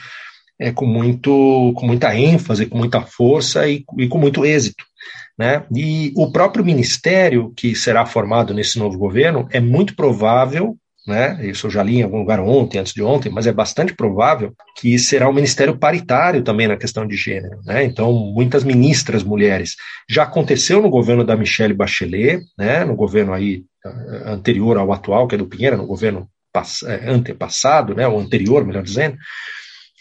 é, 0.59 0.73
com, 0.73 0.87
muito, 0.87 1.73
com 1.77 1.87
muita 1.87 2.17
ênfase, 2.17 2.67
com 2.67 2.79
muita 2.79 3.03
força 3.03 3.69
e, 3.69 3.85
e 3.99 4.09
com 4.09 4.19
muito 4.19 4.45
êxito. 4.45 4.85
Né? 5.39 5.65
E 5.75 6.13
o 6.17 6.33
próprio 6.33 6.65
ministério 6.65 7.53
que 7.55 7.75
será 7.75 8.07
formado 8.07 8.55
nesse 8.55 8.79
novo 8.79 8.97
governo 8.97 9.47
é 9.51 9.61
muito 9.61 9.95
provável 9.95 10.77
né? 11.07 11.39
Isso 11.47 11.67
eu 11.67 11.71
já 11.71 11.83
li 11.83 11.99
em 11.99 12.03
algum 12.03 12.19
lugar 12.19 12.41
ontem, 12.41 12.79
antes 12.79 12.93
de 12.93 13.03
ontem, 13.03 13.31
mas 13.31 13.47
é 13.47 13.53
bastante 13.53 13.95
provável 13.95 14.53
que 14.77 14.99
será 14.99 15.29
um 15.29 15.33
ministério 15.33 15.79
paritário 15.79 16.43
também 16.43 16.67
na 16.67 16.77
questão 16.77 17.07
de 17.07 17.17
gênero, 17.17 17.61
né? 17.65 17.85
Então, 17.85 18.13
muitas 18.13 18.65
ministras 18.65 19.23
mulheres. 19.23 19.77
Já 20.09 20.25
aconteceu 20.25 20.83
no 20.83 20.91
governo 20.91 21.25
da 21.25 21.37
Michelle 21.37 21.75
Bachelet, 21.75 22.41
né? 22.59 22.85
No 22.85 22.97
governo 22.97 23.33
aí 23.33 23.65
eh, 23.85 24.23
anterior 24.27 24.77
ao 24.77 24.93
atual, 24.93 25.29
que 25.29 25.35
é 25.35 25.39
do 25.39 25.47
Pinheiro, 25.47 25.77
no 25.77 25.87
governo 25.87 26.29
eh, 26.87 27.11
antepassado, 27.11 27.95
né? 27.95 28.09
O 28.09 28.19
anterior, 28.19 28.65
melhor 28.65 28.83
dizendo. 28.83 29.17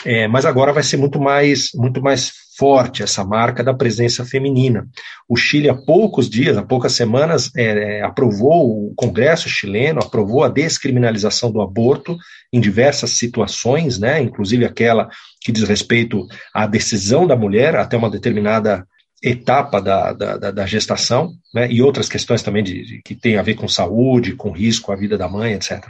É, 0.03 0.27
mas 0.27 0.45
agora 0.45 0.73
vai 0.73 0.83
ser 0.83 0.97
muito 0.97 1.19
mais, 1.19 1.69
muito 1.73 2.01
mais 2.01 2.31
forte 2.57 3.03
essa 3.03 3.23
marca 3.23 3.63
da 3.63 3.73
presença 3.73 4.25
feminina. 4.25 4.87
O 5.27 5.35
Chile, 5.35 5.69
há 5.69 5.75
poucos 5.75 6.29
dias, 6.29 6.57
há 6.57 6.63
poucas 6.63 6.93
semanas, 6.93 7.51
é, 7.55 8.01
aprovou, 8.01 8.89
o 8.89 8.93
Congresso 8.95 9.49
chileno 9.49 9.99
aprovou 9.99 10.43
a 10.43 10.49
descriminalização 10.49 11.51
do 11.51 11.61
aborto 11.61 12.17
em 12.51 12.59
diversas 12.59 13.11
situações, 13.11 13.99
né, 13.99 14.21
inclusive 14.21 14.65
aquela 14.65 15.09
que 15.41 15.51
diz 15.51 15.63
respeito 15.63 16.25
à 16.53 16.65
decisão 16.65 17.27
da 17.27 17.35
mulher 17.35 17.75
até 17.75 17.97
uma 17.97 18.09
determinada 18.09 18.87
etapa 19.21 19.81
da, 19.81 20.13
da, 20.13 20.51
da 20.51 20.65
gestação, 20.65 21.33
né, 21.53 21.71
e 21.71 21.81
outras 21.81 22.07
questões 22.07 22.43
também 22.43 22.63
de, 22.63 22.85
de, 22.85 23.01
que 23.03 23.15
têm 23.15 23.37
a 23.37 23.41
ver 23.41 23.55
com 23.55 23.67
saúde, 23.67 24.35
com 24.35 24.51
risco 24.51 24.91
à 24.91 24.95
vida 24.95 25.17
da 25.17 25.27
mãe, 25.27 25.53
etc. 25.53 25.83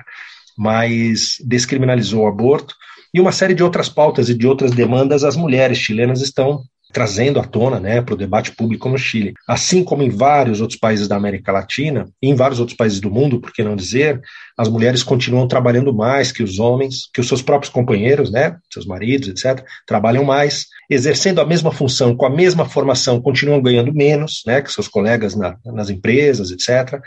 Mas 0.57 1.36
descriminalizou 1.45 2.24
o 2.24 2.28
aborto, 2.28 2.76
e 3.16 3.22
uma 3.22 3.32
série 3.32 3.53
de 3.53 3.63
outras 3.63 3.88
pautas 3.88 4.28
e 4.28 4.34
de 4.34 4.45
outras 4.45 4.72
demandas 4.72 5.24
as 5.24 5.38
mulheres 5.38 5.78
chilenas 5.78 6.20
estão 6.22 6.66
trazendo 6.91 7.39
à 7.39 7.45
tona 7.45 7.80
né, 7.80 8.01
para 8.01 8.13
o 8.13 8.18
debate 8.18 8.51
público 8.51 8.89
no 8.89 8.97
Chile. 8.97 9.34
Assim 9.47 9.86
como 9.86 10.03
em 10.03 10.09
vários 10.09 10.59
outros 10.59 10.78
países 10.78 11.07
da 11.07 11.16
América 11.16 11.49
Latina, 11.49 12.09
e 12.22 12.28
em 12.28 12.36
vários 12.36 12.59
outros 12.59 12.76
países 12.76 12.99
do 12.99 13.09
mundo, 13.09 13.39
por 13.39 13.53
que 13.53 13.63
não 13.63 13.74
dizer, 13.74 14.22
as 14.57 14.68
mulheres 14.68 15.01
continuam 15.01 15.47
trabalhando 15.47 15.93
mais 15.93 16.30
que 16.30 16.43
os 16.43 16.59
homens, 16.59 17.09
que 17.13 17.22
os 17.22 17.28
seus 17.30 17.41
próprios 17.41 17.72
companheiros, 17.72 18.30
né, 18.30 18.57
seus 18.70 18.86
maridos, 18.86 19.30
etc., 19.30 19.66
trabalham 19.88 20.26
mais, 20.26 20.66
exercendo 20.89 21.39
a 21.39 21.45
mesma 21.45 21.72
função, 21.72 22.18
com 22.18 22.26
a 22.26 22.30
mesma 22.30 22.66
formação, 22.66 23.22
continuam 23.22 23.61
ganhando 23.61 23.93
menos 23.93 24.41
né, 24.45 24.61
que 24.61 24.72
seus 24.72 24.89
colegas 24.89 25.36
na, 25.36 25.55
nas 25.66 25.89
empresas, 25.89 26.51
etc., 26.51 26.99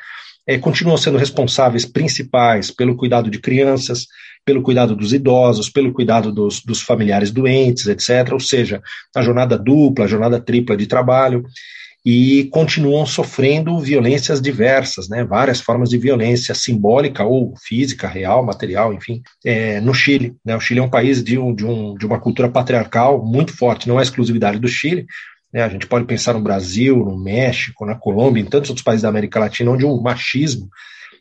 é, 0.46 0.56
continuam 0.56 0.96
sendo 0.96 1.18
responsáveis 1.18 1.84
principais 1.84 2.70
pelo 2.70 2.96
cuidado 2.96 3.30
de 3.30 3.38
crianças, 3.38 4.06
pelo 4.44 4.62
cuidado 4.62 4.96
dos 4.96 5.12
idosos, 5.12 5.68
pelo 5.68 5.92
cuidado 5.92 6.32
dos, 6.32 6.60
dos 6.62 6.80
familiares 6.80 7.30
doentes, 7.30 7.86
etc. 7.86 8.32
Ou 8.32 8.40
seja, 8.40 8.80
a 9.14 9.22
jornada 9.22 9.58
dupla, 9.58 10.04
a 10.04 10.08
jornada 10.08 10.40
tripla 10.40 10.76
de 10.76 10.86
trabalho 10.86 11.44
e 12.04 12.44
continuam 12.52 13.04
sofrendo 13.04 13.78
violências 13.80 14.40
diversas, 14.40 15.08
né, 15.08 15.24
várias 15.24 15.60
formas 15.60 15.90
de 15.90 15.98
violência 15.98 16.54
simbólica 16.54 17.24
ou 17.24 17.54
física, 17.62 18.08
real, 18.08 18.44
material, 18.44 18.94
enfim, 18.94 19.20
é, 19.44 19.80
no 19.80 19.92
Chile. 19.92 20.34
Né, 20.44 20.56
o 20.56 20.60
Chile 20.60 20.80
é 20.80 20.82
um 20.82 20.88
país 20.88 21.22
de, 21.22 21.38
um, 21.38 21.54
de, 21.54 21.66
um, 21.66 21.94
de 21.94 22.06
uma 22.06 22.20
cultura 22.20 22.48
patriarcal 22.48 23.22
muito 23.24 23.54
forte, 23.54 23.88
não 23.88 23.98
é 23.98 24.02
exclusividade 24.02 24.58
do 24.58 24.68
Chile, 24.68 25.06
né, 25.52 25.62
a 25.62 25.68
gente 25.68 25.86
pode 25.86 26.06
pensar 26.06 26.34
no 26.34 26.40
Brasil, 26.40 26.96
no 26.96 27.18
México, 27.18 27.84
na 27.84 27.94
Colômbia, 27.94 28.40
em 28.40 28.46
tantos 28.46 28.70
outros 28.70 28.84
países 28.84 29.02
da 29.02 29.08
América 29.08 29.40
Latina, 29.40 29.70
onde 29.70 29.84
o 29.84 30.00
machismo 30.00 30.68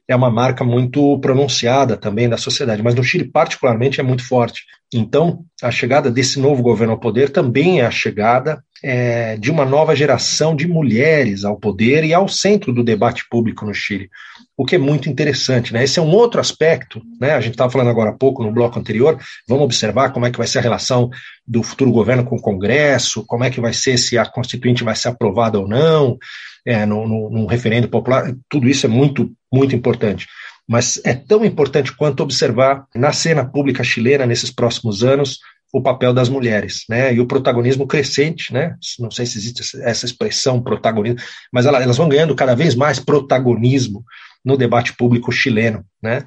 é 0.07 0.15
uma 0.15 0.31
marca 0.31 0.63
muito 0.63 1.19
pronunciada 1.19 1.97
também 1.97 2.29
da 2.29 2.37
sociedade, 2.37 2.81
mas 2.81 2.95
no 2.95 3.03
Chile, 3.03 3.29
particularmente, 3.29 3.99
é 3.99 4.03
muito 4.03 4.25
forte. 4.25 4.63
Então, 4.93 5.43
a 5.61 5.69
chegada 5.69 6.09
desse 6.09 6.39
novo 6.39 6.63
governo 6.63 6.93
ao 6.93 6.99
poder 6.99 7.29
também 7.29 7.81
é 7.81 7.85
a 7.85 7.91
chegada 7.91 8.63
é, 8.81 9.35
de 9.37 9.51
uma 9.51 9.65
nova 9.65 9.95
geração 9.95 10.55
de 10.55 10.67
mulheres 10.67 11.43
ao 11.43 11.57
poder 11.57 12.03
e 12.05 12.13
ao 12.13 12.27
centro 12.27 12.71
do 12.71 12.83
debate 12.83 13.27
público 13.29 13.65
no 13.65 13.73
Chile, 13.73 14.09
o 14.55 14.63
que 14.63 14.75
é 14.75 14.79
muito 14.79 15.09
interessante. 15.09 15.73
Né? 15.73 15.83
Esse 15.83 15.99
é 15.99 16.01
um 16.01 16.11
outro 16.11 16.39
aspecto, 16.39 17.01
né? 17.19 17.33
a 17.33 17.41
gente 17.41 17.53
estava 17.53 17.71
falando 17.71 17.89
agora 17.89 18.11
há 18.11 18.17
pouco 18.17 18.43
no 18.43 18.51
bloco 18.51 18.79
anterior, 18.79 19.19
vamos 19.47 19.65
observar 19.65 20.11
como 20.11 20.25
é 20.25 20.31
que 20.31 20.37
vai 20.37 20.47
ser 20.47 20.59
a 20.59 20.61
relação 20.61 21.09
do 21.45 21.61
futuro 21.63 21.91
governo 21.91 22.23
com 22.23 22.35
o 22.37 22.41
Congresso, 22.41 23.25
como 23.25 23.43
é 23.43 23.49
que 23.49 23.59
vai 23.59 23.73
ser 23.73 23.97
se 23.97 24.17
a 24.17 24.25
Constituinte 24.25 24.83
vai 24.83 24.95
ser 24.95 25.09
aprovada 25.09 25.59
ou 25.59 25.67
não, 25.67 26.17
é, 26.65 26.85
no 26.85 27.45
referendo 27.45 27.87
popular, 27.87 28.33
tudo 28.49 28.67
isso 28.67 28.85
é 28.85 28.89
muito, 28.89 29.31
muito 29.51 29.75
importante. 29.75 30.27
Mas 30.67 30.99
é 31.05 31.13
tão 31.13 31.45
importante 31.45 31.95
quanto 31.95 32.21
observar 32.21 32.85
na 32.93 33.13
cena 33.13 33.45
pública 33.45 33.83
chilena 33.83 34.25
nesses 34.25 34.51
próximos 34.51 35.03
anos 35.03 35.39
o 35.73 35.81
papel 35.81 36.13
das 36.13 36.29
mulheres, 36.29 36.83
né, 36.89 37.13
e 37.13 37.19
o 37.19 37.25
protagonismo 37.25 37.85
crescente, 37.85 38.53
né, 38.53 38.75
não 38.99 39.11
sei 39.11 39.25
se 39.25 39.37
existe 39.37 39.77
essa 39.83 40.05
expressão 40.05 40.61
protagonismo, 40.61 41.19
mas 41.51 41.65
elas 41.65 41.97
vão 41.97 42.07
ganhando 42.07 42.33
cada 42.35 42.55
vez 42.55 42.73
mais 42.73 42.99
protagonismo 42.99 44.03
no 44.45 44.55
debate 44.55 44.93
público 44.93 45.29
chileno, 45.29 45.83
né, 46.01 46.25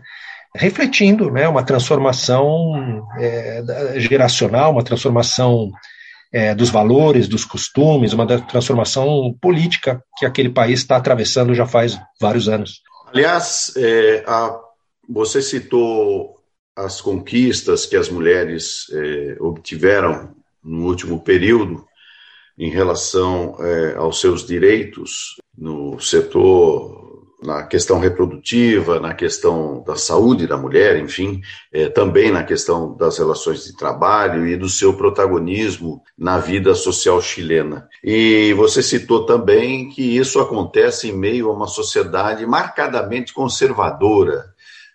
refletindo, 0.55 1.31
né, 1.31 1.49
uma 1.49 1.63
transformação 1.63 3.03
é, 3.19 3.95
geracional, 3.97 4.73
uma 4.73 4.85
transformação 4.85 5.71
é, 6.33 6.55
dos 6.55 6.69
valores, 6.69 7.27
dos 7.27 7.45
costumes, 7.45 8.13
uma 8.13 8.27
transformação 8.27 9.35
política 9.41 10.03
que 10.19 10.27
aquele 10.27 10.51
país 10.51 10.81
está 10.81 10.97
atravessando 10.97 11.55
já 11.55 11.67
faz 11.67 11.99
vários 12.21 12.49
anos. 12.49 12.83
Aliás, 13.13 13.75
é, 13.77 14.25
a, 14.27 14.59
você 15.09 15.43
citou 15.43 16.41
as 16.77 17.01
conquistas 17.01 17.85
que 17.85 17.97
as 17.97 18.09
mulheres 18.09 18.87
é, 18.93 19.37
obtiveram 19.41 20.35
no 20.63 20.87
último 20.87 21.21
período 21.21 21.85
em 22.57 22.71
relação 22.71 23.57
é, 23.59 23.97
aos 23.97 24.21
seus 24.21 24.47
direitos 24.47 25.37
no 25.57 25.99
setor 25.99 27.00
na 27.43 27.63
questão 27.63 27.99
reprodutiva, 27.99 29.01
na 29.01 29.15
questão 29.15 29.83
da 29.87 29.97
saúde 29.97 30.47
da 30.47 30.57
mulher, 30.57 30.99
enfim, 30.99 31.41
é, 31.73 31.89
também 31.89 32.31
na 32.31 32.43
questão 32.43 32.95
das 32.97 33.19
relações 33.19 33.65
de 33.65 33.77
trabalho 33.77 34.47
e 34.47 34.57
do 34.57 34.69
seu 34.69 34.95
protagonismo 34.95 36.03
na 36.19 36.39
vida 36.39 36.75
social 36.75 37.21
chilena. 37.21 37.89
E 38.05 38.53
você 38.55 38.83
citou 38.83 39.25
também 39.25 39.89
que 39.89 40.17
isso 40.17 40.39
acontece 40.39 41.09
em 41.09 41.17
meio 41.17 41.49
a 41.49 41.55
uma 41.55 41.67
sociedade 41.67 42.47
marcadamente 42.47 43.33
conservadora, 43.33 44.45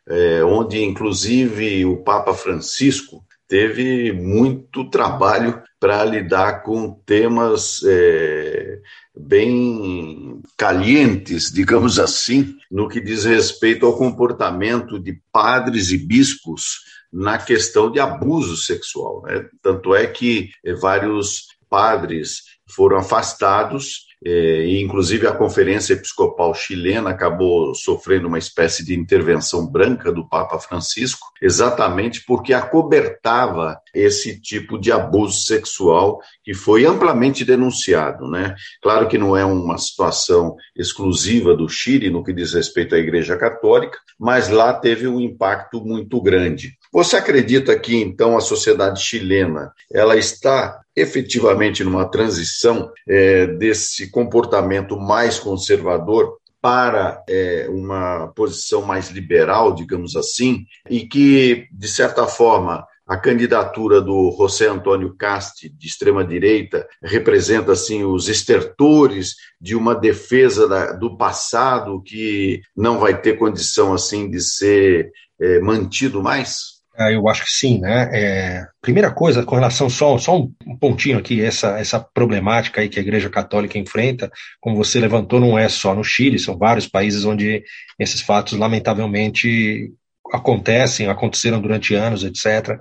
é, 0.08 0.44
onde 0.44 0.84
inclusive 0.84 1.86
o 1.86 2.04
Papa 2.04 2.34
Francisco 2.34 3.24
teve 3.48 4.12
muito 4.12 4.90
trabalho 4.90 5.62
para 5.80 6.04
lidar 6.04 6.64
com 6.64 7.00
temas 7.06 7.82
é, 7.86 8.80
bem 9.18 10.42
calientes, 10.58 11.52
digamos 11.52 12.00
assim, 12.00 12.56
no 12.70 12.88
que 12.88 13.00
diz 13.00 13.26
respeito 13.26 13.86
ao 13.86 13.98
comportamento 13.98 15.00
de 15.00 15.20
padres 15.32 15.92
e 15.92 15.98
bispos 15.98 16.80
na 17.12 17.38
questão 17.38 17.92
de 17.92 18.00
abuso 18.00 18.58
sexual. 18.58 19.24
Né? 19.24 19.48
Tanto 19.62 19.96
é 19.96 20.06
que 20.06 20.50
vários 20.80 21.48
padres 21.70 22.44
foram 22.68 22.98
afastados 22.98 24.06
é, 24.28 24.80
inclusive 24.80 25.28
a 25.28 25.36
Conferência 25.36 25.94
Episcopal 25.94 26.52
Chilena 26.56 27.12
acabou 27.12 27.76
sofrendo 27.76 28.28
uma 28.28 28.40
espécie 28.40 28.84
de 28.84 28.98
intervenção 28.98 29.68
branca 29.68 30.12
do 30.12 30.28
Papa 30.28 30.58
Francisco, 30.58 31.28
exatamente 31.40 32.24
porque 32.26 32.52
acobertava 32.52 33.80
esse 33.96 34.40
tipo 34.40 34.78
de 34.78 34.92
abuso 34.92 35.42
sexual 35.42 36.20
que 36.44 36.54
foi 36.54 36.86
amplamente 36.86 37.46
denunciado. 37.46 38.28
Né? 38.30 38.54
Claro 38.82 39.08
que 39.08 39.18
não 39.18 39.36
é 39.36 39.46
uma 39.46 39.78
situação 39.78 40.56
exclusiva 40.76 41.56
do 41.56 41.70
Chile 41.70 42.10
no 42.10 42.24
que 42.24 42.34
diz 42.34 42.54
respeito 42.54 42.94
à 42.94 42.98
Igreja 42.98 43.38
Católica, 43.38 43.98
mas 44.20 44.50
lá 44.50 44.74
teve 44.74 45.08
um 45.08 45.20
impacto 45.20 45.84
muito 45.84 46.22
grande. 46.22 46.74
Você 46.92 47.18
acredita 47.18 47.78
que 47.78 47.96
então 47.96 48.38
a 48.38 48.42
sociedade 48.42 49.02
chilena 49.02 49.72
ela 49.92 50.16
está 50.16 50.80
efetivamente 50.96 51.84
numa 51.84 52.10
transição 52.10 52.90
é, 53.08 53.48
desse 53.48 54.10
comportamento 54.10 54.98
mais 54.98 55.38
conservador 55.38 56.38
para 56.66 57.24
é, 57.30 57.68
uma 57.70 58.30
posição 58.30 58.82
mais 58.82 59.12
liberal, 59.12 59.76
digamos 59.76 60.16
assim, 60.16 60.66
e 60.90 61.08
que, 61.08 61.68
de 61.72 61.88
certa 61.88 62.26
forma, 62.26 62.84
a 63.08 63.18
candidatura 63.18 64.02
do 64.02 64.36
José 64.38 64.68
Antônio 64.68 65.16
Casti, 65.16 65.70
de 65.70 65.88
extrema-direita, 65.88 66.88
representa 67.04 67.72
assim 67.72 68.04
os 68.04 68.28
estertores 68.28 69.36
de 69.62 69.76
uma 69.76 69.94
defesa 69.94 70.68
da, 70.68 70.94
do 70.94 71.16
passado 71.16 72.02
que 72.02 72.62
não 72.76 73.00
vai 73.00 73.20
ter 73.20 73.38
condição 73.38 73.94
assim 73.94 74.30
de 74.30 74.42
ser 74.42 75.12
é, 75.40 75.60
mantido 75.60 76.24
mais? 76.24 76.76
Ah, 76.98 77.12
eu 77.12 77.28
acho 77.28 77.44
que 77.44 77.52
sim, 77.52 77.80
né? 77.82 78.10
É, 78.14 78.68
primeira 78.82 79.12
coisa, 79.12 79.44
com 79.44 79.56
relação 79.56 79.90
só, 79.90 80.18
só 80.18 80.38
um 80.38 80.78
pontinho 80.80 81.18
aqui, 81.18 81.42
essa, 81.42 81.78
essa 81.78 82.00
problemática 82.00 82.80
aí 82.80 82.88
que 82.88 82.98
a 82.98 83.02
Igreja 83.02 83.30
Católica 83.30 83.78
enfrenta, 83.78 84.32
como 84.62 84.78
você 84.78 84.98
levantou, 84.98 85.40
não 85.40 85.60
é 85.60 85.68
só 85.68 85.94
no 85.94 86.06
Chile, 86.06 86.40
são 86.40 86.58
vários 86.58 86.88
países 86.88 87.26
onde 87.26 87.64
esses 88.00 88.22
fatos, 88.22 88.58
lamentavelmente, 88.58 89.92
acontecem, 90.32 91.08
aconteceram 91.08 91.62
durante 91.62 91.94
anos, 91.94 92.24
etc. 92.24 92.80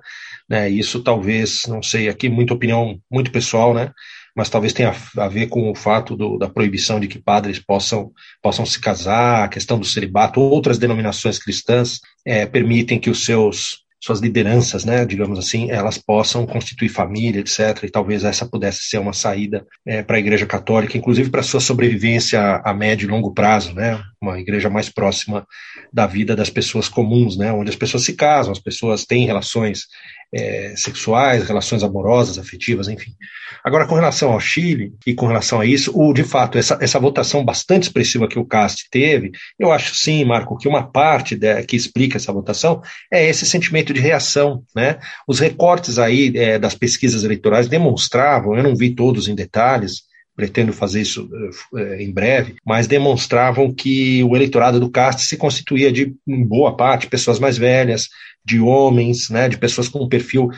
Né? 0.48 0.68
Isso 0.68 1.02
talvez, 1.02 1.62
não 1.66 1.82
sei, 1.82 2.08
aqui 2.08 2.28
muita 2.28 2.54
opinião 2.54 2.98
muito 3.10 3.30
pessoal, 3.30 3.74
né? 3.74 3.92
Mas 4.36 4.50
talvez 4.50 4.72
tenha 4.72 4.92
a 5.16 5.28
ver 5.28 5.46
com 5.46 5.70
o 5.70 5.74
fato 5.76 6.16
do, 6.16 6.36
da 6.36 6.48
proibição 6.48 6.98
de 6.98 7.06
que 7.06 7.20
padres 7.20 7.60
possam, 7.60 8.10
possam 8.42 8.66
se 8.66 8.80
casar, 8.80 9.44
a 9.44 9.48
questão 9.48 9.78
do 9.78 9.84
celibato, 9.86 10.40
outras 10.40 10.76
denominações 10.76 11.38
cristãs 11.38 12.00
é, 12.26 12.44
permitem 12.44 12.98
que 12.98 13.10
os 13.10 13.24
seus 13.24 13.83
suas 14.04 14.20
lideranças, 14.20 14.84
né, 14.84 15.04
digamos 15.06 15.38
assim, 15.38 15.70
elas 15.70 15.96
possam 15.96 16.46
constituir 16.46 16.90
família, 16.90 17.40
etc. 17.40 17.84
E 17.84 17.90
talvez 17.90 18.22
essa 18.22 18.46
pudesse 18.46 18.82
ser 18.82 18.98
uma 18.98 19.14
saída 19.14 19.66
é, 19.86 20.02
para 20.02 20.16
a 20.16 20.18
Igreja 20.18 20.44
Católica, 20.44 20.98
inclusive 20.98 21.30
para 21.30 21.42
sua 21.42 21.60
sobrevivência 21.60 22.60
a 22.62 22.74
médio 22.74 23.06
e 23.06 23.10
longo 23.10 23.32
prazo, 23.32 23.74
né, 23.74 24.02
uma 24.20 24.38
igreja 24.38 24.68
mais 24.68 24.90
próxima 24.90 25.46
da 25.90 26.06
vida 26.06 26.36
das 26.36 26.50
pessoas 26.50 26.86
comuns, 26.86 27.38
né, 27.38 27.50
onde 27.50 27.70
as 27.70 27.76
pessoas 27.76 28.04
se 28.04 28.12
casam, 28.12 28.52
as 28.52 28.58
pessoas 28.58 29.06
têm 29.06 29.24
relações 29.24 29.86
é, 30.32 30.74
sexuais, 30.76 31.46
relações 31.46 31.82
amorosas, 31.82 32.38
afetivas, 32.38 32.88
enfim. 32.88 33.12
Agora, 33.62 33.86
com 33.86 33.94
relação 33.94 34.32
ao 34.32 34.40
Chile 34.40 34.92
e 35.06 35.14
com 35.14 35.26
relação 35.26 35.60
a 35.60 35.66
isso, 35.66 35.90
o, 35.94 36.12
de 36.12 36.22
fato, 36.22 36.58
essa, 36.58 36.78
essa 36.80 36.98
votação 36.98 37.44
bastante 37.44 37.84
expressiva 37.84 38.28
que 38.28 38.38
o 38.38 38.44
CAST 38.44 38.88
teve, 38.90 39.32
eu 39.58 39.72
acho 39.72 39.94
sim, 39.94 40.24
Marco, 40.24 40.58
que 40.58 40.68
uma 40.68 40.82
parte 40.90 41.34
de, 41.34 41.62
que 41.64 41.76
explica 41.76 42.16
essa 42.16 42.32
votação 42.32 42.82
é 43.12 43.28
esse 43.28 43.46
sentimento 43.46 43.92
de 43.92 44.00
reação. 44.00 44.62
Né? 44.74 44.98
Os 45.26 45.38
recortes 45.38 45.98
aí 45.98 46.32
é, 46.36 46.58
das 46.58 46.74
pesquisas 46.74 47.24
eleitorais 47.24 47.68
demonstravam, 47.68 48.56
eu 48.56 48.62
não 48.62 48.76
vi 48.76 48.94
todos 48.94 49.28
em 49.28 49.34
detalhes, 49.34 50.02
pretendo 50.36 50.72
fazer 50.72 51.00
isso 51.00 51.28
uh, 51.72 51.94
em 51.94 52.12
breve, 52.12 52.56
mas 52.66 52.86
demonstravam 52.86 53.72
que 53.72 54.22
o 54.24 54.34
eleitorado 54.34 54.80
do 54.80 54.90
CAST 54.90 55.22
se 55.22 55.36
constituía 55.36 55.92
de, 55.92 56.14
em 56.26 56.44
boa 56.44 56.76
parte, 56.76 57.06
pessoas 57.06 57.38
mais 57.38 57.56
velhas, 57.56 58.08
de 58.44 58.60
homens, 58.60 59.30
né, 59.30 59.48
de 59.48 59.58
pessoas 59.58 59.88
com 59.88 60.04
um 60.04 60.08
perfil 60.08 60.50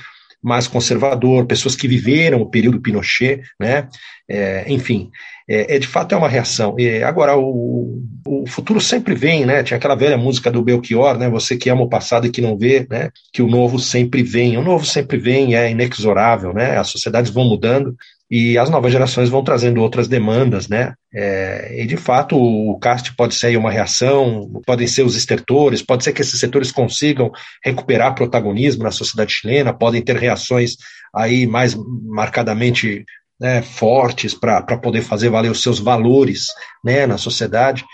mais 0.43 0.66
conservador, 0.68 1.47
pessoas 1.47 1.74
que 1.74 1.89
viveram 1.89 2.41
o 2.41 2.51
período 2.51 2.81
Pinochet, 2.81 3.43
né, 3.61 3.89
é, 4.29 4.64
enfim, 4.68 5.11
é, 5.49 5.77
é, 5.77 5.79
de 5.79 5.87
fato 5.87 6.14
é 6.14 6.18
uma 6.18 6.29
reação. 6.29 6.74
E 6.79 7.03
agora, 7.03 7.37
o, 7.37 8.03
o 8.27 8.47
futuro 8.47 8.81
sempre 8.81 9.14
vem, 9.14 9.47
né, 9.47 9.62
tinha 9.62 9.77
aquela 9.77 9.95
velha 9.95 10.16
música 10.16 10.51
do 10.51 10.62
Belchior, 10.62 11.16
né, 11.16 11.29
você 11.29 11.57
que 11.57 11.70
ama 11.70 11.83
o 11.83 11.89
passado 11.89 12.27
e 12.27 12.31
que 12.31 12.41
não 12.41 12.57
vê, 12.57 12.87
né, 12.91 13.11
que 13.33 13.43
o 13.43 13.49
novo 13.49 13.79
sempre 13.79 14.22
vem, 14.22 14.57
o 14.57 14.62
novo 14.62 14.85
sempre 14.85 15.18
vem, 15.18 15.55
é 15.55 15.70
inexorável, 15.70 16.53
né, 16.53 16.77
as 16.79 16.89
sociedades 16.89 17.31
vão 17.31 17.45
mudando, 17.45 17.97
e 18.31 18.59
as 18.59 18.68
novas 18.68 18.91
gerações 18.91 19.29
vão 19.29 19.43
trazendo 19.43 19.81
outras 19.81 20.09
demandas, 20.09 20.68
né? 20.68 20.95
É, 21.14 21.81
e 21.81 21.87
de 21.87 21.97
fato 21.97 22.37
o 22.37 22.77
CAST 22.79 23.14
pode 23.14 23.35
ser 23.35 23.57
uma 23.57 23.70
reação, 23.70 24.51
podem 24.66 24.87
ser 24.87 25.05
os 25.05 25.16
estertores, 25.16 25.81
pode 25.81 26.03
ser 26.03 26.12
que 26.12 26.22
esses 26.22 26.39
setores 26.39 26.72
consigam 26.72 27.31
recuperar 27.64 28.14
protagonismo 28.14 28.83
na 28.83 28.91
sociedade 28.91 29.33
chilena, 29.33 29.72
podem 29.72 30.03
ter 30.03 30.16
reações 30.16 30.77
aí 31.14 31.47
mais 31.47 31.77
marcadamente 31.77 33.05
né, 33.41 33.62
fortes 33.62 34.35
para 34.35 34.62
poder 34.79 35.03
fazer 35.03 35.29
valer 35.29 35.51
os 35.51 35.62
seus 35.62 35.79
valores 35.79 36.47
né, 36.85 37.07
na 37.07 37.18
sociedade. 37.18 37.85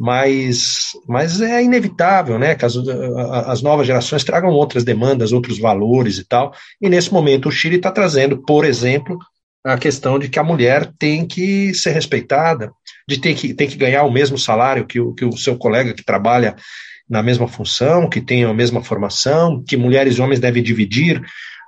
Mas, 0.00 0.92
mas 1.08 1.40
é 1.40 1.62
inevitável 1.62 2.38
né, 2.38 2.54
que 2.54 2.64
as, 2.64 2.76
as 3.46 3.62
novas 3.62 3.86
gerações 3.86 4.22
tragam 4.22 4.50
outras 4.50 4.84
demandas, 4.84 5.32
outros 5.32 5.58
valores 5.58 6.18
e 6.18 6.24
tal. 6.24 6.52
E 6.80 6.88
nesse 6.88 7.12
momento 7.12 7.48
o 7.48 7.52
Chile 7.52 7.76
está 7.76 7.90
trazendo, 7.90 8.40
por 8.42 8.64
exemplo, 8.64 9.18
a 9.64 9.76
questão 9.76 10.18
de 10.18 10.28
que 10.28 10.38
a 10.38 10.44
mulher 10.44 10.90
tem 10.98 11.26
que 11.26 11.74
ser 11.74 11.90
respeitada, 11.90 12.70
de 13.06 13.20
ter 13.20 13.34
que, 13.34 13.52
tem 13.52 13.68
que 13.68 13.76
ganhar 13.76 14.04
o 14.04 14.12
mesmo 14.12 14.38
salário 14.38 14.86
que 14.86 15.00
o, 15.00 15.14
que 15.14 15.24
o 15.24 15.36
seu 15.36 15.56
colega 15.56 15.92
que 15.92 16.04
trabalha 16.04 16.56
na 17.08 17.22
mesma 17.22 17.48
função, 17.48 18.08
que 18.08 18.20
tem 18.20 18.44
a 18.44 18.54
mesma 18.54 18.82
formação, 18.82 19.62
que 19.66 19.76
mulheres 19.76 20.16
e 20.16 20.20
homens 20.20 20.40
devem 20.40 20.62
dividir 20.62 21.22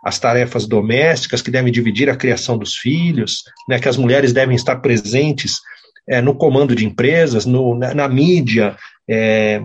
as 0.05 0.19
tarefas 0.19 0.67
domésticas, 0.67 1.43
que 1.43 1.51
devem 1.51 1.73
dividir 1.73 2.09
a 2.09 2.17
criação 2.17 2.57
dos 2.57 2.77
filhos, 2.77 3.43
né, 3.69 3.79
que 3.79 3.89
as 3.89 3.97
mulheres 3.97 4.33
devem 4.33 4.57
estar 4.57 4.77
presentes 4.77 5.61
é, 6.09 6.21
no 6.21 6.35
comando 6.35 6.75
de 6.75 6.87
empresas, 6.87 7.45
no, 7.45 7.79
na, 7.79 7.95
na 7.95 8.09
mídia, 8.09 8.77
é, 9.09 9.61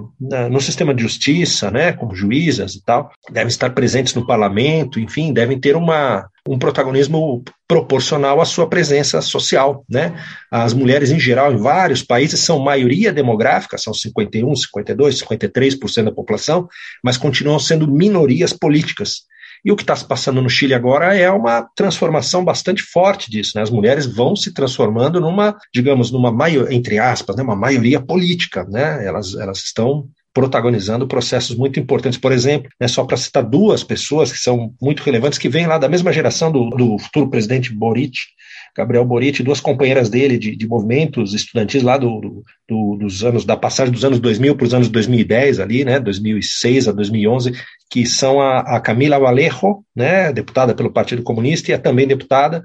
no 0.49 0.59
sistema 0.59 0.93
de 0.93 1.03
justiça, 1.03 1.71
né, 1.71 1.93
como 1.93 2.15
juízas 2.15 2.75
e 2.75 2.83
tal, 2.83 3.11
devem 3.31 3.47
estar 3.47 3.69
presentes 3.71 4.13
no 4.13 4.25
parlamento, 4.25 4.99
enfim, 4.99 5.31
devem 5.31 5.59
ter 5.59 5.75
uma, 5.75 6.27
um 6.47 6.59
protagonismo 6.59 7.43
proporcional 7.67 8.39
à 8.39 8.45
sua 8.45 8.69
presença 8.69 9.19
social, 9.19 9.83
né? 9.89 10.15
As 10.51 10.73
mulheres 10.73 11.09
em 11.09 11.19
geral 11.19 11.51
em 11.51 11.57
vários 11.57 12.03
países 12.03 12.39
são 12.39 12.59
maioria 12.59 13.11
demográfica, 13.11 13.77
são 13.77 13.93
51, 13.93 14.55
52, 14.55 15.21
53% 15.21 16.03
da 16.03 16.11
população, 16.11 16.67
mas 17.03 17.17
continuam 17.17 17.57
sendo 17.57 17.91
minorias 17.91 18.53
políticas. 18.53 19.23
E 19.65 19.71
o 19.71 19.75
que 19.75 19.81
está 19.81 19.95
se 19.95 20.07
passando 20.07 20.43
no 20.43 20.49
Chile 20.49 20.75
agora 20.75 21.15
é 21.15 21.31
uma 21.31 21.67
transformação 21.75 22.45
bastante 22.45 22.83
forte 22.83 23.31
disso. 23.31 23.53
Né? 23.55 23.63
As 23.63 23.71
mulheres 23.71 24.05
vão 24.05 24.35
se 24.35 24.53
transformando 24.53 25.19
numa, 25.19 25.57
digamos, 25.73 26.11
numa 26.11 26.31
entre 26.69 26.99
aspas, 26.99 27.35
né, 27.35 27.41
uma 27.41 27.55
maioria 27.55 27.99
política. 27.99 28.63
Né? 28.69 29.03
Elas, 29.03 29.33
elas 29.33 29.57
estão 29.63 30.07
protagonizando 30.35 31.07
processos 31.07 31.55
muito 31.55 31.79
importantes. 31.79 32.19
Por 32.19 32.33
exemplo, 32.33 32.69
né, 32.79 32.89
só 32.89 33.05
para 33.05 33.15
citar 33.15 33.41
duas 33.41 33.85
pessoas 33.85 34.33
que 34.33 34.37
são 34.37 34.73
muito 34.81 35.01
relevantes, 35.01 35.39
que 35.39 35.47
vêm 35.47 35.65
lá 35.65 35.77
da 35.77 35.87
mesma 35.87 36.11
geração 36.11 36.51
do, 36.51 36.69
do 36.71 36.99
futuro 36.99 37.29
presidente 37.29 37.73
Boric, 37.73 38.17
Gabriel 38.75 39.05
Boric, 39.05 39.41
duas 39.41 39.61
companheiras 39.61 40.09
dele 40.09 40.37
de, 40.37 40.53
de 40.53 40.67
movimentos 40.67 41.33
estudantis 41.33 41.81
lá 41.81 41.97
do, 41.97 42.43
do, 42.67 42.97
dos 42.97 43.23
anos, 43.23 43.45
da 43.45 43.55
passagem 43.55 43.93
dos 43.93 44.03
anos 44.03 44.19
2000 44.19 44.57
para 44.57 44.65
os 44.65 44.73
anos 44.73 44.89
2010 44.89 45.61
ali, 45.61 45.85
né, 45.85 46.01
2006 46.01 46.89
a 46.89 46.91
2011, 46.91 47.53
que 47.89 48.05
são 48.05 48.41
a, 48.41 48.59
a 48.75 48.81
Camila 48.81 49.17
Vallejo, 49.17 49.85
né, 49.95 50.33
deputada 50.33 50.75
pelo 50.75 50.91
Partido 50.91 51.23
Comunista, 51.23 51.71
e 51.71 51.73
a 51.73 51.79
também 51.79 52.05
deputada 52.05 52.61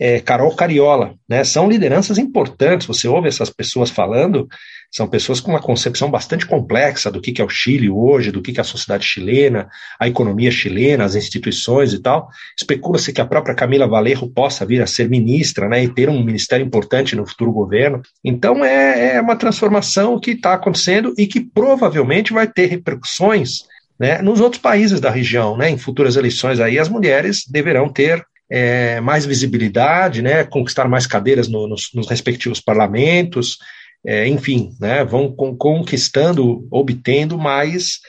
é, 0.00 0.18
Carol 0.18 0.56
Cariola, 0.56 1.14
né, 1.28 1.44
são 1.44 1.68
lideranças 1.68 2.16
importantes, 2.16 2.86
você 2.86 3.06
ouve 3.06 3.28
essas 3.28 3.50
pessoas 3.50 3.90
falando, 3.90 4.48
são 4.92 5.08
pessoas 5.08 5.40
com 5.40 5.50
uma 5.50 5.60
concepção 5.60 6.10
bastante 6.10 6.44
complexa 6.46 7.10
do 7.10 7.18
que, 7.18 7.40
é 7.40 7.44
o 7.44 7.48
Chile 7.48 7.88
hoje, 7.88 8.30
do 8.30 8.42
que, 8.42 8.58
é 8.58 8.60
a 8.60 8.64
sociedade 8.64 9.06
chilena, 9.06 9.70
a 9.98 10.06
economia 10.06 10.50
chilena, 10.50 11.04
as 11.04 11.14
instituições 11.14 11.94
e 11.94 11.98
tal. 11.98 12.28
Especula-se 12.58 13.10
que 13.10 13.20
a 13.20 13.24
própria 13.24 13.54
Camila 13.54 13.88
Valerro 13.88 14.28
possa 14.28 14.66
vir 14.66 14.82
a 14.82 14.86
ser 14.86 15.08
ministra 15.08 15.66
né, 15.66 15.82
e 15.82 15.88
ter 15.88 16.10
um 16.10 16.22
ministério 16.22 16.66
importante 16.66 17.16
no 17.16 17.26
futuro 17.26 17.50
governo. 17.50 18.02
Então 18.22 18.62
é, 18.62 19.16
é 19.16 19.20
uma 19.20 19.34
transformação 19.34 20.20
que 20.20 20.32
está 20.32 20.52
acontecendo 20.52 21.14
e 21.16 21.26
que 21.26 21.40
provavelmente 21.40 22.34
vai 22.34 22.46
ter 22.46 22.66
repercussões 22.66 23.62
né, 23.98 24.20
nos 24.20 24.40
outros 24.40 24.60
países 24.60 25.00
da 25.00 25.08
região. 25.08 25.56
Né, 25.56 25.70
em 25.70 25.78
futuras 25.78 26.16
eleições 26.16 26.60
aí 26.60 26.78
as 26.78 26.90
mulheres 26.90 27.46
deverão 27.48 27.88
ter 27.88 28.22
é, 28.50 29.00
mais 29.00 29.24
visibilidade, 29.24 30.20
né, 30.20 30.44
conquistar 30.44 30.86
mais 30.86 31.06
cadeiras 31.06 31.48
no, 31.48 31.66
nos, 31.66 31.88
nos, 31.94 32.06
respectivos 32.06 32.60
parlamentos, 32.60 33.56
é, 34.04 34.26
enfim, 34.26 34.70
né, 34.80 35.04
vão 35.04 35.34
conquistando, 35.34 36.66
obtendo 36.70 37.38
mais 37.38 38.00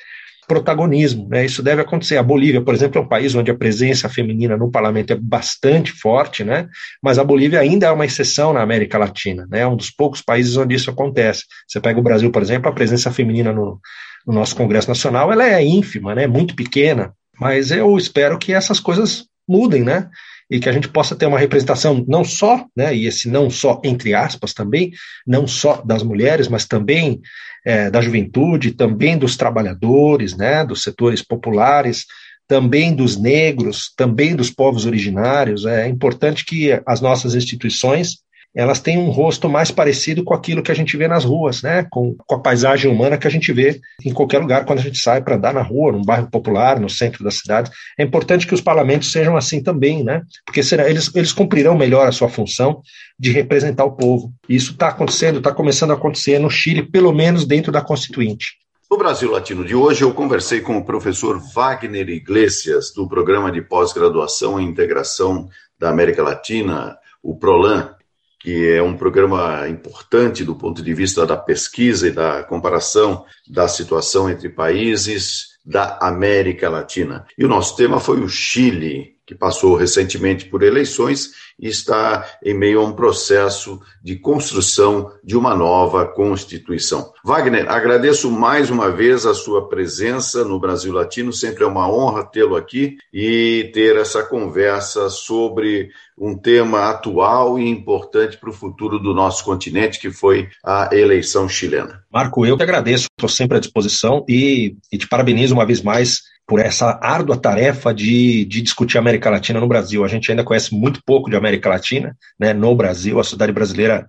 protagonismo. 0.47 1.27
Né? 1.29 1.45
Isso 1.45 1.63
deve 1.63 1.81
acontecer. 1.81 2.17
A 2.17 2.23
Bolívia, 2.23 2.61
por 2.61 2.73
exemplo, 2.73 2.99
é 2.99 3.03
um 3.03 3.07
país 3.07 3.33
onde 3.35 3.51
a 3.51 3.55
presença 3.55 4.09
feminina 4.09 4.57
no 4.57 4.69
parlamento 4.69 5.13
é 5.13 5.15
bastante 5.15 5.91
forte, 5.91 6.43
né? 6.43 6.67
mas 7.01 7.17
a 7.17 7.23
Bolívia 7.23 7.59
ainda 7.59 7.87
é 7.87 7.91
uma 7.91 8.05
exceção 8.05 8.53
na 8.53 8.61
América 8.61 8.97
Latina. 8.97 9.47
Né? 9.49 9.59
É 9.59 9.67
um 9.67 9.75
dos 9.75 9.89
poucos 9.89 10.21
países 10.21 10.57
onde 10.57 10.75
isso 10.75 10.89
acontece. 10.89 11.43
Você 11.67 11.79
pega 11.79 11.99
o 11.99 12.03
Brasil, 12.03 12.31
por 12.31 12.41
exemplo, 12.41 12.69
a 12.69 12.73
presença 12.73 13.11
feminina 13.11 13.51
no, 13.51 13.79
no 14.25 14.33
nosso 14.33 14.55
Congresso 14.55 14.87
Nacional 14.87 15.31
ela 15.31 15.47
é 15.47 15.63
ínfima, 15.63 16.13
né? 16.15 16.27
muito 16.27 16.55
pequena, 16.55 17.13
mas 17.39 17.71
eu 17.71 17.97
espero 17.97 18.37
que 18.37 18.53
essas 18.53 18.79
coisas 18.79 19.25
mudem, 19.47 19.83
né? 19.83 20.09
E 20.49 20.59
que 20.59 20.69
a 20.69 20.71
gente 20.71 20.87
possa 20.87 21.15
ter 21.15 21.25
uma 21.25 21.39
representação 21.39 22.03
não 22.07 22.23
só, 22.23 22.65
né, 22.75 22.95
e 22.95 23.07
esse 23.07 23.29
não 23.29 23.49
só 23.49 23.81
entre 23.83 24.13
aspas 24.13 24.53
também, 24.53 24.91
não 25.25 25.47
só 25.47 25.81
das 25.81 26.03
mulheres, 26.03 26.47
mas 26.47 26.65
também 26.65 27.21
é, 27.65 27.89
da 27.89 28.01
juventude, 28.01 28.71
também 28.71 29.17
dos 29.17 29.37
trabalhadores, 29.37 30.35
né, 30.35 30.65
dos 30.65 30.83
setores 30.83 31.21
populares, 31.21 32.05
também 32.47 32.93
dos 32.93 33.17
negros, 33.17 33.91
também 33.95 34.35
dos 34.35 34.49
povos 34.51 34.85
originários. 34.85 35.65
É 35.65 35.87
importante 35.87 36.45
que 36.45 36.79
as 36.85 36.99
nossas 36.99 37.35
instituições 37.35 38.17
elas 38.55 38.79
têm 38.79 38.97
um 38.97 39.09
rosto 39.09 39.49
mais 39.49 39.71
parecido 39.71 40.23
com 40.23 40.33
aquilo 40.33 40.61
que 40.61 40.71
a 40.71 40.75
gente 40.75 40.95
vê 40.95 41.07
nas 41.07 41.23
ruas, 41.25 41.63
né? 41.63 41.87
Com, 41.89 42.15
com 42.15 42.35
a 42.35 42.39
paisagem 42.39 42.91
humana 42.91 43.17
que 43.17 43.25
a 43.25 43.29
gente 43.29 43.51
vê 43.51 43.81
em 44.05 44.13
qualquer 44.13 44.39
lugar 44.39 44.65
quando 44.65 44.79
a 44.79 44.83
gente 44.83 44.99
sai 44.99 45.21
para 45.23 45.35
andar 45.35 45.53
na 45.53 45.61
rua, 45.61 45.91
num 45.91 46.03
bairro 46.03 46.29
popular, 46.29 46.79
no 46.79 46.89
centro 46.89 47.23
da 47.23 47.31
cidade. 47.31 47.71
É 47.97 48.03
importante 48.03 48.45
que 48.45 48.53
os 48.53 48.61
parlamentos 48.61 49.11
sejam 49.11 49.35
assim 49.35 49.61
também, 49.61 50.03
né? 50.03 50.21
Porque 50.45 50.61
será, 50.61 50.87
eles, 50.89 51.09
eles 51.15 51.33
cumprirão 51.33 51.75
melhor 51.75 52.07
a 52.07 52.11
sua 52.11 52.29
função 52.29 52.81
de 53.19 53.31
representar 53.31 53.85
o 53.85 53.95
povo. 53.95 54.31
Isso 54.47 54.73
está 54.73 54.89
acontecendo, 54.89 55.39
está 55.39 55.51
começando 55.51 55.91
a 55.91 55.95
acontecer 55.95 56.37
no 56.37 56.49
Chile, 56.49 56.83
pelo 56.83 57.11
menos 57.11 57.45
dentro 57.45 57.71
da 57.71 57.81
Constituinte. 57.81 58.63
No 58.89 58.97
Brasil 58.97 59.31
Latino 59.31 59.65
de 59.65 59.73
hoje, 59.73 60.03
eu 60.03 60.13
conversei 60.13 60.61
com 60.61 60.77
o 60.77 60.85
professor 60.85 61.41
Wagner 61.55 62.07
Iglesias, 62.09 62.93
do 62.93 63.07
Programa 63.07 63.51
de 63.51 63.59
Pós-Graduação 63.59 64.59
em 64.59 64.67
Integração 64.67 65.49
da 65.79 65.89
América 65.89 66.21
Latina, 66.21 66.95
o 67.23 67.35
PROLAN, 67.35 67.95
que 68.43 68.67
é 68.67 68.83
um 68.83 68.97
programa 68.97 69.69
importante 69.69 70.43
do 70.43 70.53
ponto 70.53 70.83
de 70.83 70.93
vista 70.93 71.25
da 71.25 71.37
pesquisa 71.37 72.09
e 72.09 72.11
da 72.11 72.43
comparação 72.43 73.23
da 73.47 73.69
situação 73.69 74.29
entre 74.29 74.49
países 74.49 75.53
da 75.65 75.97
América 76.01 76.69
Latina. 76.69 77.25
E 77.37 77.45
o 77.45 77.47
nosso 77.47 77.77
tema 77.77 78.01
foi 78.01 78.19
o 78.19 78.27
Chile, 78.27 79.15
que 79.25 79.33
passou 79.33 79.75
recentemente 79.75 80.45
por 80.45 80.63
eleições 80.63 81.31
e 81.59 81.67
está 81.67 82.25
em 82.43 82.53
meio 82.53 82.81
a 82.81 82.83
um 82.83 82.93
processo 82.93 83.79
de 84.03 84.17
construção 84.17 85.11
de 85.23 85.37
uma 85.37 85.55
nova 85.55 86.05
Constituição. 86.05 87.11
Wagner, 87.23 87.69
agradeço 87.69 88.29
mais 88.29 88.69
uma 88.69 88.89
vez 88.89 89.25
a 89.25 89.33
sua 89.33 89.69
presença 89.69 90.43
no 90.43 90.59
Brasil 90.59 90.91
Latino, 90.91 91.31
sempre 91.31 91.63
é 91.63 91.67
uma 91.67 91.89
honra 91.89 92.25
tê-lo 92.25 92.55
aqui 92.55 92.97
e 93.13 93.71
ter 93.73 93.95
essa 93.95 94.23
conversa 94.23 95.09
sobre 95.09 95.89
um 96.17 96.37
tema 96.37 96.89
atual 96.89 97.57
e 97.57 97.67
importante 97.67 98.37
para 98.37 98.49
o 98.49 98.53
futuro 98.53 98.99
do 98.99 99.13
nosso 99.13 99.43
continente, 99.43 99.99
que 99.99 100.11
foi 100.11 100.49
a 100.63 100.89
eleição 100.91 101.47
chilena. 101.47 102.03
Marco, 102.11 102.45
eu 102.45 102.57
que 102.57 102.63
agradeço, 102.63 103.07
estou 103.17 103.29
sempre 103.29 103.57
à 103.57 103.59
disposição 103.59 104.25
e, 104.27 104.75
e 104.91 104.97
te 104.97 105.07
parabenizo 105.07 105.53
uma 105.53 105.65
vez 105.65 105.81
mais 105.81 106.21
por 106.47 106.59
essa 106.59 106.99
árdua 107.01 107.37
tarefa 107.37 107.93
de, 107.93 108.45
de 108.45 108.61
discutir 108.61 108.97
a 108.97 109.01
América 109.01 109.29
Latina 109.29 109.59
no 109.59 109.67
Brasil. 109.67 110.03
A 110.03 110.07
gente 110.07 110.29
ainda 110.29 110.43
conhece 110.43 110.73
muito 110.75 111.01
pouco 111.05 111.29
de 111.29 111.35
América 111.35 111.69
Latina, 111.69 112.15
né, 112.39 112.53
no 112.53 112.75
Brasil, 112.75 113.19
a 113.19 113.23
sociedade 113.23 113.51
brasileira 113.51 114.05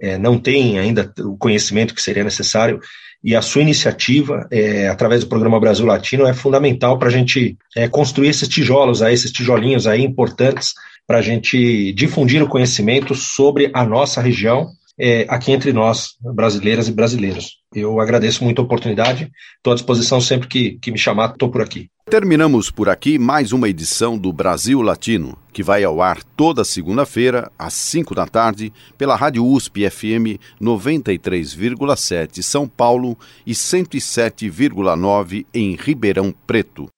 é, 0.00 0.18
não 0.18 0.38
tem 0.38 0.78
ainda 0.78 1.12
o 1.20 1.36
conhecimento 1.36 1.94
que 1.94 2.02
seria 2.02 2.24
necessário, 2.24 2.80
e 3.22 3.34
a 3.34 3.40
sua 3.40 3.62
iniciativa, 3.62 4.46
é, 4.50 4.86
através 4.88 5.22
do 5.22 5.28
programa 5.28 5.58
Brasil 5.58 5.86
Latino, 5.86 6.26
é 6.26 6.34
fundamental 6.34 6.98
para 6.98 7.08
a 7.08 7.10
gente 7.10 7.56
é, 7.74 7.88
construir 7.88 8.28
esses 8.28 8.46
tijolos, 8.46 9.00
aí, 9.00 9.14
esses 9.14 9.32
tijolinhos 9.32 9.86
aí 9.86 10.02
importantes 10.02 10.74
para 11.06 11.18
a 11.18 11.22
gente 11.22 11.92
difundir 11.94 12.42
o 12.42 12.48
conhecimento 12.48 13.14
sobre 13.14 13.70
a 13.72 13.84
nossa 13.84 14.20
região 14.20 14.68
é, 14.98 15.24
aqui 15.28 15.52
entre 15.52 15.72
nós, 15.72 16.16
brasileiras 16.20 16.86
e 16.86 16.92
brasileiros. 16.92 17.58
Eu 17.74 18.00
agradeço 18.00 18.44
muito 18.44 18.60
a 18.60 18.64
oportunidade, 18.64 19.32
estou 19.56 19.72
à 19.72 19.74
disposição 19.74 20.20
sempre 20.20 20.46
que, 20.46 20.78
que 20.80 20.92
me 20.92 20.98
chamar, 20.98 21.32
estou 21.32 21.50
por 21.50 21.60
aqui. 21.60 21.88
Terminamos 22.08 22.70
por 22.70 22.88
aqui 22.88 23.18
mais 23.18 23.50
uma 23.50 23.68
edição 23.68 24.16
do 24.16 24.32
Brasil 24.32 24.80
Latino, 24.82 25.36
que 25.52 25.62
vai 25.62 25.82
ao 25.82 26.00
ar 26.00 26.22
toda 26.22 26.62
segunda-feira, 26.62 27.50
às 27.58 27.74
5 27.74 28.14
da 28.14 28.26
tarde, 28.26 28.72
pela 28.96 29.16
Rádio 29.16 29.44
USP 29.44 29.90
FM 29.90 30.38
93,7 30.60 32.42
São 32.42 32.68
Paulo 32.68 33.18
e 33.46 33.52
107,9 33.52 35.46
em 35.52 35.74
Ribeirão 35.74 36.32
Preto. 36.46 36.88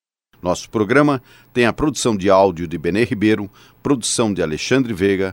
Nosso 0.42 0.68
programa 0.68 1.22
tem 1.54 1.64
a 1.66 1.72
produção 1.72 2.16
de 2.16 2.28
áudio 2.28 2.66
de 2.66 2.76
Benê 2.76 3.04
Ribeiro, 3.04 3.50
produção 3.82 4.34
de 4.34 4.42
Alexandre 4.42 4.92
Veiga, 4.92 5.32